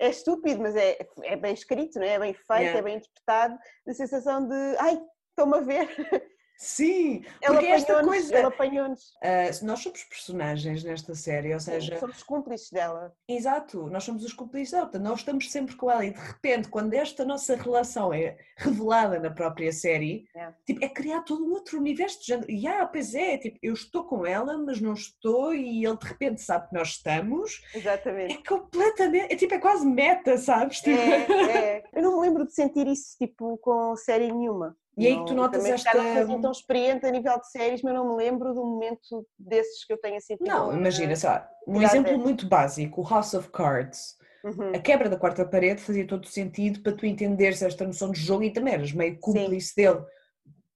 é 0.00 0.10
estúpido, 0.10 0.60
mas 0.62 0.76
é, 0.76 0.96
é 1.24 1.36
bem 1.36 1.52
escrito, 1.52 1.98
não 1.98 2.06
é? 2.06 2.14
é 2.14 2.18
bem 2.18 2.32
feito, 2.32 2.52
Yeah. 2.52 2.78
é 2.78 2.82
bem 2.82 2.96
interpretado, 2.96 3.58
a 3.86 3.92
sensação 3.92 4.46
de 4.46 4.76
ai, 4.78 5.00
estão-me 5.30 5.56
a 5.56 5.60
ver. 5.60 5.88
Sim, 6.60 7.22
porque 7.46 7.66
esta 7.66 8.02
coisa. 8.02 8.36
ele 8.36 8.46
apanhou-nos. 8.46 9.12
Ah, 9.22 9.48
nós 9.62 9.78
somos 9.80 10.02
personagens 10.02 10.82
nesta 10.82 11.14
série, 11.14 11.54
ou 11.54 11.60
seja. 11.60 11.98
Somos 12.00 12.22
cúmplices 12.24 12.70
dela. 12.70 13.12
Exato, 13.28 13.88
nós 13.88 14.02
somos 14.02 14.24
os 14.24 14.32
cúmplices 14.32 14.72
dela, 14.72 14.86
portanto, 14.86 15.02
nós 15.04 15.20
estamos 15.20 15.50
sempre 15.52 15.76
com 15.76 15.88
ela 15.88 16.04
e 16.04 16.10
de 16.10 16.18
repente, 16.18 16.68
quando 16.68 16.94
esta 16.94 17.24
nossa 17.24 17.54
relação 17.54 18.12
é 18.12 18.36
revelada 18.56 19.20
na 19.20 19.30
própria 19.30 19.72
série, 19.72 20.26
É. 20.34 20.52
tipo, 20.66 20.84
é 20.84 20.88
criar 20.88 21.22
todo 21.22 21.46
um 21.46 21.52
outro 21.52 21.78
universo 21.78 22.18
de 22.20 22.26
género. 22.26 22.50
E 22.50 22.66
ah, 22.66 22.84
pois 22.86 23.14
é, 23.14 23.38
tipo, 23.38 23.56
eu 23.62 23.72
estou 23.72 24.02
com 24.04 24.26
ela, 24.26 24.58
mas 24.58 24.80
não 24.80 24.94
estou, 24.94 25.54
e 25.54 25.84
ele 25.86 25.96
de 25.96 26.06
repente 26.06 26.42
sabe 26.42 26.68
que 26.68 26.74
nós 26.74 26.88
estamos. 26.88 27.62
Exatamente. 27.72 28.34
É 28.34 28.42
completamente, 28.48 29.32
é 29.32 29.36
tipo, 29.36 29.54
é 29.54 29.58
quase 29.60 29.86
meta, 29.86 30.36
sabes? 30.36 30.80
Tipo, 30.80 30.98
É, 30.98 31.76
é. 31.76 31.84
Eu 31.94 32.02
não 32.02 32.16
me 32.20 32.26
lembro 32.26 32.44
de 32.44 32.52
sentir 32.52 32.86
isso 32.88 33.16
tipo, 33.16 33.56
com 33.58 33.94
série 33.96 34.32
nenhuma. 34.32 34.76
E 34.98 35.06
aí 35.06 35.16
que 35.18 35.24
tu 35.26 35.34
notas 35.34 35.58
também 35.58 35.72
esta- 35.72 36.20
assim 36.20 36.40
tão 36.40 36.50
experiente 36.50 37.06
a 37.06 37.10
nível 37.10 37.38
de 37.38 37.48
séries, 37.50 37.82
mas 37.82 37.94
não 37.94 38.08
me 38.10 38.16
lembro 38.16 38.52
de 38.52 38.58
um 38.58 38.66
momento 38.66 39.26
desses 39.38 39.84
que 39.84 39.92
eu 39.92 39.98
tenha 39.98 40.20
sentido. 40.20 40.46
Não, 40.48 40.72
imagina, 40.76 41.14
sei 41.14 41.28
lá, 41.28 41.48
um 41.66 41.80
exemplo 41.80 42.18
muito 42.18 42.48
básico, 42.48 43.00
o 43.00 43.08
House 43.08 43.34
of 43.34 43.48
Cards. 43.50 44.16
Uhum. 44.44 44.72
A 44.74 44.78
quebra 44.78 45.08
da 45.08 45.16
quarta 45.16 45.44
parede 45.46 45.80
fazia 45.80 46.06
todo 46.06 46.26
sentido 46.26 46.80
para 46.80 46.92
tu 46.92 47.04
entenderes 47.06 47.60
esta 47.62 47.84
noção 47.86 48.10
de 48.12 48.20
jogo 48.20 48.42
e 48.44 48.52
também 48.52 48.74
eras 48.74 48.92
meio 48.92 49.18
cúmplice 49.20 49.74
dele. 49.76 50.00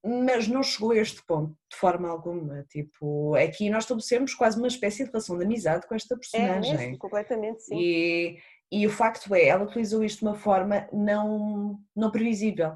Mas 0.04 0.48
não 0.48 0.64
chegou 0.64 0.90
a 0.90 0.96
este 0.96 1.24
ponto 1.24 1.56
de 1.70 1.76
forma 1.76 2.08
alguma. 2.08 2.64
Tipo, 2.68 3.34
aqui 3.36 3.70
nós 3.70 3.84
estabelecemos 3.84 4.34
quase 4.34 4.58
uma 4.58 4.66
espécie 4.66 5.04
de 5.04 5.10
relação 5.10 5.38
de 5.38 5.44
amizade 5.44 5.86
com 5.86 5.94
esta 5.94 6.14
É 6.14 6.18
personagem. 6.18 6.76
mesmo, 6.76 6.98
completamente, 6.98 7.62
sim. 7.62 7.76
E, 7.78 8.38
e 8.70 8.84
o 8.86 8.90
facto 8.90 9.32
é, 9.32 9.46
ela 9.46 9.64
utilizou 9.64 10.02
isto 10.02 10.18
de 10.20 10.24
uma 10.24 10.34
forma 10.34 10.88
não, 10.92 11.78
não 11.94 12.10
previsível. 12.10 12.72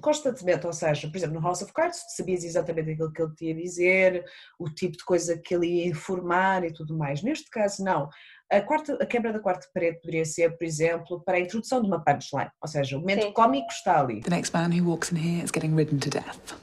Constantemente, 0.00 0.66
ou 0.66 0.72
seja, 0.72 1.08
por 1.08 1.16
exemplo, 1.16 1.34
no 1.34 1.40
House 1.40 1.62
of 1.62 1.72
Cards, 1.72 2.04
sabias 2.16 2.44
exatamente 2.44 2.90
aquilo 2.90 3.12
que 3.12 3.22
ele 3.22 3.34
te 3.34 3.44
ia 3.46 3.54
dizer, 3.54 4.24
o 4.58 4.68
tipo 4.68 4.96
de 4.96 5.04
coisa 5.04 5.38
que 5.38 5.54
ele 5.54 5.66
ia 5.66 5.86
informar 5.86 6.64
e 6.64 6.72
tudo 6.72 6.96
mais. 6.96 7.22
Neste 7.22 7.48
caso, 7.50 7.82
não. 7.82 8.08
A, 8.50 8.60
quarta, 8.60 8.94
a 9.00 9.06
quebra 9.06 9.32
da 9.32 9.40
quarta 9.40 9.66
parede 9.74 9.98
poderia 10.00 10.24
ser, 10.24 10.56
por 10.56 10.64
exemplo, 10.64 11.20
para 11.24 11.36
a 11.36 11.40
introdução 11.40 11.80
de 11.82 11.88
uma 11.88 12.04
punchline, 12.04 12.50
ou 12.60 12.68
seja, 12.68 12.96
o 12.96 13.00
momento 13.00 13.32
cómico 13.32 13.68
está 13.70 14.00
ali. 14.00 14.20
The 14.20 14.30
next 14.30 14.54
man 14.54 14.70
who 14.70 14.88
walks 14.88 15.10
in 15.10 15.16
here 15.16 15.44
is 15.44 15.50
getting 15.50 15.74
ridden 15.74 15.98
to 15.98 16.10
death. 16.10 16.54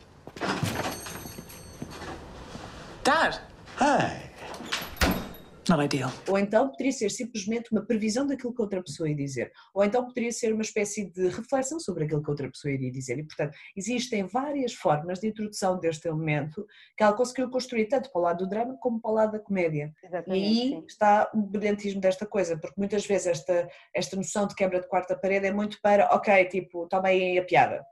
Dad! 3.03 3.39
Hi. 3.79 4.32
Not 5.69 5.83
ideal. 5.83 6.11
Ou 6.27 6.37
então 6.37 6.69
poderia 6.69 6.91
ser 6.91 7.09
simplesmente 7.09 7.71
uma 7.71 7.85
previsão 7.85 8.27
daquilo 8.27 8.53
que 8.53 8.61
outra 8.61 8.83
pessoa 8.83 9.07
ia 9.07 9.15
dizer. 9.15 9.51
Ou 9.73 9.83
então 9.83 10.05
poderia 10.05 10.31
ser 10.31 10.53
uma 10.53 10.61
espécie 10.61 11.09
de 11.09 11.29
reflexão 11.29 11.79
sobre 11.79 12.03
aquilo 12.03 12.21
que 12.21 12.29
outra 12.29 12.49
pessoa 12.49 12.73
iria 12.73 12.91
dizer. 12.91 13.17
E, 13.17 13.23
portanto, 13.23 13.55
existem 13.75 14.25
várias 14.25 14.73
formas 14.73 15.19
de 15.19 15.27
introdução 15.27 15.79
deste 15.79 16.07
elemento 16.07 16.65
que 16.97 17.03
ela 17.03 17.13
conseguiu 17.13 17.49
construir 17.49 17.85
tanto 17.85 18.11
para 18.11 18.19
o 18.19 18.23
lado 18.23 18.43
do 18.43 18.49
drama 18.49 18.77
como 18.79 18.99
para 18.99 19.11
o 19.11 19.13
lado 19.13 19.31
da 19.31 19.39
comédia. 19.39 19.93
Exatamente, 20.03 20.43
e 20.43 20.47
aí 20.47 20.69
sim. 20.69 20.83
está 20.87 21.31
o 21.33 21.41
brilhantismo 21.41 22.01
desta 22.01 22.25
coisa, 22.25 22.57
porque 22.57 22.75
muitas 22.77 23.05
vezes 23.05 23.27
esta, 23.27 23.69
esta 23.95 24.15
noção 24.15 24.47
de 24.47 24.55
quebra 24.55 24.81
de 24.81 24.87
quarta 24.87 25.15
parede 25.15 25.47
é 25.47 25.53
muito 25.53 25.79
para, 25.81 26.13
ok, 26.13 26.45
tipo, 26.45 26.87
toma 26.87 27.07
aí 27.07 27.37
a 27.37 27.43
piada. 27.43 27.85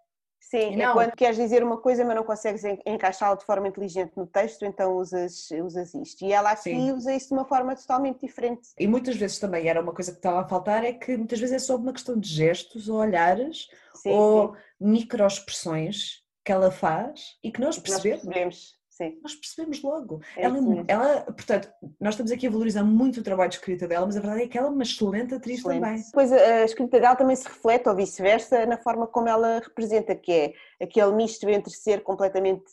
Sim, 0.43 0.73
é 0.73 0.75
Não. 0.88 0.93
quando 0.93 1.12
queres 1.15 1.38
dizer 1.38 1.63
uma 1.63 1.77
coisa, 1.77 2.04
mas 2.04 2.15
não 2.15 2.23
consegues 2.23 2.63
en- 2.65 2.80
encaixá-la 2.86 3.36
de 3.36 3.45
forma 3.45 3.67
inteligente 3.67 4.12
no 4.17 4.25
texto, 4.27 4.65
então 4.65 4.97
usas, 4.97 5.49
usas 5.63 5.93
isto. 5.93 6.25
E 6.25 6.34
ela 6.34 6.51
aqui 6.51 6.63
Sim. 6.71 6.91
usa 6.91 7.13
isso 7.13 7.27
de 7.27 7.34
uma 7.36 7.45
forma 7.45 7.75
totalmente 7.75 8.19
diferente. 8.25 8.69
E 8.77 8.88
muitas 8.88 9.15
vezes 9.15 9.39
também 9.39 9.67
era 9.69 9.80
uma 9.80 9.93
coisa 9.93 10.12
que 10.12 10.17
estava 10.17 10.41
a 10.41 10.47
faltar, 10.47 10.84
é 10.84 10.91
que 10.93 11.15
muitas 11.15 11.39
vezes 11.39 11.56
é 11.56 11.60
só 11.60 11.75
uma 11.77 11.93
questão 11.93 12.17
de 12.19 12.27
gestos 12.27 12.89
ou 12.89 12.97
olhares 12.97 13.69
Sim, 13.95 14.10
ou 14.12 14.56
microexpressões 14.80 16.21
que 16.43 16.51
ela 16.51 16.71
faz 16.71 17.38
e 17.43 17.51
que 17.51 17.62
nós 17.62 17.77
Nós 17.77 18.01
percebemos. 18.01 18.80
Sim. 19.01 19.19
Nós 19.23 19.35
percebemos 19.35 19.81
logo. 19.81 20.21
É 20.35 20.43
ela, 20.43 20.57
isso 20.57 20.67
mesmo. 20.69 20.85
ela, 20.87 21.21
portanto, 21.21 21.69
nós 21.99 22.13
estamos 22.13 22.31
aqui 22.31 22.47
a 22.47 22.49
valorizar 22.49 22.83
muito 22.83 23.19
o 23.19 23.23
trabalho 23.23 23.49
de 23.49 23.55
escrita 23.57 23.87
dela, 23.87 24.05
mas 24.05 24.17
a 24.17 24.21
verdade 24.21 24.43
é 24.43 24.47
que 24.47 24.57
ela 24.57 24.67
é 24.67 24.71
uma 24.71 24.83
excelente 24.83 25.33
atriz 25.33 25.59
Excelente. 25.59 25.81
também. 25.81 26.01
Depois 26.03 26.31
a 26.31 26.35
a 26.61 26.65
escrita 26.65 26.99
dela 26.99 27.15
também 27.15 27.35
se 27.35 27.47
reflete, 27.47 27.89
ou 27.89 27.95
vice-versa, 27.95 28.65
na 28.65 28.77
forma 28.77 29.07
como 29.07 29.27
ela 29.27 29.59
representa, 29.59 30.15
que 30.15 30.31
é 30.31 30.53
aquele 30.83 31.11
misto 31.13 31.49
entre 31.49 31.71
ser 31.73 32.03
completamente 32.03 32.69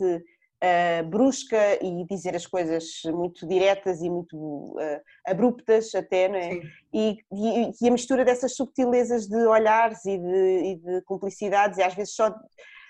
ah, 0.60 1.02
brusca 1.04 1.56
e 1.84 2.04
dizer 2.06 2.34
as 2.34 2.46
coisas 2.46 2.84
muito 3.06 3.46
diretas 3.46 4.02
e 4.02 4.10
muito 4.10 4.76
ah, 4.80 5.00
abruptas 5.30 5.94
até, 5.94 6.28
não 6.28 6.36
é? 6.36 6.60
E, 6.92 7.18
e- 7.32 7.70
e 7.80 7.88
a 7.88 7.90
mistura 7.92 8.24
dessas 8.24 8.54
subtilezas 8.56 9.26
de 9.28 9.36
olhares 9.46 10.04
e 10.04 10.18
de, 10.18 10.62
e 10.64 10.76
de 10.76 11.02
cumplicidades 11.02 11.78
e 11.78 11.82
às 11.82 11.94
vezes 11.94 12.14
só, 12.14 12.34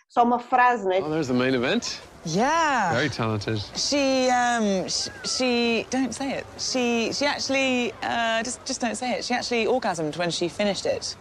só 0.09 0.23
uma 0.25 0.39
frase, 0.39 0.85
não 0.85 0.93
é? 0.93 1.01
Oh, 1.03 1.11
there's 1.11 1.29
the 1.29 1.35
main 1.35 1.55
event. 1.55 2.01
Yeah. 2.27 2.93
Very 2.95 3.09
talented. 3.11 3.59
She, 3.77 4.29
um, 4.31 4.89
she, 4.89 5.11
she, 5.25 5.87
don't 5.91 6.13
say 6.13 6.39
it. 6.39 6.47
She, 6.59 7.13
she 7.13 7.25
actually, 7.27 7.93
uh, 8.03 8.43
just, 8.43 8.65
just 8.67 8.81
don't 8.81 8.97
say 8.97 9.13
it. 9.19 9.25
She 9.25 9.35
actually 9.35 9.67
orgasmed 9.67 10.17
when 10.17 10.31
she 10.31 10.49
finished 10.49 10.85
it. 10.87 11.17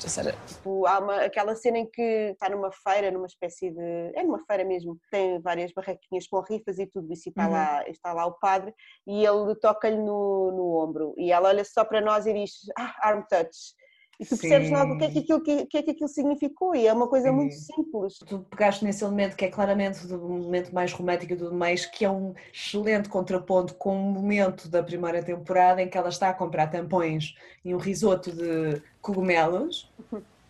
Just 0.00 0.16
said 0.16 0.26
it. 0.26 0.34
Tipo, 0.48 0.86
há 0.86 0.98
uma, 0.98 1.16
aquela 1.22 1.54
cena 1.54 1.78
em 1.78 1.86
que 1.90 2.32
está 2.32 2.48
numa 2.50 2.70
feira, 2.72 3.10
numa 3.10 3.26
espécie 3.26 3.70
de. 3.70 4.12
É 4.14 4.22
numa 4.22 4.44
feira 4.44 4.64
mesmo, 4.64 4.98
tem 5.10 5.40
várias 5.40 5.72
barraquinhas 5.72 6.26
com 6.26 6.40
rifas 6.40 6.78
e 6.78 6.86
tudo 6.86 7.12
isso, 7.12 7.28
e 7.28 7.30
está, 7.30 7.46
Uhum. 7.46 7.52
lá, 7.52 7.84
está 7.88 8.12
lá 8.12 8.26
o 8.26 8.32
padre, 8.32 8.74
e 9.06 9.24
ele 9.24 9.54
toca-lhe 9.60 9.96
no, 9.96 10.50
no 10.52 10.84
ombro, 10.84 11.14
e 11.16 11.30
ela 11.32 11.48
olha 11.48 11.64
só 11.64 11.84
para 11.84 12.00
nós 12.00 12.26
e 12.26 12.32
diz: 12.34 12.52
Ah, 12.76 12.92
arm 13.02 13.22
touch. 13.30 13.74
E 14.18 14.24
tu 14.24 14.36
percebes 14.36 14.68
Sim. 14.68 14.74
logo 14.74 14.94
o 14.94 14.98
que 14.98 15.04
é 15.04 15.10
que 15.10 15.18
aquilo, 15.20 15.42
que, 15.42 15.66
que 15.66 15.78
é 15.78 15.82
que 15.82 15.90
aquilo 15.90 16.08
significou, 16.08 16.74
e 16.74 16.86
é 16.86 16.92
uma 16.92 17.08
coisa 17.08 17.32
muito 17.32 17.54
Sim. 17.54 17.74
simples. 17.74 18.18
Tu 18.18 18.38
pegaste 18.50 18.84
nesse 18.84 19.02
elemento 19.02 19.36
que 19.36 19.44
é 19.44 19.48
claramente 19.48 20.06
do 20.06 20.18
momento 20.18 20.72
mais 20.74 20.92
romântico 20.92 21.32
e 21.32 21.36
tudo 21.36 21.54
mais, 21.54 21.86
que 21.86 22.04
é 22.04 22.10
um 22.10 22.34
excelente 22.52 23.08
contraponto 23.08 23.74
com 23.74 23.96
o 23.96 24.12
momento 24.12 24.68
da 24.68 24.82
primeira 24.82 25.22
temporada 25.22 25.82
em 25.82 25.88
que 25.88 25.98
ela 25.98 26.08
está 26.08 26.28
a 26.30 26.34
comprar 26.34 26.68
tampões 26.68 27.34
e 27.64 27.74
um 27.74 27.78
risoto 27.78 28.30
de 28.30 28.80
cogumelos, 29.00 29.92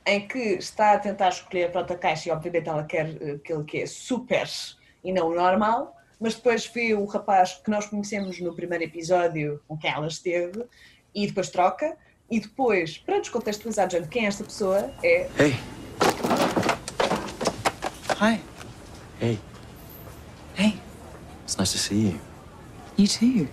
em 0.06 0.26
que 0.26 0.38
está 0.38 0.92
a 0.92 0.98
tentar 0.98 1.30
escolher 1.30 1.70
para 1.70 1.80
outra 1.80 1.96
caixa 1.96 2.28
e 2.28 2.32
obviamente 2.32 2.68
ela 2.68 2.84
quer 2.84 3.16
eh, 3.22 3.32
aquele 3.32 3.64
que 3.64 3.78
é 3.78 3.86
super 3.86 4.46
e 5.02 5.12
não 5.12 5.28
o 5.28 5.34
normal, 5.34 5.96
mas 6.20 6.34
depois 6.34 6.66
vê 6.66 6.94
o 6.94 7.04
rapaz 7.04 7.54
que 7.54 7.70
nós 7.70 7.86
conhecemos 7.86 8.40
no 8.40 8.54
primeiro 8.54 8.84
episódio 8.84 9.60
com 9.66 9.76
quem 9.76 9.90
ela 9.90 10.06
esteve 10.06 10.64
e 11.14 11.26
depois 11.26 11.48
troca. 11.48 11.96
E 12.30 12.40
depois, 12.40 12.98
para 12.98 13.18
descontextualizar, 13.18 13.90
gente, 13.90 14.08
quem 14.08 14.24
é 14.24 14.28
esta 14.28 14.44
pessoa 14.44 14.92
é 15.02 15.28
Hey. 15.38 15.54
Hi. 18.20 18.40
Hey. 19.20 19.38
Hey. 20.56 20.80
It's 21.42 21.56
nice 21.58 21.72
to 21.72 21.78
see 21.78 22.12
you. 22.12 22.20
You 22.96 23.08
too. 23.08 23.48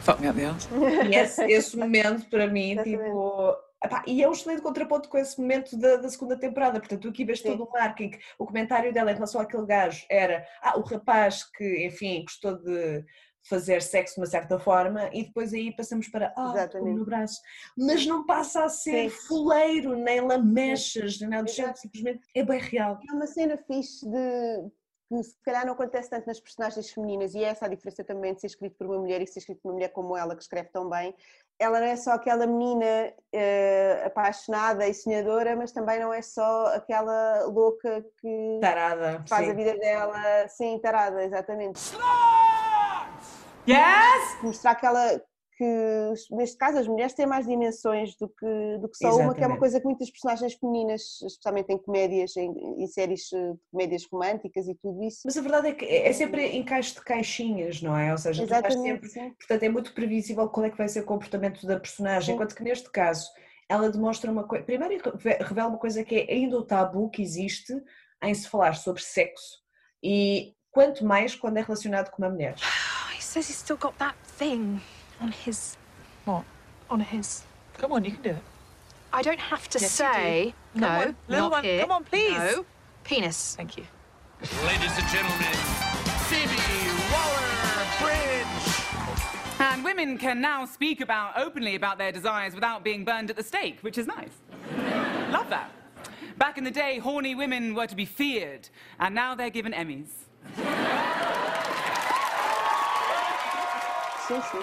Fuck 0.00 0.20
me 0.20 0.28
up 0.28 0.38
the. 0.38 1.08
E 1.10 1.14
esse, 1.14 1.44
esse 1.44 1.76
momento 1.76 2.28
para 2.30 2.46
mim, 2.46 2.76
tipo. 2.82 3.54
epá, 3.84 4.02
e 4.06 4.22
é 4.22 4.28
um 4.28 4.32
excelente 4.32 4.62
contraponto 4.62 5.08
com 5.08 5.18
esse 5.18 5.38
momento 5.40 5.76
da, 5.76 5.96
da 5.96 6.08
segunda 6.08 6.38
temporada. 6.38 6.78
Portanto, 6.78 7.02
tu 7.02 7.08
aqui 7.08 7.24
vês 7.24 7.42
todo 7.42 7.64
o 7.64 7.70
marco 7.70 8.02
em 8.02 8.10
que 8.10 8.18
o 8.38 8.46
comentário 8.46 8.92
dela 8.92 9.10
em 9.10 9.14
relação 9.14 9.40
àquele 9.40 9.66
gajo 9.66 10.06
era 10.08 10.46
ah, 10.62 10.78
o 10.78 10.82
rapaz 10.82 11.44
que, 11.44 11.84
enfim, 11.84 12.22
gostou 12.22 12.56
de 12.56 13.04
fazer 13.48 13.82
sexo 13.82 14.14
de 14.14 14.20
uma 14.20 14.26
certa 14.26 14.58
forma 14.58 15.08
e 15.12 15.24
depois 15.24 15.52
aí 15.52 15.74
passamos 15.74 16.08
para 16.08 16.32
ah, 16.36 16.68
tocou-me 16.68 16.94
no 16.94 17.04
braço. 17.04 17.40
Mas 17.76 18.06
não 18.06 18.24
passa 18.24 18.64
a 18.64 18.68
ser 18.68 19.10
fuleiro, 19.10 19.96
nem 19.96 20.20
lamechas, 20.20 21.18
nem 21.20 21.30
nada 21.30 21.44
do 21.44 21.50
género, 21.50 21.76
simplesmente 21.76 22.20
é 22.34 22.44
bem 22.44 22.60
real. 22.60 22.98
É 23.08 23.12
uma 23.12 23.26
cena 23.26 23.56
fixe 23.56 24.06
de 24.08 24.70
que 25.10 25.24
se 25.24 25.34
calhar 25.42 25.66
não 25.66 25.72
acontece 25.72 26.08
tanto 26.08 26.26
nas 26.26 26.38
personagens 26.38 26.88
femininas 26.90 27.34
e 27.34 27.42
é 27.42 27.48
essa 27.48 27.66
a 27.66 27.68
diferença 27.68 28.04
também 28.04 28.32
de 28.32 28.40
ser 28.40 28.46
escrito 28.46 28.76
por 28.76 28.86
uma 28.86 28.98
mulher 28.98 29.20
e 29.20 29.26
ser 29.26 29.40
escrito 29.40 29.60
por 29.60 29.70
uma 29.70 29.74
mulher 29.74 29.88
como 29.88 30.16
ela, 30.16 30.36
que 30.36 30.42
escreve 30.42 30.68
tão 30.68 30.88
bem. 30.88 31.12
Ela 31.58 31.80
não 31.80 31.86
é 31.86 31.96
só 31.96 32.12
aquela 32.12 32.46
menina 32.46 33.12
eh, 33.32 34.02
apaixonada 34.06 34.86
e 34.86 34.94
sonhadora, 34.94 35.56
mas 35.56 35.72
também 35.72 35.98
não 35.98 36.12
é 36.12 36.22
só 36.22 36.66
aquela 36.74 37.44
louca 37.46 38.06
que 38.20 38.58
Tarada, 38.60 39.24
faz 39.28 39.46
sim. 39.46 39.50
a 39.50 39.54
vida 39.54 39.76
dela, 39.76 40.48
sim, 40.48 40.78
tarada, 40.78 41.24
exatamente. 41.24 41.80
Yes! 43.70 44.42
Mostrar 44.42 44.74
que 44.74 44.86
ela 44.86 45.20
que 45.56 46.12
neste 46.30 46.56
caso 46.56 46.78
as 46.78 46.88
mulheres 46.88 47.12
têm 47.12 47.26
mais 47.26 47.46
dimensões 47.46 48.16
do 48.16 48.26
que, 48.30 48.78
do 48.80 48.88
que 48.88 48.96
só 48.96 49.08
uma, 49.08 49.14
que 49.14 49.20
é 49.20 49.22
uma 49.22 49.56
Exatamente. 49.56 49.58
coisa 49.58 49.78
que 49.78 49.84
muitas 49.84 50.10
personagens 50.10 50.54
femininas, 50.54 51.02
especialmente 51.20 51.70
em 51.70 51.76
comédias, 51.76 52.34
em, 52.34 52.50
em 52.82 52.86
séries 52.86 53.30
eh, 53.30 53.52
de 53.52 53.58
comédias 53.70 54.06
românticas 54.10 54.66
e 54.66 54.74
tudo 54.76 55.02
isso. 55.04 55.20
Mas 55.22 55.36
a 55.36 55.42
verdade 55.42 55.68
é 55.68 55.74
que 55.74 55.84
é 55.84 56.08
é 56.08 56.12
sempre 56.14 56.56
encaixe 56.56 56.94
de 56.94 57.02
caixinhas, 57.02 57.82
não 57.82 57.94
é? 57.94 58.10
Ou 58.10 58.16
seja, 58.16 58.42
Exatamente, 58.42 59.06
sempre, 59.08 59.36
portanto 59.36 59.62
é 59.62 59.68
muito 59.68 59.92
previsível 59.92 60.48
qual 60.48 60.64
é 60.64 60.70
que 60.70 60.78
vai 60.78 60.88
ser 60.88 61.00
o 61.00 61.04
comportamento 61.06 61.66
da 61.66 61.78
personagem, 61.78 62.34
enquanto 62.34 62.54
que 62.56 62.62
neste 62.62 62.90
caso 62.90 63.28
ela 63.68 63.90
demonstra 63.90 64.32
uma 64.32 64.48
coisa, 64.48 64.64
primeiro 64.64 65.10
reve- 65.14 65.44
revela 65.44 65.68
uma 65.68 65.78
coisa 65.78 66.02
que 66.02 66.14
é 66.26 66.32
ainda 66.32 66.56
o 66.56 66.64
tabu 66.64 67.10
que 67.10 67.20
existe 67.20 67.74
em 68.22 68.32
se 68.32 68.48
falar 68.48 68.76
sobre 68.76 69.02
sexo 69.02 69.58
e 70.02 70.54
quanto 70.70 71.04
mais 71.04 71.34
quando 71.36 71.58
é 71.58 71.60
relacionado 71.60 72.10
com 72.10 72.22
uma 72.22 72.30
mulher. 72.30 72.54
He 73.30 73.34
says 73.34 73.46
he's 73.46 73.58
still 73.58 73.76
got 73.76 73.96
that 74.00 74.16
thing 74.24 74.80
on 75.20 75.30
his. 75.30 75.76
What? 76.24 76.42
On 76.90 76.98
his. 76.98 77.44
Come 77.78 77.92
on, 77.92 78.04
you 78.04 78.10
can 78.10 78.22
do 78.22 78.30
it. 78.30 78.42
I 79.12 79.22
don't 79.22 79.38
have 79.38 79.68
to 79.68 79.78
Yes, 79.78 80.00
you 80.00 80.06
do. 80.06 80.12
say. 80.12 80.54
Come 80.72 80.80
no, 80.80 80.88
on, 80.88 81.16
little 81.28 81.44
not 81.44 81.52
one, 81.52 81.62
here. 81.62 81.80
come 81.82 81.92
on, 81.92 82.02
please. 82.02 82.36
No. 82.36 82.66
Penis. 83.04 83.54
Thank 83.54 83.76
you. 83.76 83.84
Ladies 84.66 84.90
and 84.98 85.06
gentlemen, 85.06 85.54
Phoebe 86.26 86.58
Waller-Bridge. 87.12 88.40
And 89.60 89.84
women 89.84 90.18
can 90.18 90.40
now 90.40 90.64
speak 90.64 91.00
about 91.00 91.38
openly 91.38 91.76
about 91.76 91.98
their 91.98 92.10
desires 92.10 92.52
without 92.56 92.82
being 92.82 93.04
burned 93.04 93.30
at 93.30 93.36
the 93.36 93.44
stake, 93.44 93.78
which 93.82 93.96
is 93.96 94.08
nice. 94.08 94.32
Love 95.30 95.48
that. 95.50 95.70
Back 96.36 96.58
in 96.58 96.64
the 96.64 96.70
day, 96.72 96.98
horny 96.98 97.36
women 97.36 97.76
were 97.76 97.86
to 97.86 97.94
be 97.94 98.06
feared, 98.06 98.68
and 98.98 99.14
now 99.14 99.36
they're 99.36 99.50
given 99.50 99.72
Emmys. 99.72 100.08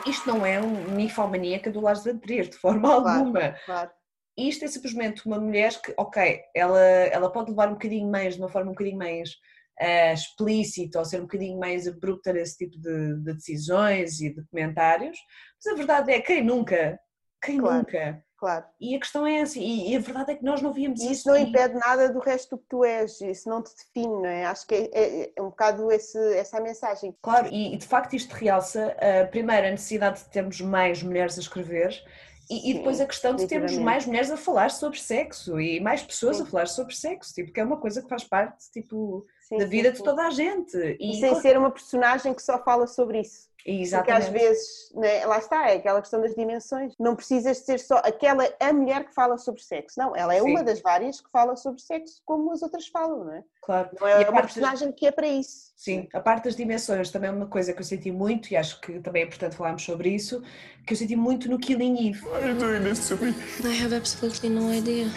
Isto 0.06 0.28
não 0.28 0.46
é 0.46 0.62
um 0.62 0.96
ninfomaníaca 0.96 1.72
do 1.72 1.82
Lars 1.82 2.04
von 2.04 2.18
Trier, 2.18 2.50
de 2.50 2.58
forma 2.58 2.94
alguma. 2.94 3.56
Claro. 3.66 3.92
Isto 4.38 4.66
é 4.66 4.68
simplesmente 4.68 5.26
uma 5.26 5.40
mulher 5.40 5.82
que, 5.82 5.94
ok, 5.98 6.42
ela, 6.56 6.80
ela 6.80 7.32
pode 7.32 7.50
levar 7.50 7.70
um 7.70 7.74
bocadinho 7.74 8.10
mais, 8.10 8.36
de 8.36 8.42
uma 8.42 8.50
forma 8.50 8.70
um 8.70 8.74
bocadinho 8.74 8.98
mais 8.98 9.32
eh, 9.80 10.14
explícita 10.14 11.00
ou 11.00 11.06
ser 11.06 11.18
um 11.18 11.24
bocadinho 11.24 11.60
mais 11.60 11.88
abrupta 11.88 12.32
nesse 12.34 12.58
tipo 12.58 12.80
de, 12.80 13.16
de 13.16 13.34
decisões 13.34 14.22
e 14.22 14.34
de 14.34 14.46
comentários, 14.46 15.18
mas 15.56 15.74
a 15.74 15.76
verdade 15.76 16.12
é, 16.12 16.22
quem 16.22 16.44
nunca? 16.44 17.00
Quem 17.42 17.58
Claro. 17.58 17.78
nunca? 17.78 18.24
Claro. 18.38 18.66
E 18.80 18.96
a 18.96 19.00
questão 19.00 19.26
é 19.26 19.42
assim, 19.42 19.62
e, 19.62 19.92
e 19.92 19.96
a 19.96 20.00
verdade 20.00 20.32
é 20.32 20.36
que 20.36 20.46
nós 20.46 20.62
não 20.62 20.72
víamos 20.72 21.00
E 21.02 21.06
isso. 21.06 21.14
isso 21.14 21.28
não 21.30 21.36
e- 21.38 21.42
impede 21.42 21.74
nada 21.74 22.08
do 22.10 22.20
resto 22.20 22.56
do 22.56 22.62
que 22.62 22.68
tu 22.70 22.86
és, 22.86 23.20
isso 23.22 23.50
não 23.50 23.64
te 23.64 23.72
define, 23.76 24.14
não 24.14 24.26
é? 24.28 24.46
Acho 24.46 24.68
que 24.68 24.76
é, 24.76 24.90
é- 24.94 25.34
é 25.36 25.42
um 25.42 25.50
bocado 25.50 25.92
esse, 25.92 26.18
essa 26.36 26.58
a 26.60 26.62
mensagem. 26.62 27.16
Claro, 27.22 27.48
e, 27.52 27.74
e 27.74 27.78
de 27.78 27.86
facto 27.88 28.16
isto 28.16 28.32
realça, 28.34 28.96
a 29.02 29.72
necessidade 29.72 30.20
de 30.20 30.30
termos 30.30 30.62
mais 30.62 31.02
mulheres 31.02 31.38
a 31.38 31.42
escrever 31.42 32.04
e, 32.50 32.72
e 32.72 32.74
depois 32.76 33.02
a 33.02 33.06
questão 33.06 33.36
de 33.36 33.46
termos 33.46 33.76
mais 33.78 34.06
mulheres 34.06 34.32
a 34.32 34.38
falar 34.38 34.72
sobre 34.72 35.00
sexo 35.00 35.60
e 35.60 35.80
mais 35.80 36.02
pessoas 36.02 36.38
Sim. 36.38 36.44
a 36.44 36.46
falar 36.46 36.68
sobre 36.68 36.96
sexo, 36.96 37.34
tipo, 37.34 37.52
que 37.52 37.60
é 37.60 37.64
uma 37.64 37.78
coisa 37.78 38.02
que 38.02 38.08
faz 38.08 38.24
parte 38.24 38.70
tipo, 38.72 39.26
Sim, 39.42 39.58
da 39.58 39.66
sim, 39.66 39.70
vida 39.70 39.92
de 39.92 40.02
toda 40.02 40.26
a 40.26 40.30
gente. 40.30 40.78
E, 41.00 41.20
sem 41.20 41.36
ser 41.36 41.58
uma 41.58 41.72
personagem 41.72 42.34
que 42.34 42.42
só 42.42 42.64
fala 42.64 42.88
sobre 42.88 43.22
isso. 43.22 43.48
Porque 43.68 43.82
às 43.82 43.88
Exatamente. 43.90 44.32
vezes, 44.32 44.92
né, 44.96 45.26
lá 45.26 45.40
está, 45.40 45.70
é 45.70 45.76
aquela 45.76 46.00
questão 46.00 46.22
das 46.22 46.34
dimensões. 46.34 46.94
Não 46.98 47.18
precisas 47.18 47.58
de 47.58 47.66
ser 47.66 47.80
só 47.82 47.98
aquela 47.98 48.50
a 48.62 48.72
mulher 48.72 49.04
que 49.04 49.14
fala 49.14 49.38
sobre 49.38 49.62
sexo. 49.62 50.00
Não, 50.00 50.16
ela 50.16 50.34
é 50.34 50.40
Sim. 50.42 50.50
uma 50.52 50.64
das 50.64 50.80
várias 50.82 51.20
que 51.20 51.30
fala 51.30 51.54
sobre 51.58 51.82
sexo, 51.82 52.22
como 52.26 52.54
as 52.54 52.62
outras 52.62 52.88
falam, 52.88 53.26
não 53.26 53.34
é? 53.34 53.44
Claro. 53.62 53.90
Não 54.00 54.08
E 54.08 54.12
é 54.12 54.16
uma 54.20 54.24
parte 54.24 54.34
das- 54.46 54.54
personagem 54.54 54.92
que 54.94 55.06
é 55.06 55.12
para 55.12 55.28
isso. 55.28 55.74
Sim, 55.76 56.08
a 56.14 56.22
parte 56.22 56.46
das 56.46 56.56
dimensões 56.56 57.12
também 57.12 57.30
é 57.30 57.34
uma 57.34 57.46
coisa 57.48 57.74
que 57.74 57.82
eu 57.82 57.84
senti 57.86 58.10
muito, 58.10 58.50
e 58.54 58.56
acho 58.56 58.80
que 58.80 59.02
também 59.02 59.24
é 59.24 59.26
importante 59.26 59.58
falarmos 59.58 59.84
sobre 59.84 60.10
isso, 60.16 60.42
que 60.86 60.94
eu 60.94 60.98
senti 60.98 61.18
muito 61.18 61.50
no 61.50 61.60
Killing 61.60 62.08
Eve. 62.10 62.24
Why 62.26 62.36
are 62.38 62.50
you 62.52 62.56
doing 62.56 62.84
this 62.84 63.06
to 63.10 63.18
me? 63.18 63.36
I 63.66 63.84
have 63.84 63.94
absolutely 63.94 64.50
no 64.50 64.72
idea. 64.72 65.08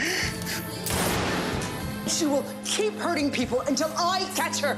She 2.08 2.26
will 2.26 2.42
keep 2.64 2.98
hurting 3.00 3.30
people 3.30 3.60
until 3.60 3.86
I 3.96 4.24
catch 4.34 4.60
her. 4.64 4.76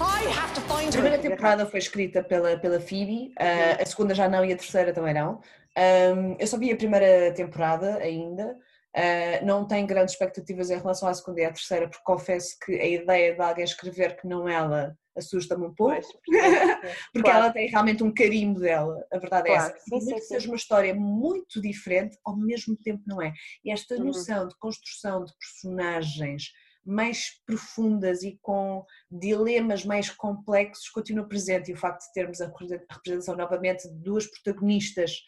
A 0.00 0.90
primeira 0.90 1.18
temporada 1.18 1.66
foi 1.66 1.78
escrita 1.78 2.22
pela, 2.24 2.58
pela 2.58 2.80
Phoebe, 2.80 3.34
uh, 3.38 3.82
a 3.82 3.84
segunda 3.86 4.14
já 4.14 4.28
não 4.28 4.42
e 4.44 4.52
a 4.52 4.56
terceira 4.56 4.92
também 4.94 5.12
não. 5.12 5.40
Um, 5.76 6.36
eu 6.38 6.46
só 6.46 6.56
vi 6.58 6.72
a 6.72 6.76
primeira 6.76 7.32
temporada 7.34 7.98
ainda, 7.98 8.56
uh, 8.96 9.44
não 9.44 9.66
tenho 9.66 9.86
grandes 9.86 10.14
expectativas 10.14 10.70
em 10.70 10.78
relação 10.78 11.06
à 11.08 11.12
segunda 11.14 11.40
e 11.42 11.44
à 11.44 11.52
terceira, 11.52 11.86
porque 11.86 12.02
confesso 12.04 12.56
que 12.64 12.72
a 12.80 12.86
ideia 12.86 13.34
de 13.34 13.40
alguém 13.42 13.64
escrever 13.64 14.16
que 14.16 14.26
não 14.26 14.48
ela 14.48 14.96
assusta-me 15.16 15.66
um 15.66 15.74
pouco, 15.74 16.00
porque 17.12 17.20
Claro. 17.28 17.38
ela 17.44 17.52
tem 17.52 17.68
realmente 17.68 18.02
um 18.02 18.12
carimbo 18.12 18.58
dela, 18.60 19.04
a 19.12 19.18
verdade 19.18 19.50
é 19.50 19.54
Claro, 19.54 19.74
essa. 19.74 19.84
sim, 19.84 20.00
sim, 20.00 20.14
que 20.14 20.20
sim. 20.22 20.26
seja 20.28 20.48
uma 20.48 20.56
história 20.56 20.94
muito 20.94 21.60
diferente, 21.60 22.16
ao 22.24 22.36
mesmo 22.38 22.74
tempo 22.76 23.02
não 23.06 23.20
é. 23.20 23.34
E 23.62 23.70
esta 23.70 23.96
Uhum. 23.96 24.04
noção 24.04 24.48
de 24.48 24.56
construção 24.58 25.24
de 25.24 25.32
personagens 25.36 26.44
mais 26.84 27.40
profundas 27.46 28.22
e 28.22 28.38
com 28.40 28.84
dilemas 29.10 29.84
mais 29.84 30.10
complexos 30.10 30.88
continua 30.88 31.26
presente. 31.26 31.70
E 31.70 31.74
o 31.74 31.76
facto 31.76 32.06
de 32.06 32.12
termos 32.12 32.40
a 32.40 32.46
represen- 32.46 32.80
a 32.88 32.94
representação 32.94 33.36
novamente 33.36 33.88
de 33.88 33.94
duas 33.94 34.26
protagonistas 34.26 35.20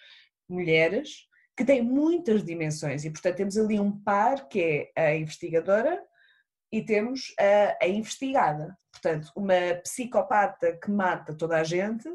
mulheres 0.48 1.26
que 1.57 1.64
têm 1.64 1.82
muitas 1.82 2.44
dimensões. 2.44 3.05
E 3.05 3.11
portanto 3.11 3.36
temos 3.36 3.57
ali 3.59 3.78
um 3.78 3.92
par 4.03 4.48
que 4.48 4.90
é 4.96 5.07
a 5.07 5.16
investigadora 5.16 6.03
e 6.70 6.82
temos 6.82 7.34
a, 7.38 7.84
a 7.84 7.88
investigada, 7.88 8.74
portanto 8.90 9.30
uma 9.36 9.74
psicopata 9.82 10.78
que 10.82 10.90
mata 10.90 11.36
toda 11.36 11.59
a 11.59 11.64
gente 11.64 12.09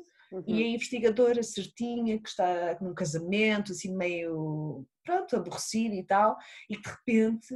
e 0.46 0.64
a 0.64 0.68
investigadora 0.68 1.42
certinha 1.44 2.20
que 2.20 2.28
está 2.28 2.78
num 2.82 2.94
casamento 2.94 3.72
assim 3.72 3.96
meio 3.96 4.86
pronto 5.06 5.36
aborrecida 5.36 5.96
e 5.96 6.04
tal 6.04 6.36
e 6.70 6.76
de 6.76 6.90
repente 6.90 7.56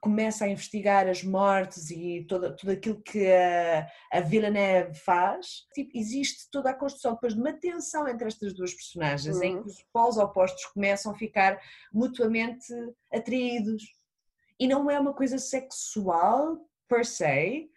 começa 0.00 0.44
a 0.44 0.48
investigar 0.48 1.06
as 1.08 1.22
mortes 1.22 1.90
e 1.90 2.24
toda, 2.28 2.50
tudo 2.56 2.72
aquilo 2.72 3.00
que 3.02 3.26
a, 3.30 3.86
a 4.10 4.20
Villeneuve 4.20 4.94
faz, 4.98 5.66
tipo, 5.74 5.90
existe 5.94 6.50
toda 6.50 6.70
a 6.70 6.74
construção 6.74 7.14
depois 7.14 7.34
de 7.34 7.40
uma 7.40 7.52
tensão 7.52 8.08
entre 8.08 8.26
estas 8.26 8.54
duas 8.54 8.72
personagens, 8.72 9.40
em 9.40 9.56
Uhum. 9.56 9.62
que 9.62 9.68
os 9.68 9.82
polos 9.92 10.16
opostos 10.16 10.64
começam 10.66 11.12
a 11.12 11.14
ficar 11.14 11.60
mutuamente 11.92 12.72
atraídos. 13.12 13.82
E 14.58 14.66
não 14.66 14.90
é 14.90 14.98
uma 14.98 15.14
coisa 15.14 15.38
sexual, 15.38 16.58
per 16.88 17.04
se, 17.04 17.70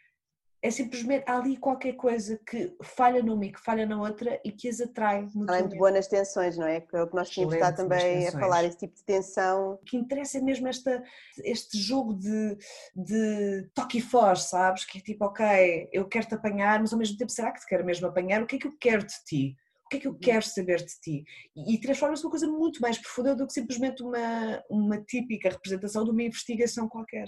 é 0.64 0.72
simplesmente 0.72 1.26
há 1.28 1.38
ali 1.38 1.58
qualquer 1.58 1.92
coisa 1.94 2.40
que 2.50 2.74
falha 2.82 3.22
numa 3.22 3.46
e 3.46 3.52
que 3.52 3.60
falha 3.60 3.86
na 3.86 4.00
outra 4.00 4.40
e 4.46 4.52
que 4.52 4.70
as 4.70 4.80
atrai 4.80 5.18
Além 5.18 5.28
de 5.28 5.38
mutuamente. 5.38 5.78
boa 5.78 5.92
nas 5.92 6.08
tensões, 6.08 6.58
não 6.58 6.66
é? 6.66 6.80
Que 6.80 6.96
é 6.96 7.04
o 7.04 7.08
que 7.08 7.16
nós 7.16 7.30
tínhamos 7.30 7.56
estado 7.56 7.76
também 7.76 8.30
a 8.30 8.32
falar, 8.32 8.64
esse 8.64 8.78
tipo 8.78 8.96
de 8.96 9.04
tensão. 9.04 9.74
O 9.74 9.78
que 9.80 9.98
interessa 9.98 10.38
é 10.38 10.42
mesmo 10.42 10.70
esta, 10.70 11.04
este 11.44 11.78
jogo 11.78 12.14
de, 12.14 12.58
de 12.96 13.70
toque 13.76 13.98
e 13.98 14.02
foz, 14.02 14.44
sabes? 14.44 14.86
Que 14.86 15.00
é 15.00 15.02
tipo, 15.02 15.26
ok, 15.26 15.90
eu 15.92 16.08
quero-te 16.08 16.34
apanhar, 16.34 16.80
mas 16.80 16.94
ao 16.94 17.00
mesmo 17.00 17.18
tempo, 17.18 17.30
será 17.30 17.52
que 17.52 17.60
te 17.60 17.68
quero 17.68 17.84
mesmo 17.84 18.08
apanhar? 18.08 18.42
O 18.42 18.48
que 18.48 18.56
é 18.56 18.60
que 18.60 18.68
eu 18.68 18.78
quero 18.80 19.06
de 19.06 19.16
ti? 19.26 19.58
O 19.86 19.90
que 19.90 19.98
é 19.98 20.00
que 20.00 20.08
eu 20.08 20.18
quero 20.18 20.46
saber 20.46 20.78
de 20.78 20.98
ti? 21.02 21.26
E, 21.54 21.74
e 21.76 21.82
transforma-se 21.82 22.24
numa 22.24 22.32
coisa 22.32 22.48
muito 22.48 22.80
mais 22.80 22.98
profunda 22.98 23.36
do 23.36 23.46
que 23.46 23.52
simplesmente 23.52 24.02
uma, 24.02 24.64
uma 24.70 24.98
típica 25.04 25.50
representação 25.50 26.06
de 26.06 26.12
uma 26.12 26.24
investigação 26.24 26.88
qualquer. 26.88 27.26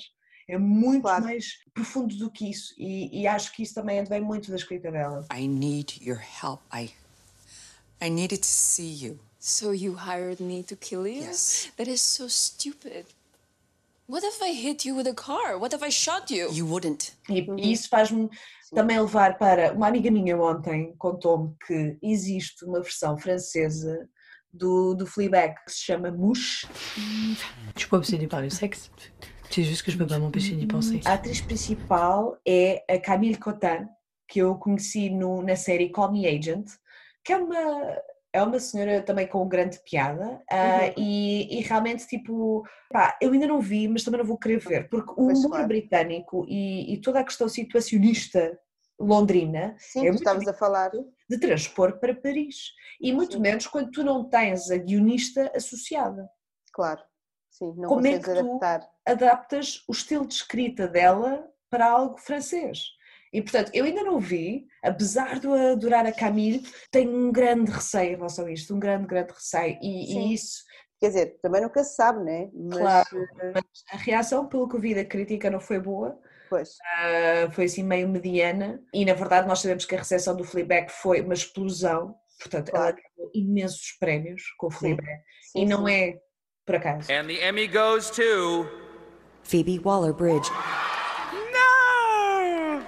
É 0.47 0.57
muito 0.57 1.03
mais 1.03 1.59
profundo 1.73 2.15
do 2.17 2.29
que 2.29 2.49
isso 2.49 2.73
e, 2.77 3.21
e 3.21 3.27
acho 3.27 3.51
que 3.51 3.63
isso 3.63 3.73
também 3.73 4.03
vem 4.03 4.21
muito 4.21 4.49
da 4.49 4.55
escrita 4.55 4.91
dela. 4.91 5.25
I 5.33 5.47
need 5.47 5.99
your 6.03 6.19
help. 6.19 6.61
I 6.73 6.93
I 8.01 8.09
needed 8.09 8.41
to 8.41 8.47
see 8.47 8.93
you. 8.93 9.19
So 9.39 9.73
you 9.73 9.95
hired 9.95 10.41
me 10.41 10.63
to 10.63 10.75
kill 10.75 11.07
you? 11.07 11.23
Yes. 11.23 11.71
That 11.77 11.89
is 11.89 12.01
so 12.01 12.27
stupid. 12.27 13.05
What 14.07 14.23
if 14.23 14.39
I 14.41 14.53
hit 14.53 14.85
you 14.85 14.95
with 14.95 15.07
a 15.07 15.13
car? 15.13 15.57
What 15.57 15.73
if 15.73 15.81
I 15.81 15.89
shot 15.89 16.29
you? 16.29 16.51
You 16.51 16.67
wouldn't. 16.67 17.13
E, 17.27 17.47
e 17.57 17.71
isso 17.71 17.89
faz-me 17.89 18.29
também 18.73 18.99
levar 18.99 19.37
para. 19.37 19.73
Uma 19.73 19.87
amiga 19.87 20.11
minha 20.11 20.37
ontem 20.37 20.93
contou-me 20.97 21.55
que 21.65 21.97
existe 22.03 22.65
uma 22.65 22.81
versão 22.81 23.17
francesa 23.17 24.07
do, 24.53 24.93
do 24.93 25.07
Fleabag 25.07 25.55
que 25.65 25.71
se 25.71 25.79
chama 25.79 26.11
Mouche. 26.11 26.67
Je 27.75 27.79
suis 27.79 27.89
pas 27.89 27.97
obsédée 27.97 28.27
par 28.27 28.41
le 28.41 28.49
sexe. 28.49 28.91
C'est 29.51 29.63
juste 29.63 29.83
que 29.83 29.91
je 29.91 29.97
peux 29.97 30.07
pas 30.07 30.19
m'empêcher 30.19 30.55
d'y 30.55 30.67
penser. 30.67 30.99
A 31.05 31.13
atriz 31.13 31.41
principal 31.41 32.37
é 32.45 32.83
a 32.89 32.97
Camille 32.99 33.37
Cotin, 33.37 33.87
que 34.27 34.39
eu 34.39 34.55
conheci 34.55 35.09
no- 35.09 35.41
na 35.41 35.55
série 35.55 35.89
Call 35.89 36.11
Me 36.11 36.27
Agent, 36.27 36.65
que 37.23 37.31
é 37.31 37.37
uma, 37.37 37.97
é 38.33 38.43
uma 38.43 38.59
senhora 38.59 39.01
também 39.01 39.27
com 39.27 39.47
grande 39.47 39.79
piada 39.79 40.41
ah, 40.51 40.87
Uhum. 40.87 40.93
e, 40.97 41.59
e 41.59 41.61
realmente, 41.61 42.05
tipo, 42.07 42.63
pá, 42.91 43.17
eu 43.21 43.31
ainda 43.31 43.47
não 43.47 43.61
vi, 43.61 43.87
mas 43.87 44.03
também 44.03 44.19
não 44.19 44.25
vou 44.27 44.37
querer 44.37 44.59
ver, 44.59 44.89
porque 44.89 45.11
o 45.15 45.27
humor 45.27 45.49
claro. 45.49 45.67
britânico 45.67 46.45
e, 46.49 46.93
e 46.93 46.97
toda 47.01 47.19
a 47.19 47.23
questão 47.23 47.47
situacionista 47.47 48.59
londrina 48.99 49.75
Sim, 49.77 50.07
é 50.07 50.09
estavas 50.09 50.47
a 50.47 50.53
falar. 50.53 50.89
de 51.29 51.37
transpor 51.39 51.99
para 51.99 52.15
Paris. 52.15 52.71
E 52.99 53.11
muito 53.13 53.39
menos 53.39 53.67
quando 53.67 53.91
tu 53.91 54.03
não 54.03 54.27
tens 54.27 54.69
a 54.71 54.77
guionista 54.77 55.51
associada. 55.55 56.29
Claro, 56.73 57.01
sim, 57.57 57.73
não 57.77 57.89
Como 57.89 58.05
é 58.07 58.19
que 58.19 58.25
tu 58.25 58.31
adaptar. 58.31 58.89
adaptas 59.05 59.83
o 59.87 59.91
estilo 59.91 60.27
de 60.27 60.33
escrita 60.33 60.87
dela 60.87 61.47
para 61.69 61.85
algo 61.87 62.17
francês? 62.17 62.79
E 63.33 63.41
portanto, 63.41 63.71
eu 63.73 63.83
ainda 63.83 64.01
não 64.01 64.17
vi, 64.19 64.65
apesar 64.81 65.39
de 65.39 65.47
eu 65.47 65.53
adorar 65.53 66.05
a 66.05 66.11
Camille, 66.11 66.65
tenho 66.89 67.11
um 67.11 67.31
grande 67.31 67.69
receio 67.69 68.13
em 68.13 68.15
relação 68.15 68.45
a 68.45 68.51
isto, 68.51 68.73
um 68.73 68.79
grande, 68.79 69.05
grande 69.07 69.33
receio. 69.33 69.77
E, 69.81 70.17
e 70.17 70.33
isso, 70.33 70.63
Quer 70.99 71.07
dizer, 71.09 71.39
também 71.41 71.61
nunca 71.61 71.83
se 71.83 71.95
sabe, 71.95 72.23
né? 72.23 72.49
Mas, 72.53 72.77
claro, 72.79 73.27
eh, 73.41 73.51
mas 73.53 73.63
a 73.91 73.97
reação, 73.97 74.47
pelo 74.47 74.67
que 74.67 74.75
eu 74.75 74.79
vi 74.79 74.95
da 74.95 75.03
crítica, 75.03 75.49
não 75.49 75.59
foi 75.59 75.79
boa. 75.79 76.17
Pois. 76.49 76.77
Ah, 76.83 77.51
foi 77.51 77.65
assim 77.65 77.83
meio 77.83 78.07
mediana. 78.07 78.81
E 78.93 79.03
na 79.03 79.13
verdade, 79.13 79.47
nós 79.47 79.59
sabemos 79.59 79.85
que 79.85 79.95
a 79.95 79.99
recepção 79.99 80.35
do 80.35 80.43
Fleabag 80.43 80.89
foi 80.91 81.21
uma 81.21 81.33
explosão. 81.33 82.15
Portanto, 82.39 82.69
ela 82.73 82.91
ganhou 82.91 83.31
imensos 83.33 83.91
prémios 83.99 84.43
com 84.57 84.67
o 84.67 84.71
Fleabag. 84.71 85.07
Sim, 85.51 85.61
e 85.61 85.65
não 85.65 85.85
sim. 85.85 85.93
é 85.93 86.19
por 86.65 86.75
acaso. 86.75 87.11
And 87.11 87.27
the 87.27 87.39
Emmy 87.41 87.67
goes 87.67 88.09
to. 88.11 88.67
Phoebe 89.43 89.79
Waller 89.79 90.13
Bridge. 90.13 90.49
No! 91.53 92.81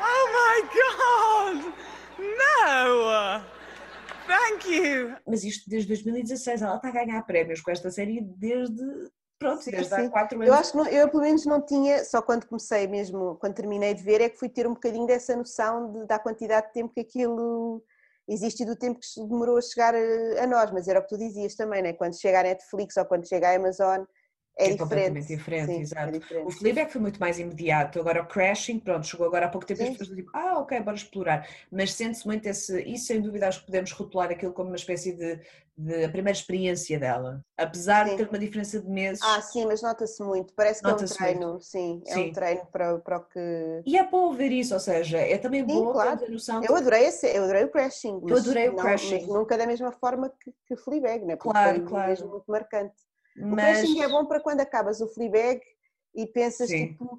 Oh 0.00 0.24
my 0.34 0.62
god! 0.74 1.72
No! 2.18 3.44
Thank 4.26 4.68
you! 4.68 5.14
Mas 5.26 5.44
isto 5.44 5.68
desde 5.70 5.88
2016, 5.88 6.62
ela 6.62 6.76
está 6.76 6.88
a 6.88 6.92
ganhar 6.92 7.22
prémios 7.24 7.60
com 7.60 7.70
esta 7.70 7.90
série 7.90 8.20
desde 8.36 8.82
pronto, 9.38 9.62
Sim, 9.62 9.70
desde 9.72 9.94
sim. 9.94 10.06
há 10.06 10.10
quatro 10.10 10.36
anos. 10.38 10.48
Eu 10.48 10.54
acho 10.54 10.72
que 10.72 10.76
não- 10.78 10.86
eu 10.88 11.08
pelo 11.08 11.22
menos 11.22 11.44
não 11.46 11.64
tinha, 11.64 12.04
só 12.04 12.20
quando 12.20 12.46
comecei 12.46 12.88
mesmo, 12.88 13.36
quando 13.36 13.54
terminei 13.54 13.94
de 13.94 14.02
ver, 14.02 14.20
é 14.20 14.28
que 14.28 14.38
fui 14.38 14.48
ter 14.48 14.66
um 14.66 14.74
bocadinho 14.74 15.06
dessa 15.06 15.36
noção 15.36 15.92
de- 15.92 16.06
da 16.06 16.18
quantidade 16.18 16.66
de 16.68 16.72
tempo 16.72 16.92
que 16.92 17.00
aquilo 17.00 17.80
existe 18.28 18.64
do 18.64 18.76
tempo 18.76 19.00
que 19.00 19.20
demorou 19.28 19.58
a 19.58 19.62
chegar 19.62 19.94
a, 19.94 20.42
a 20.42 20.46
nós, 20.46 20.70
mas 20.70 20.88
era 20.88 21.00
o 21.00 21.02
que 21.02 21.08
tu 21.08 21.18
dizias 21.18 21.54
também, 21.54 21.82
né? 21.82 21.92
quando 21.92 22.18
chega 22.18 22.40
à 22.40 22.42
Netflix 22.42 22.96
ou 22.96 23.04
quando 23.04 23.28
chega 23.28 23.50
à 23.50 23.56
Amazon 23.56 24.04
é, 24.56 24.70
é 24.70 24.76
completamente 24.76 25.26
diferente, 25.26 25.66
Sim, 25.72 25.80
exato. 25.80 26.08
é 26.08 26.12
diferente. 26.18 26.46
O 26.46 26.50
Fleabag 26.50 26.90
foi 26.92 27.00
muito 27.00 27.18
mais 27.18 27.38
imediato, 27.38 27.98
agora 27.98 28.22
o 28.22 28.26
Crashing, 28.26 28.78
pronto, 28.78 29.06
chegou 29.06 29.26
agora 29.26 29.46
há 29.46 29.48
pouco 29.48 29.66
tempo 29.66 29.80
e 29.80 29.82
as 29.82 29.88
Sim. 29.90 29.96
pessoas 29.98 30.16
tipo, 30.16 30.30
ah, 30.34 30.60
ok, 30.60 30.80
bora 30.80 30.96
explorar. 30.96 31.48
Mas 31.72 31.92
sente-se 31.94 32.24
muito 32.26 32.46
esse, 32.46 32.80
e 32.82 32.96
sem 32.96 33.20
dúvida 33.20 33.48
acho 33.48 33.60
que 33.60 33.66
podemos 33.66 33.90
rotular 33.92 34.30
aquilo 34.30 34.52
como 34.52 34.70
uma 34.70 34.76
espécie 34.76 35.12
de, 35.12 35.40
de 35.76 36.04
a 36.04 36.08
primeira 36.08 36.38
experiência 36.38 36.98
dela, 37.00 37.44
apesar 37.56 38.04
de 38.04 38.10
Sim. 38.10 38.16
ter 38.18 38.28
uma 38.28 38.38
diferença 38.38 38.80
de 38.80 38.88
meses. 38.88 39.20
Ah, 39.24 39.40
sim, 39.40 39.66
mas 39.66 39.82
nota-se 39.82 40.22
muito, 40.22 40.54
parece 40.54 40.82
que 40.82 40.88
é 40.88 40.94
um 40.94 40.96
treino, 40.96 41.48
muito. 41.48 41.64
sim, 41.64 42.02
é 42.06 42.14
Sim. 42.14 42.28
um 42.28 42.32
treino 42.32 42.66
para, 42.66 42.98
para 42.98 43.18
o 43.18 43.24
que... 43.24 43.82
E 43.84 43.98
é 43.98 44.08
bom 44.08 44.32
ver 44.32 44.52
isso, 44.52 44.72
ou 44.72 44.80
seja, 44.80 45.18
é 45.18 45.36
também 45.36 45.60
Sim, 45.68 45.74
bom 45.74 45.92
claro. 45.92 46.10
termos 46.18 46.28
a 46.28 46.32
noção 46.54 46.60
de 46.60 46.66
Eu 46.68 46.76
adorei, 46.76 47.06
esse, 47.06 47.26
eu 47.26 47.42
adorei 47.42 47.64
o 47.64 47.70
Crashing. 47.70 48.20
Eu 48.28 48.36
adorei 48.36 48.68
o 48.68 48.72
não- 48.76 48.82
Crashing. 48.84 49.26
Nunca 49.26 49.58
da 49.58 49.66
mesma 49.66 49.90
forma 49.90 50.32
que, 50.40 50.52
que 50.66 50.76
Fleabag, 50.76 51.24
né? 51.24 51.34
Porque 51.36 51.50
Claro, 51.50 51.80
foi 51.80 51.88
claro. 51.88 52.10
mesmo 52.10 52.28
muito 52.28 52.44
marcante. 52.48 52.94
O 53.38 53.46
Mas- 53.48 53.78
Crashing 53.80 54.02
é 54.02 54.08
bom 54.08 54.24
para 54.26 54.40
quando 54.40 54.60
acabas 54.60 55.00
o 55.00 55.08
Fleabag 55.08 55.60
e 56.14 56.26
pensas 56.26 56.68
Sim. 56.68 56.88
tipo, 56.92 57.18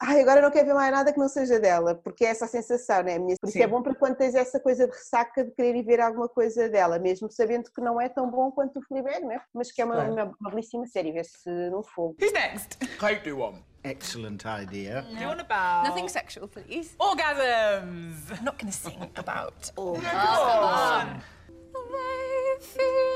ai, 0.00 0.20
agora 0.22 0.40
não 0.40 0.50
quero 0.50 0.66
ver 0.68 0.74
mais 0.74 0.92
nada 0.92 1.12
que 1.12 1.18
não 1.18 1.28
seja 1.28 1.58
dela, 1.58 1.94
porque 1.96 2.24
é 2.24 2.28
essa 2.28 2.44
a 2.44 2.48
sensação, 2.48 3.02
né? 3.02 3.18
Por 3.18 3.30
isso 3.48 3.52
Sim. 3.58 3.62
é 3.62 3.66
bom 3.66 3.82
para 3.82 3.94
quando 3.94 4.16
tens 4.16 4.34
essa 4.34 4.60
coisa 4.60 4.86
de 4.86 4.92
ressaca 4.92 5.44
de 5.44 5.50
querer 5.50 5.74
ir 5.76 5.82
ver 5.82 6.00
alguma 6.00 6.28
coisa 6.28 6.68
dela, 6.68 6.98
mesmo 6.98 7.30
sabendo 7.30 7.70
que 7.72 7.80
não 7.80 8.00
é 8.00 8.08
tão 8.08 8.30
bom 8.30 8.50
quanto 8.52 8.78
o 8.78 8.82
Fleabag, 8.82 9.24
né? 9.26 9.40
Mas 9.52 9.72
que 9.72 9.82
é 9.82 9.84
uma, 9.84 9.94
Claro. 9.96 10.12
uma, 10.12 10.36
uma 10.40 10.50
belíssima 10.50 10.86
série, 10.86 11.10
vê-se 11.12 11.50
no 11.70 11.82
fogo. 11.82 12.16
Who's 12.20 12.32
next? 12.32 12.76
Kate 12.98 13.28
do 13.28 13.38
one. 13.40 13.64
Excellent 13.82 14.42
idea. 14.44 15.02
Do 15.02 15.16
you 15.16 15.26
want 15.26 15.40
about 15.40 15.88
Nothing 15.88 16.06
sexual, 16.08 16.46
please. 16.48 16.94
orgasms? 16.98 18.30
I'm 18.30 18.44
not 18.44 18.58
going 18.58 18.70
to 18.70 18.72
sing 18.72 19.10
about 19.16 19.72
Oh, 19.76 19.94
orgasms. 19.94 21.22
come 21.72 23.09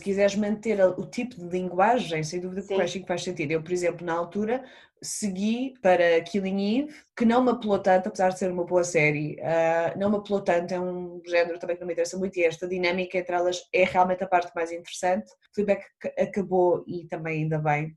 se 0.00 0.04
quiseres 0.04 0.34
manter 0.34 0.80
o 0.82 1.04
tipo 1.06 1.36
de 1.36 1.44
linguagem, 1.46 2.22
sem 2.24 2.40
dúvida 2.40 2.62
que 2.62 2.72
o 2.72 2.76
Crashing 2.76 3.04
faz 3.06 3.22
sentido. 3.22 3.50
Eu, 3.52 3.62
por 3.62 3.70
exemplo, 3.70 4.04
na 4.06 4.14
altura, 4.14 4.64
segui 5.02 5.74
para 5.82 6.22
Killing 6.22 6.80
Eve, 6.80 6.94
que 7.16 7.26
não 7.26 7.44
me 7.44 7.50
apelou 7.50 7.78
tanto, 7.78 8.08
apesar 8.08 8.30
de 8.30 8.38
ser 8.38 8.50
uma 8.50 8.64
boa 8.64 8.82
série, 8.82 9.38
ah, 9.42 9.94
não 9.98 10.10
me 10.10 10.16
apelou 10.16 10.40
tanto, 10.42 10.72
é 10.72 10.80
um 10.80 11.20
género 11.26 11.58
também 11.58 11.76
que 11.76 11.80
não 11.80 11.86
me 11.86 11.92
interessa 11.92 12.16
muito 12.16 12.38
e 12.38 12.44
esta 12.44 12.66
dinâmica 12.66 13.18
entre 13.18 13.34
elas 13.34 13.62
é 13.74 13.84
realmente 13.84 14.24
a 14.24 14.26
parte 14.26 14.52
mais 14.54 14.72
interessante. 14.72 15.30
Fleabag 15.54 15.82
ac- 16.02 16.14
acabou 16.18 16.82
e 16.86 17.06
também 17.06 17.42
ainda 17.42 17.58
bem. 17.58 17.94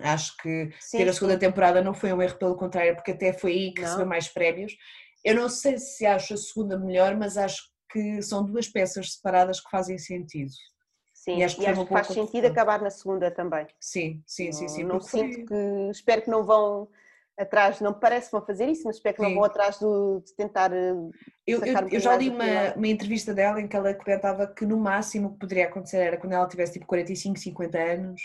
Acho 0.00 0.36
que 0.36 0.70
Sim, 0.78 0.98
ter 0.98 1.08
a 1.08 1.12
segunda 1.12 1.34
sim. 1.34 1.40
temporada 1.40 1.82
não 1.82 1.94
foi 1.94 2.12
um 2.12 2.20
erro, 2.22 2.38
pelo 2.38 2.54
contrário, 2.56 2.94
porque 2.94 3.12
até 3.12 3.32
foi 3.32 3.52
aí 3.52 3.72
que 3.72 3.80
Não. 3.80 3.86
recebeu 3.88 4.06
mais 4.06 4.28
prémios. 4.28 4.72
Eu 5.24 5.34
não 5.34 5.48
sei 5.48 5.78
se 5.78 6.04
acho 6.06 6.34
a 6.34 6.36
segunda 6.36 6.78
melhor, 6.78 7.16
mas 7.16 7.36
acho 7.36 7.62
que 7.90 8.22
são 8.22 8.44
duas 8.44 8.68
peças 8.68 9.14
separadas 9.14 9.60
que 9.60 9.68
fazem 9.70 9.98
sentido. 9.98 10.52
Sim, 11.20 11.36
E 11.36 11.40
e 11.40 11.44
acho 11.44 11.54
acho 11.54 11.58
que 11.58 11.64
foi 11.64 11.74
uma 11.74 11.84
que 11.84 11.92
faz 11.92 12.06
sentido 12.06 12.46
acabar 12.46 12.80
na 12.80 12.88
segunda 12.88 13.30
também. 13.30 13.66
Sim, 13.78 14.22
sim, 14.26 14.52
sim, 14.52 14.68
sim. 14.68 14.82
Não, 14.84 14.94
não 14.94 15.00
foi- 15.02 15.20
sinto 15.30 15.44
que. 15.46 15.90
Espero 15.90 16.22
que 16.22 16.30
não 16.30 16.46
vão 16.46 16.88
atrás, 17.36 17.78
não 17.78 17.92
parece 17.92 18.26
que 18.30 18.32
vão 18.32 18.46
fazer 18.46 18.66
isso, 18.66 18.84
mas 18.86 18.96
espero 18.96 19.16
que 19.16 19.22
não 19.22 19.28
Sim. 19.28 19.34
vão 19.34 19.44
atrás 19.44 19.78
do, 19.78 20.22
de 20.24 20.34
tentar. 20.34 20.72
eh, 20.72 20.92
Eu, 21.46 21.62
eu, 21.62 21.76
um 21.76 21.88
eu 21.90 22.00
já 22.00 22.16
li 22.16 22.30
uma, 22.30 22.72
uma 22.74 22.86
entrevista 22.88 23.34
dela 23.34 23.60
em 23.60 23.68
que 23.68 23.76
ela 23.76 23.92
comentava 23.92 24.46
que 24.46 24.64
no 24.64 24.78
máximo 24.78 25.28
o 25.28 25.32
que 25.32 25.40
poderia 25.40 25.66
acontecer 25.66 25.98
era 25.98 26.16
quando 26.16 26.32
ela 26.32 26.48
tivesse 26.48 26.72
tipo 26.72 26.86
45, 26.86 27.38
50 27.38 27.78
anos, 27.78 28.22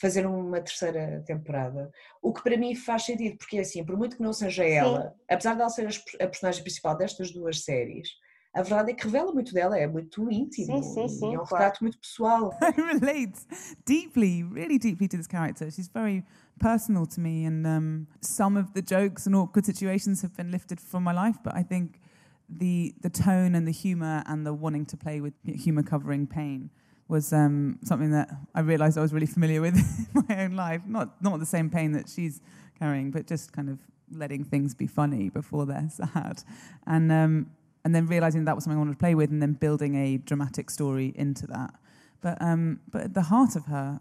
fazer 0.00 0.24
uma 0.24 0.60
terceira 0.60 1.24
temporada. 1.26 1.90
O 2.22 2.32
que 2.32 2.44
para 2.44 2.56
mim 2.56 2.76
faz 2.76 3.06
sentido, 3.06 3.36
porque 3.38 3.58
assim, 3.58 3.84
por 3.84 3.96
muito 3.96 4.16
que 4.18 4.22
não 4.22 4.32
seja 4.32 4.64
ela, 4.64 5.12
apesar 5.28 5.54
de 5.54 5.62
ela 5.62 5.70
ser 5.70 5.88
a 6.20 6.26
personagem 6.28 6.62
principal 6.62 6.96
destas 6.96 7.32
duas 7.32 7.64
séries, 7.64 8.10
a 8.56 8.62
verdade 8.62 8.90
é 8.90 8.94
que 8.94 9.04
revela 9.04 9.32
muito 9.32 9.52
dela, 9.52 9.78
é 9.78 9.86
muito 9.86 10.30
íntimo 10.32 10.82
Sim, 10.82 10.82
sim, 10.82 11.08
sim, 11.08 11.34
é 11.34 11.38
um 11.38 11.44
claro. 11.44 11.64
retrato 11.64 11.84
muito 11.84 11.98
pessoal. 11.98 12.58
relates 13.00 13.46
deeply, 13.84 14.42
really 14.42 14.78
deeply 14.78 15.06
to 15.06 15.18
this 15.18 15.26
character. 15.26 15.70
She's 15.70 15.88
very 15.88 16.24
personal 16.58 17.06
to 17.06 17.20
me, 17.20 17.44
and 17.44 17.66
um, 17.66 18.06
some 18.22 18.58
of 18.58 18.72
the 18.72 18.80
jokes 18.80 19.26
and 19.26 19.36
awkward 19.36 19.66
situations 19.66 20.22
have 20.22 20.34
been 20.34 20.50
lifted 20.50 20.80
from 20.80 21.04
my 21.04 21.12
life. 21.12 21.36
But 21.44 21.54
I 21.54 21.62
think 21.62 22.00
the 22.48 22.94
the 23.02 23.10
tone 23.10 23.54
and 23.54 23.66
the 23.66 23.72
humor 23.72 24.22
and 24.26 24.46
the 24.46 24.54
wanting 24.54 24.86
to 24.86 24.96
play 24.96 25.20
with 25.20 25.34
humor 25.44 25.82
covering 25.82 26.26
pain 26.26 26.70
was 27.08 27.34
um, 27.34 27.78
something 27.84 28.10
that 28.12 28.30
I 28.54 28.60
realised 28.60 28.96
I 28.96 29.02
was 29.02 29.12
really 29.12 29.26
familiar 29.26 29.60
with 29.60 29.76
in 30.14 30.24
my 30.28 30.44
own 30.44 30.52
life. 30.52 30.80
Not 30.86 31.22
not 31.22 31.40
the 31.40 31.46
same 31.46 31.68
pain 31.68 31.92
that 31.92 32.08
she's 32.08 32.40
carrying, 32.78 33.10
but 33.10 33.26
just 33.26 33.52
kind 33.52 33.68
of 33.68 33.80
letting 34.10 34.44
things 34.44 34.74
be 34.74 34.86
funny 34.86 35.28
before 35.28 35.66
they're 35.66 35.90
sad, 36.14 36.42
and 36.86 37.12
um, 37.12 37.50
and 37.86 37.94
then 37.94 38.08
realizing 38.08 38.44
that 38.46 38.56
was 38.56 38.64
something 38.64 38.78
I 38.78 38.80
wanted 38.80 38.94
to 38.94 38.98
play 38.98 39.14
with, 39.14 39.30
and 39.30 39.40
then 39.40 39.52
building 39.52 39.94
a 39.94 40.16
dramatic 40.16 40.70
story 40.70 41.12
into 41.14 41.46
that. 41.46 41.72
But 42.20 42.36
um, 42.40 42.80
but 42.90 43.02
at 43.02 43.14
the 43.14 43.22
heart 43.22 43.54
of 43.54 43.66
her, 43.66 44.00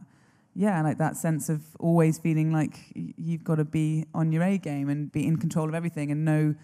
yeah, 0.55 0.81
like 0.81 0.97
that 0.97 1.17
sense 1.17 1.49
of 1.49 1.61
always 1.79 2.17
feeling 2.17 2.51
like 2.51 2.79
you've 2.95 3.43
got 3.43 3.57
to 3.57 3.63
be 3.63 4.05
on 4.11 4.31
your 4.31 4.41
A 4.41 4.57
game 4.57 4.89
and 4.89 5.11
be 5.11 5.27
in 5.27 5.37
control 5.37 5.69
of 5.69 5.75
everything 5.75 6.09
and 6.09 6.25
know 6.25 6.55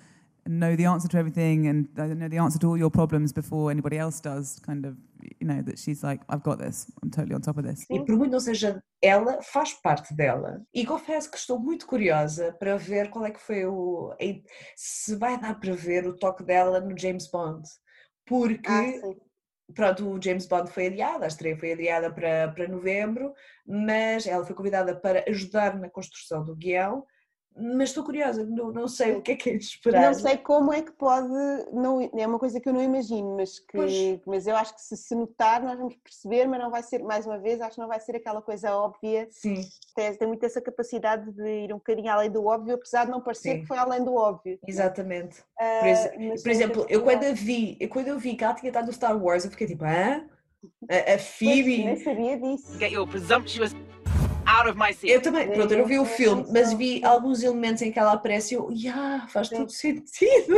know 0.48 0.76
the 0.76 0.86
answer 0.86 1.08
to 1.10 1.18
everything 1.18 1.68
and 1.68 1.88
uh, 1.98 2.08
know 2.14 2.28
the 2.28 2.38
answer 2.38 2.60
to 2.60 2.68
all 2.68 2.78
your 2.78 2.92
problems 2.92 3.32
before 3.32 3.72
anybody 3.72 3.98
else 3.98 4.20
does. 4.20 4.60
Kind 4.66 4.86
of, 4.86 4.96
you 5.40 5.48
know, 5.48 5.62
that 5.62 5.78
she's 5.78 6.04
like, 6.04 6.22
I've 6.30 6.44
got 6.44 6.60
this. 6.60 6.92
I'm 7.02 7.12
totally 7.12 7.36
on 7.36 7.42
top 7.42 7.58
of 7.58 7.66
this. 7.66 7.86
E 7.90 8.00
por 8.00 8.16
muito 8.18 8.32
não 8.32 8.40
seja 8.40 8.82
ela, 9.02 9.42
faz 9.42 9.74
parte 9.74 10.14
dela. 10.14 10.62
E 10.74 10.86
confesso 10.86 11.30
que 11.30 11.38
estou 11.38 11.60
muito 11.60 11.86
curiosa 11.86 12.54
para 12.60 12.78
ver 12.78 13.10
qual 13.10 13.26
é 13.26 13.32
que 13.32 13.40
foi 13.40 13.66
o. 13.66 14.14
se 14.76 15.16
vai 15.16 15.40
dar 15.40 15.60
para 15.60 15.74
ver 15.74 16.08
o 16.08 16.18
toque 16.18 16.44
dela 16.44 16.80
no 16.80 16.98
James 16.98 17.30
Bond. 17.30 17.68
Porque, 18.26 18.70
Ah, 18.70 19.16
pronto, 19.74 20.08
o 20.10 20.22
James 20.22 20.46
Bond 20.46 20.72
foi 20.72 20.88
adiado, 20.88 21.24
a 21.24 21.28
estreia 21.28 21.58
foi 21.58 21.74
adiada 21.74 22.12
para, 22.14 22.52
para 22.54 22.68
novembro, 22.68 23.34
mas 23.66 24.26
ela 24.26 24.46
foi 24.46 24.56
convidada 24.56 24.96
para 24.96 25.24
ajudar 25.28 25.78
na 25.78 25.90
construção 25.90 26.44
do 26.44 26.56
guião. 26.56 27.06
Mas 27.54 27.90
estou 27.90 28.04
curiosa, 28.06 28.46
não, 28.46 28.72
não 28.72 28.88
sei 28.88 29.12
o 29.12 29.22
que 29.22 29.34
é 29.34 29.36
que 29.36 29.50
é 29.50 29.58
de 29.58 29.64
esperar. 29.66 30.02
Não 30.02 30.14
sei 30.14 30.38
como 30.38 30.72
é 30.74 30.82
que 30.82 30.92
pode, 30.94 31.28
não, 31.74 32.00
é 32.18 32.26
uma 32.26 32.40
coisa 32.40 32.62
que 32.62 32.70
eu 32.70 32.74
não 32.74 32.82
imagino, 32.82 33.36
mas, 33.36 33.60
que, 33.60 33.78
Pois. 33.78 34.20
mas 34.26 34.48
eu 34.48 34.56
acho 34.56 34.74
que 34.74 34.82
se, 34.82 34.96
se 34.96 35.14
notar 35.14 35.62
nós 35.62 35.78
vamos 35.78 35.96
perceber, 35.98 36.48
mas 36.48 36.62
não 36.62 36.72
vai 36.72 36.82
ser, 36.82 37.04
mais 37.04 37.26
uma 37.26 37.38
vez, 37.38 37.60
acho 37.60 37.76
que 37.76 37.82
não 37.82 37.90
vai 37.90 38.00
ser 38.00 38.16
aquela 38.16 38.42
coisa 38.42 38.74
óbvia. 38.76 39.28
Sim. 39.30 39.62
Tem, 39.94 40.16
tem 40.16 40.28
muito 40.28 40.46
essa 40.46 40.62
capacidade 40.62 41.30
de 41.34 41.66
ir 41.66 41.74
um 41.74 41.78
bocadinho 41.78 42.10
além 42.10 42.32
do 42.32 42.46
óbvio, 42.46 42.76
apesar 42.76 43.04
de 43.06 43.12
não 43.12 43.20
parecer 43.22 43.56
Sim. 43.56 43.60
que 43.62 43.68
foi 43.68 43.78
além 43.78 44.02
do 44.04 44.14
óbvio. 44.16 44.58
Exatamente. 44.66 45.44
Ah, 45.60 45.80
Por, 45.82 45.88
ex- 45.90 46.44
por 46.44 46.52
exemplo, 46.52 46.86
eu 46.88 47.02
quando 47.04 47.24
a 47.26 47.30
possibilidade. 47.32 47.44
vi, 47.44 47.78
eu 47.82 47.90
quando 47.90 48.08
eu 48.08 48.18
vi 48.18 48.36
que 48.36 48.44
ela 48.46 48.54
tinha 48.56 48.70
estado 48.70 48.86
no 48.86 48.94
Star 48.94 49.22
Wars, 49.22 49.44
eu 49.44 49.52
fiquei 49.52 49.68
tipo, 49.68 49.84
hã? 49.84 50.26
A, 50.90 50.96
a 50.98 51.04
Pois, 51.18 51.22
Phoebe. 51.38 51.84
nem 51.84 51.96
sabia 51.98 52.40
disso. 52.40 52.80
Get 52.80 52.94
your 52.94 53.06
presumptuous 53.08 53.74
out 54.62 54.70
of 54.70 54.78
my 54.78 54.94
seat. 54.94 55.12
Eu 55.12 55.22
também, 55.22 55.52
pronto, 55.52 55.74
eu 55.74 55.80
não 55.80 55.86
vi 55.86 56.00
o 56.00 56.06
filme, 56.06 56.46
mas 56.52 56.74
vi 56.74 57.04
alguns 57.04 57.44
elementos 57.44 57.82
em 57.82 57.92
que 57.92 58.00
ela 58.00 58.14
aparece 58.14 58.54
e 58.54 58.58
eu, 58.58 58.72
yeah, 58.72 59.28
faz 59.28 59.50
todo 59.50 59.70
sentido. 59.72 60.56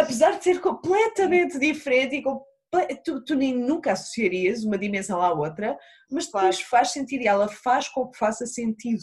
Apesar 0.00 0.38
de 0.38 0.44
ser 0.44 0.60
completamente 0.60 1.58
diferente 1.58 2.16
e 2.16 2.22
comple- 2.22 2.96
tu, 3.04 3.24
tu 3.24 3.34
nem 3.34 3.54
nunca 3.54 3.92
associarias 3.92 4.64
uma 4.64 4.78
dimensão 4.78 5.20
à 5.20 5.32
outra, 5.32 5.76
mas 6.10 6.26
depois 6.26 6.60
faz 6.60 6.92
sentido 6.92 7.22
e 7.22 7.28
ela 7.28 7.48
faz 7.48 7.88
com 7.88 8.08
que 8.08 8.18
faça 8.18 8.46
sentido. 8.46 9.02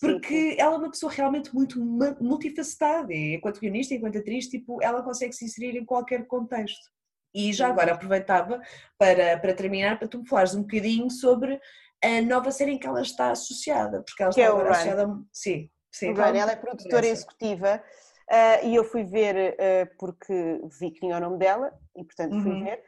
Porque 0.00 0.56
ela 0.58 0.74
é 0.74 0.78
uma 0.78 0.90
pessoa 0.90 1.10
realmente 1.10 1.54
muito 1.54 1.80
multifacetada, 2.20 3.12
e 3.12 3.36
enquanto 3.36 3.60
guionista, 3.60 3.94
enquanto 3.94 4.18
atriz, 4.18 4.48
tipo, 4.48 4.82
ela 4.82 5.02
consegue 5.02 5.32
se 5.32 5.44
inserir 5.44 5.78
em 5.78 5.84
qualquer 5.84 6.26
contexto. 6.26 6.92
E 7.34 7.52
já 7.52 7.68
agora 7.68 7.94
aproveitava 7.94 8.60
para, 8.98 9.38
para 9.38 9.54
terminar, 9.54 9.98
para 9.98 10.06
tu 10.06 10.18
me 10.18 10.28
falares 10.28 10.54
um 10.54 10.60
bocadinho 10.62 11.10
sobre 11.10 11.58
a 12.04 12.22
nova 12.22 12.50
série 12.50 12.72
em 12.72 12.78
que 12.78 12.86
ela 12.86 13.00
está 13.02 13.30
associada, 13.30 14.02
porque 14.02 14.22
ela 14.22 14.32
Que 14.32 14.40
está 14.40 14.50
é 14.52 14.52
agora 14.52 14.68
Run. 14.68 14.72
associada. 14.74 15.04
a- 15.12 15.16
Sim, 15.32 15.70
sim. 15.90 16.08
Run, 16.08 16.16
fala-me 16.16 16.38
ela 16.38 16.52
é 16.52 16.56
produtora 16.56 17.06
executiva 17.06 17.82
ah, 18.30 18.62
e 18.62 18.74
eu 18.74 18.84
fui 18.84 19.02
ver 19.04 19.56
ah, 19.58 19.88
porque 19.98 20.60
vi 20.80 20.90
que 20.90 21.00
tinha 21.00 21.16
o 21.16 21.20
nome 21.20 21.38
dela 21.38 21.72
e 21.96 22.04
portanto 22.04 22.40
fui 22.42 22.52
Uhum. 22.52 22.64
ver. 22.64 22.82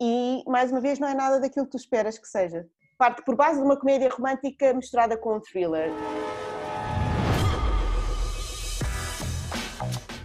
E 0.00 0.42
mais 0.46 0.70
uma 0.72 0.80
vez 0.80 0.98
não 0.98 1.08
é 1.08 1.14
nada 1.14 1.38
daquilo 1.40 1.64
que 1.66 1.72
tu 1.72 1.76
esperas 1.76 2.18
que 2.18 2.26
seja. 2.26 2.66
Parte 2.98 3.22
por 3.24 3.36
base 3.36 3.58
de 3.58 3.64
uma 3.64 3.76
comédia 3.78 4.08
romântica 4.08 4.72
misturada 4.74 5.16
com 5.16 5.36
um 5.36 5.40
thriller. 5.40 5.90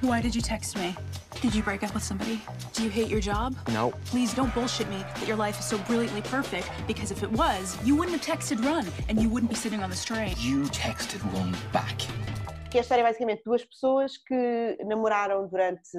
Why 0.04 0.22
did 0.22 0.36
you 0.36 0.42
text 0.42 0.76
me? 0.78 0.96
Did 1.42 1.54
you 1.54 1.62
break 1.62 1.84
up 1.84 1.94
with 1.94 2.04
somebody? 2.04 2.42
Do 2.74 2.84
you 2.84 2.90
hate 2.90 3.10
your 3.10 3.20
job? 3.20 3.56
No. 3.70 3.92
Please 4.06 4.34
don't 4.34 4.52
bullshit 4.56 4.90
me 4.90 4.98
that 4.98 5.28
your 5.28 5.38
life 5.38 5.60
is 5.60 5.66
so 5.66 5.78
brilliantly 5.80 6.24
perfect 6.24 6.68
because 6.88 7.12
if 7.12 7.22
it 7.22 7.32
was, 7.32 7.78
you 7.84 7.96
wouldn't 7.96 8.18
have 8.18 8.26
texted 8.26 8.64
Run 8.66 8.86
and 9.08 9.22
you 9.22 9.30
wouldn't 9.30 9.52
be 9.52 9.56
sitting 9.56 9.84
on 9.84 9.90
this 9.90 10.04
train. 10.04 10.36
You 10.40 10.64
texted 10.66 11.22
one 11.34 11.56
back. 11.72 11.98
Que 12.72 12.80
a 12.80 12.82
história 12.82 13.02
é 13.02 13.06
basicamente 13.06 13.44
duas 13.46 13.64
pessoas 13.64 14.18
que 14.18 14.78
namoraram 14.84 15.48
durante 15.48 15.98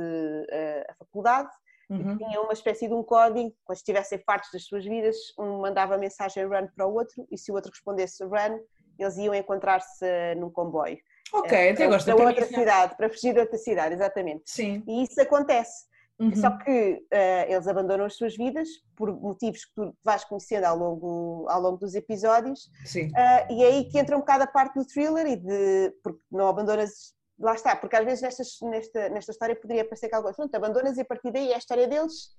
ah, 0.53 0.85
a 0.91 0.95
faculdade 0.95 1.51
Uhum. 1.91 2.13
E 2.13 2.19
tinha 2.19 2.41
uma 2.43 2.53
espécie 2.53 2.87
de 2.87 2.93
um 2.93 3.03
código, 3.03 3.51
quando 3.65 3.79
estivessem 3.79 4.19
fartos 4.19 4.51
das 4.53 4.65
suas 4.65 4.85
vidas, 4.85 5.17
um 5.39 5.61
mandava 5.61 5.97
mensagem 5.97 6.45
run 6.45 6.67
para 6.77 6.87
o 6.87 6.93
outro 6.93 7.27
e 7.31 7.39
se 7.39 7.51
o 7.51 7.55
outro 7.55 7.71
respondesse 7.71 8.23
run, 8.25 8.59
eles 8.99 9.17
iam 9.17 9.35
encontrar-se 9.35 10.35
num 10.35 10.51
comboio. 10.51 10.99
Ok, 11.33 11.53
Eh, 11.53 11.71
até 11.71 11.75
para- 11.77 11.87
gosto 11.89 12.15
Para 12.17 12.27
outra 12.27 12.47
cidade, 12.47 12.97
para 12.97 13.09
fugir 13.11 13.35
de 13.35 13.41
outra 13.41 13.59
cidade, 13.59 13.95
exatamente. 13.95 14.43
Sim. 14.47 14.83
E 14.87 15.03
isso 15.05 15.21
acontece. 15.21 15.87
Uhum. 16.19 16.35
Só 16.35 16.51
que 16.59 17.05
eh, 17.13 17.53
eles 17.53 17.69
abandonam 17.69 18.05
as 18.05 18.17
suas 18.17 18.37
vidas 18.37 18.69
por 18.97 19.13
motivos 19.21 19.65
que 19.65 19.73
tu 19.75 19.95
vais 20.03 20.25
conhecendo 20.25 20.65
ao 20.65 20.77
longo, 20.77 21.47
ao 21.49 21.61
longo 21.61 21.77
dos 21.77 21.95
episódios. 21.95 22.69
Sim. 22.85 23.13
Ah, 23.15 23.47
e 23.49 23.63
é 23.63 23.67
aí 23.69 23.85
que 23.85 23.99
entra 23.99 24.17
um 24.17 24.21
bocado 24.21 24.43
a 24.43 24.47
parte 24.49 24.75
do 24.75 24.85
thriller 24.85 25.27
e 25.27 25.37
de. 25.37 25.93
porque 26.03 26.21
não 26.31 26.49
abandonas. 26.49 27.17
Lá 27.39 27.55
está, 27.55 27.77
porque 27.77 27.95
às 27.95 28.05
vezes 28.05 28.21
nestas, 28.23 28.59
nesta, 28.63 29.09
nesta 29.11 29.31
história 29.31 29.55
poderia 29.55 29.85
parecer 29.85 30.09
que 30.09 30.15
algo. 30.17 30.33
Pronto, 30.35 30.53
abandonas 30.57 30.97
e 30.99 31.03
a 31.03 31.05
partir 31.05 31.31
daí 31.31 31.53
é 31.53 31.55
a 31.55 31.59
história 31.59 31.87
deles 31.87 32.31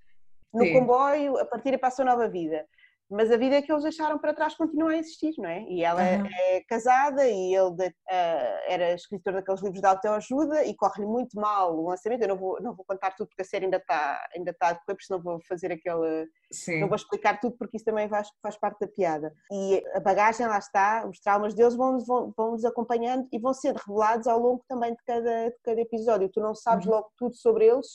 no 0.53 0.65
Sim. 0.65 0.73
comboio, 0.73 1.37
a 1.37 1.45
partir 1.45 1.77
para 1.77 1.87
a 1.87 1.91
sua 1.91 2.03
nova 2.03 2.27
vida. 2.27 2.65
Mas 3.09 3.31
a 3.31 3.37
vida 3.37 3.59
que 3.61 3.71
eles 3.71 3.83
deixaram 3.83 4.19
para 4.19 4.33
trás 4.35 4.53
continua 4.55 4.91
a 4.91 4.97
existir, 4.97 5.33
não 5.37 5.49
é? 5.49 5.63
E 5.63 5.83
ela 5.83 6.01
Aham. 6.01 6.27
é 6.47 6.61
casada 6.69 7.27
e 7.27 7.55
ele 7.55 7.71
de- 7.75 7.95
ah, 8.09 8.61
era 8.67 8.93
escritor 8.93 9.33
daqueles 9.33 9.61
livros 9.63 9.81
de 9.81 9.87
autoajuda 9.87 10.63
e 10.65 10.75
corre-lhe 10.75 11.07
muito 11.07 11.35
mal 11.39 11.75
o 11.75 11.87
lançamento. 11.89 12.21
Eu 12.21 12.27
não 12.29 12.37
vou, 12.37 12.61
não 12.61 12.75
vou 12.75 12.85
contar 12.85 13.15
tudo 13.15 13.27
porque 13.29 13.41
a 13.41 13.45
série 13.45 13.65
ainda 13.65 13.77
está 13.77 14.27
ainda 14.35 14.51
está 14.51 14.67
a 14.67 14.71
decorrer, 14.73 14.95
porque 14.95 15.05
senão 15.05 15.21
vou 15.23 15.39
fazer 15.47 15.71
aquele. 15.71 16.27
Sim. 16.51 16.81
Não 16.81 16.87
vou 16.87 16.95
explicar 16.95 17.39
tudo 17.39 17.57
porque 17.57 17.77
isso 17.77 17.85
também 17.85 18.07
faz, 18.07 18.29
faz 18.43 18.55
parte 18.57 18.79
da 18.81 18.87
piada. 18.87 19.33
E 19.51 19.83
a 19.95 19.99
bagagem 19.99 20.45
lá 20.45 20.59
está, 20.59 21.07
os 21.07 21.19
traumas 21.19 21.55
deles 21.55 21.75
vão-nos 21.75 22.05
vão, 22.05 22.31
vão 22.37 22.51
-nos 22.51 22.63
acompanhando 22.63 23.27
e 23.31 23.39
vão 23.39 23.53
sendo 23.53 23.77
revelados 23.77 24.27
ao 24.27 24.37
longo 24.39 24.63
também 24.67 24.91
de 24.93 25.03
cada, 25.03 25.49
de 25.49 25.57
cada 25.63 25.81
episódio. 25.81 26.29
Tu 26.29 26.39
não 26.39 26.53
sabes 26.53 26.85
Uhum. 26.85 26.91
logo 26.91 27.11
tudo 27.17 27.35
sobre 27.35 27.65
eles 27.65 27.87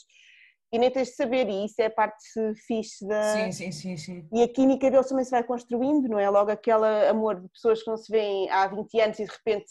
e 0.73 0.79
nem 0.79 0.91
tens 0.91 1.09
de 1.09 1.15
saber, 1.15 1.49
e 1.49 1.65
isso 1.67 1.81
é 1.81 1.87
a 1.87 1.91
parte 1.91 2.25
fixe 2.67 3.07
da. 3.07 3.23
Sim, 3.23 3.53
sim, 3.53 3.73
sim, 3.73 3.97
sim. 3.97 4.29
E 4.33 4.43
a 4.43 4.49
química 4.49 4.91
deles 4.91 5.09
também 5.09 5.25
se 5.25 5.31
vai 5.31 5.45
construindo, 5.45 6.09
não 6.09 6.19
é? 6.19 6.29
Logo 6.29 6.51
aquele 6.51 6.87
amor 7.09 7.41
de 7.41 7.49
pessoas 7.49 7.83
que 7.83 7.91
não 7.91 7.97
se 7.97 8.11
veem 8.11 8.51
há 8.51 8.67
20 8.67 8.99
anos 9.01 9.19
e 9.19 9.25
de 9.25 9.31
repente 9.31 9.67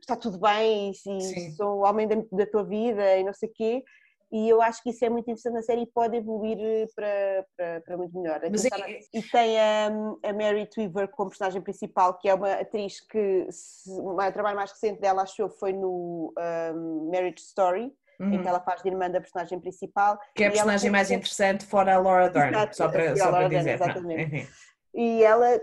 está 0.00 0.16
tudo 0.16 0.38
bem 0.38 0.90
e, 0.90 1.18
e 1.18 1.50
sou 1.56 1.78
o 1.80 1.84
homem 1.84 2.08
da, 2.08 2.16
da 2.32 2.46
tua 2.46 2.64
vida 2.64 3.16
e 3.18 3.24
não 3.24 3.34
sei 3.34 3.48
o 3.48 3.52
quê. 3.52 3.84
E 4.32 4.48
eu 4.48 4.62
acho 4.62 4.80
que 4.82 4.90
isso 4.90 5.04
é 5.04 5.10
muito 5.10 5.24
interessante 5.24 5.54
na 5.54 5.62
série 5.62 5.82
e 5.82 5.86
pode 5.86 6.16
evoluir 6.16 6.56
eh, 6.60 6.86
para, 6.94 7.46
para, 7.56 7.80
para 7.80 7.96
muito 7.96 8.16
melhor. 8.16 8.40
Mas 8.48 8.64
é- 8.64 8.68
E 9.12 9.22
tem 9.22 9.58
a, 9.58 9.86
a 10.22 10.32
Mary 10.32 10.66
Tweaver 10.70 11.08
como 11.10 11.30
personagem 11.30 11.60
principal, 11.60 12.16
que 12.16 12.28
é 12.28 12.34
uma 12.34 12.52
atriz 12.52 13.00
que 13.00 13.46
se- 13.50 13.90
o 13.90 14.14
trabalho 14.32 14.56
mais 14.56 14.70
recente 14.70 15.00
dela 15.00 15.22
achou 15.22 15.50
foi 15.50 15.72
no 15.72 16.32
um, 16.38 17.10
Marriage 17.10 17.40
Story, 17.42 17.92
em 18.20 18.36
Uhum. 18.36 18.42
que 18.42 18.48
ela 18.48 18.60
faz 18.60 18.82
de 18.82 18.88
irmã 18.88 19.10
da 19.10 19.20
personagem 19.20 19.58
principal. 19.60 20.18
Que 20.34 20.42
é 20.44 20.46
a 20.46 20.48
ela 20.48 20.52
personagem 20.54 20.78
sempre 20.80 20.92
mais 20.92 21.10
interessante 21.10 21.64
fora 21.64 21.94
a 21.94 21.98
Laura 21.98 22.28
Dern, 22.30 22.50
Exato, 22.54 22.76
só 22.76 22.88
para, 22.88 23.16
só 23.16 23.30
para 23.30 23.48
Dern, 23.48 23.56
dizer. 23.58 23.74
exatamente. 23.74 24.22
enfim. 24.36 24.48
E 24.92 25.22
ela 25.22 25.60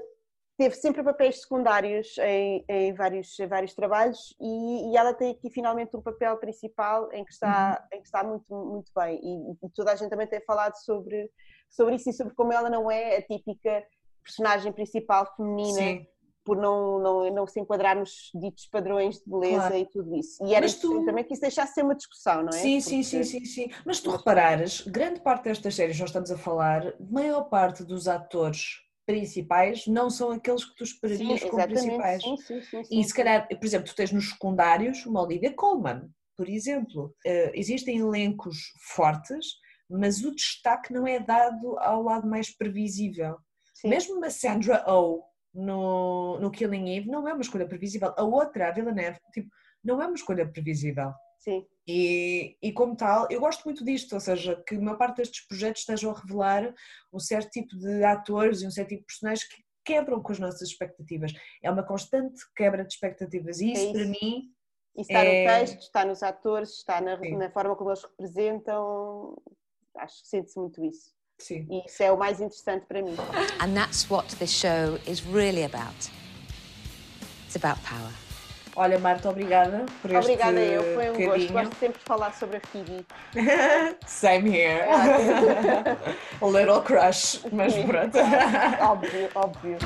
teve 0.58 0.74
sempre 0.76 1.04
papéis 1.04 1.42
secundários 1.42 2.18
em, 2.20 2.64
em 2.68 2.94
vários, 2.94 3.38
em 3.40 3.46
vários 3.46 3.76
trabalhos 3.76 4.34
e, 4.42 4.90
e 4.92 4.98
ela 4.98 5.14
tem 5.14 5.32
aqui 5.32 5.52
finalmente 5.52 5.96
um 5.96 6.02
papel 6.02 6.38
principal 6.38 7.12
em 7.12 7.24
que 7.26 7.32
está, 7.34 7.86
Uhum. 7.92 7.98
em 7.98 8.02
que 8.02 8.08
está 8.08 8.24
muito, 8.24 8.56
muito 8.56 8.92
bem. 8.96 9.20
E, 9.22 9.52
e 9.66 9.70
toda 9.76 9.92
a 9.92 9.96
gente 9.96 10.10
também 10.10 10.26
tem 10.28 10.42
falado 10.46 10.76
sobre, 10.78 11.30
sobre 11.70 11.96
isso 11.96 12.10
e 12.10 12.14
sobre 12.14 12.34
como 12.34 12.54
ela 12.54 12.70
não 12.70 12.90
é 12.90 13.18
a 13.18 13.22
típica 13.22 13.84
personagem 14.24 14.72
principal 14.72 15.32
feminina. 15.36 15.74
Sim. 15.78 16.08
Por 16.48 16.56
não, 16.56 16.98
não, 17.00 17.30
não 17.34 17.46
se 17.46 17.60
enquadrar 17.60 17.98
nos 18.00 18.30
ditos 18.34 18.66
padrões 18.68 19.18
de 19.20 19.30
beleza 19.30 19.58
Claro. 19.68 19.78
e 19.78 19.86
tudo 19.86 20.16
isso. 20.16 20.42
E 20.46 20.56
era 20.56 20.66
Mas 20.66 20.76
tu- 20.76 21.04
também 21.04 21.26
que 21.26 21.34
isso 21.34 21.42
deixasse 21.42 21.72
de 21.72 21.74
ser 21.76 21.84
uma 21.84 21.94
discussão, 21.94 22.42
não 22.42 22.48
é? 22.50 22.52
Sim, 22.54 22.80
sim, 22.80 23.04
sim, 23.04 23.18
Porque- 23.18 23.40
sim, 23.40 23.46
sim. 23.46 23.70
Mas 23.86 24.00
tu 24.00 24.10
reparares, 24.12 24.80
grande 24.88 25.20
parte 25.20 25.44
destas 25.44 25.76
séries, 25.76 26.00
nós 26.00 26.08
estamos 26.10 26.32
a 26.32 26.38
falar, 26.38 26.94
maior 27.12 27.44
parte 27.50 27.84
dos 27.84 28.08
atores 28.08 28.62
principais 29.06 29.86
não 29.88 30.10
são 30.10 30.32
aqueles 30.32 30.64
que 30.64 30.74
tu 30.78 30.86
esperarias 30.86 31.42
Sim, 31.42 31.50
como 31.50 31.64
principais. 31.66 32.24
Sim, 32.24 32.38
sim, 32.38 32.62
sim, 32.62 32.80
e 32.82 32.86
sim, 32.86 33.04
se 33.04 33.10
sim. 33.10 33.16
calhar, 33.16 33.46
por 33.48 33.66
exemplo, 33.66 33.88
tu 33.88 33.96
tens 33.96 34.12
nos 34.14 34.30
secundários 34.30 35.06
uma 35.06 35.22
Olivia 35.22 35.54
Colman, 35.54 36.10
por 36.38 36.48
exemplo. 36.48 37.14
Eh, 37.26 37.52
existem 37.56 37.98
elencos 37.98 38.58
fortes, 38.96 39.46
mas 39.90 40.24
o 40.24 40.34
destaque 40.34 40.94
não 40.94 41.06
é 41.06 41.20
dado 41.20 41.78
ao 41.80 42.02
lado 42.04 42.26
mais 42.26 42.50
previsível. 42.56 43.36
Mesmo 43.84 44.16
uma 44.16 44.30
Sandra 44.30 44.84
Oh 44.88 45.24
no, 45.54 46.40
no 46.40 46.52
Killing 46.52 46.98
Eve 46.98 47.08
não 47.10 47.28
é 47.28 47.34
uma 47.34 47.42
escolha 47.42 47.68
previsível. 47.68 48.14
A 48.18 48.24
outra, 48.24 48.68
a 48.68 48.72
Villeneuve, 48.72 49.20
tipo, 49.34 49.50
não 49.84 50.02
é 50.02 50.06
uma 50.08 50.16
escolha 50.16 50.48
previsível. 50.50 51.12
Sim. 51.40 51.66
E, 51.88 52.58
e 52.62 52.74
como 52.74 52.96
tal, 52.96 53.28
eu 53.30 53.40
gosto 53.40 53.64
muito 53.64 53.84
disto, 53.86 54.14
ou 54.14 54.20
seja, 54.20 54.62
que 54.68 54.76
a 54.76 54.80
maior 54.80 54.98
parte 54.98 55.18
destes 55.18 55.48
projetos 55.48 55.82
estejam 55.82 56.12
a 56.12 56.20
revelar 56.20 56.74
um 57.14 57.20
certo 57.20 57.50
tipo 57.52 57.78
de 57.78 58.04
atores 58.04 58.62
e 58.62 58.68
um 58.68 58.72
certo 58.72 58.90
tipo 58.90 59.02
de 59.02 59.06
personagens 59.06 59.48
que 59.48 59.64
quebram 59.86 60.22
com 60.22 60.32
as 60.34 60.40
nossas 60.40 60.62
expectativas. 60.68 61.32
É 61.64 61.72
uma 61.72 61.84
constante 61.84 62.42
quebra 62.56 62.84
de 62.84 62.92
expectativas 62.94 63.62
e 63.62 63.70
É 63.70 63.74
isso, 63.74 63.92
para 63.94 64.02
isso. 64.02 64.12
mim 64.12 64.54
Isso 64.98 65.10
está 65.12 65.20
é- 65.24 65.24
no 65.24 65.50
texto, 65.62 65.80
está 65.80 66.06
nos 66.06 66.24
atores, 66.24 66.70
está 66.72 67.00
na, 67.00 67.18
na 67.18 67.50
forma 67.52 67.76
como 67.78 67.92
eles 67.92 68.04
representam. 68.04 69.42
Acho 69.96 70.22
que 70.24 70.28
sente-se 70.28 70.60
muito 70.60 70.84
isso. 70.84 71.16
Sim. 71.38 71.68
E 71.70 71.86
isso 71.86 72.02
é 72.02 72.12
o 72.12 72.18
mais 72.18 72.40
interessante 72.40 72.86
para 72.88 73.02
mim. 73.02 73.16
And 73.60 73.74
that's 73.74 74.10
what 74.10 74.36
this 74.38 74.52
show 74.52 75.00
is 75.06 75.22
really 75.22 75.64
about. 75.64 76.10
It's 77.46 77.56
about 77.56 77.80
power. 77.84 78.12
Olha, 78.76 79.00
Marta, 79.00 79.30
obrigada 79.30 79.86
por 80.02 80.12
este 80.12 80.32
Obrigada 80.32 80.60
eu, 80.60 80.84
foi 80.94 81.10
um 81.10 81.14
gosto. 81.14 81.26
bocadinho. 81.26 81.54
Gosto 81.54 81.76
sempre 81.80 82.00
de 82.00 82.06
falar 82.06 82.34
sobre 82.34 82.58
a 82.58 82.62
Phoebe. 82.62 83.06
Same 84.06 84.50
here. 84.52 84.86
a 86.40 86.46
little 86.46 86.82
crush, 86.82 87.42
mas 87.52 87.74
pronto. 87.74 88.18
óbvio, 88.80 89.30
óbvio. 89.34 89.78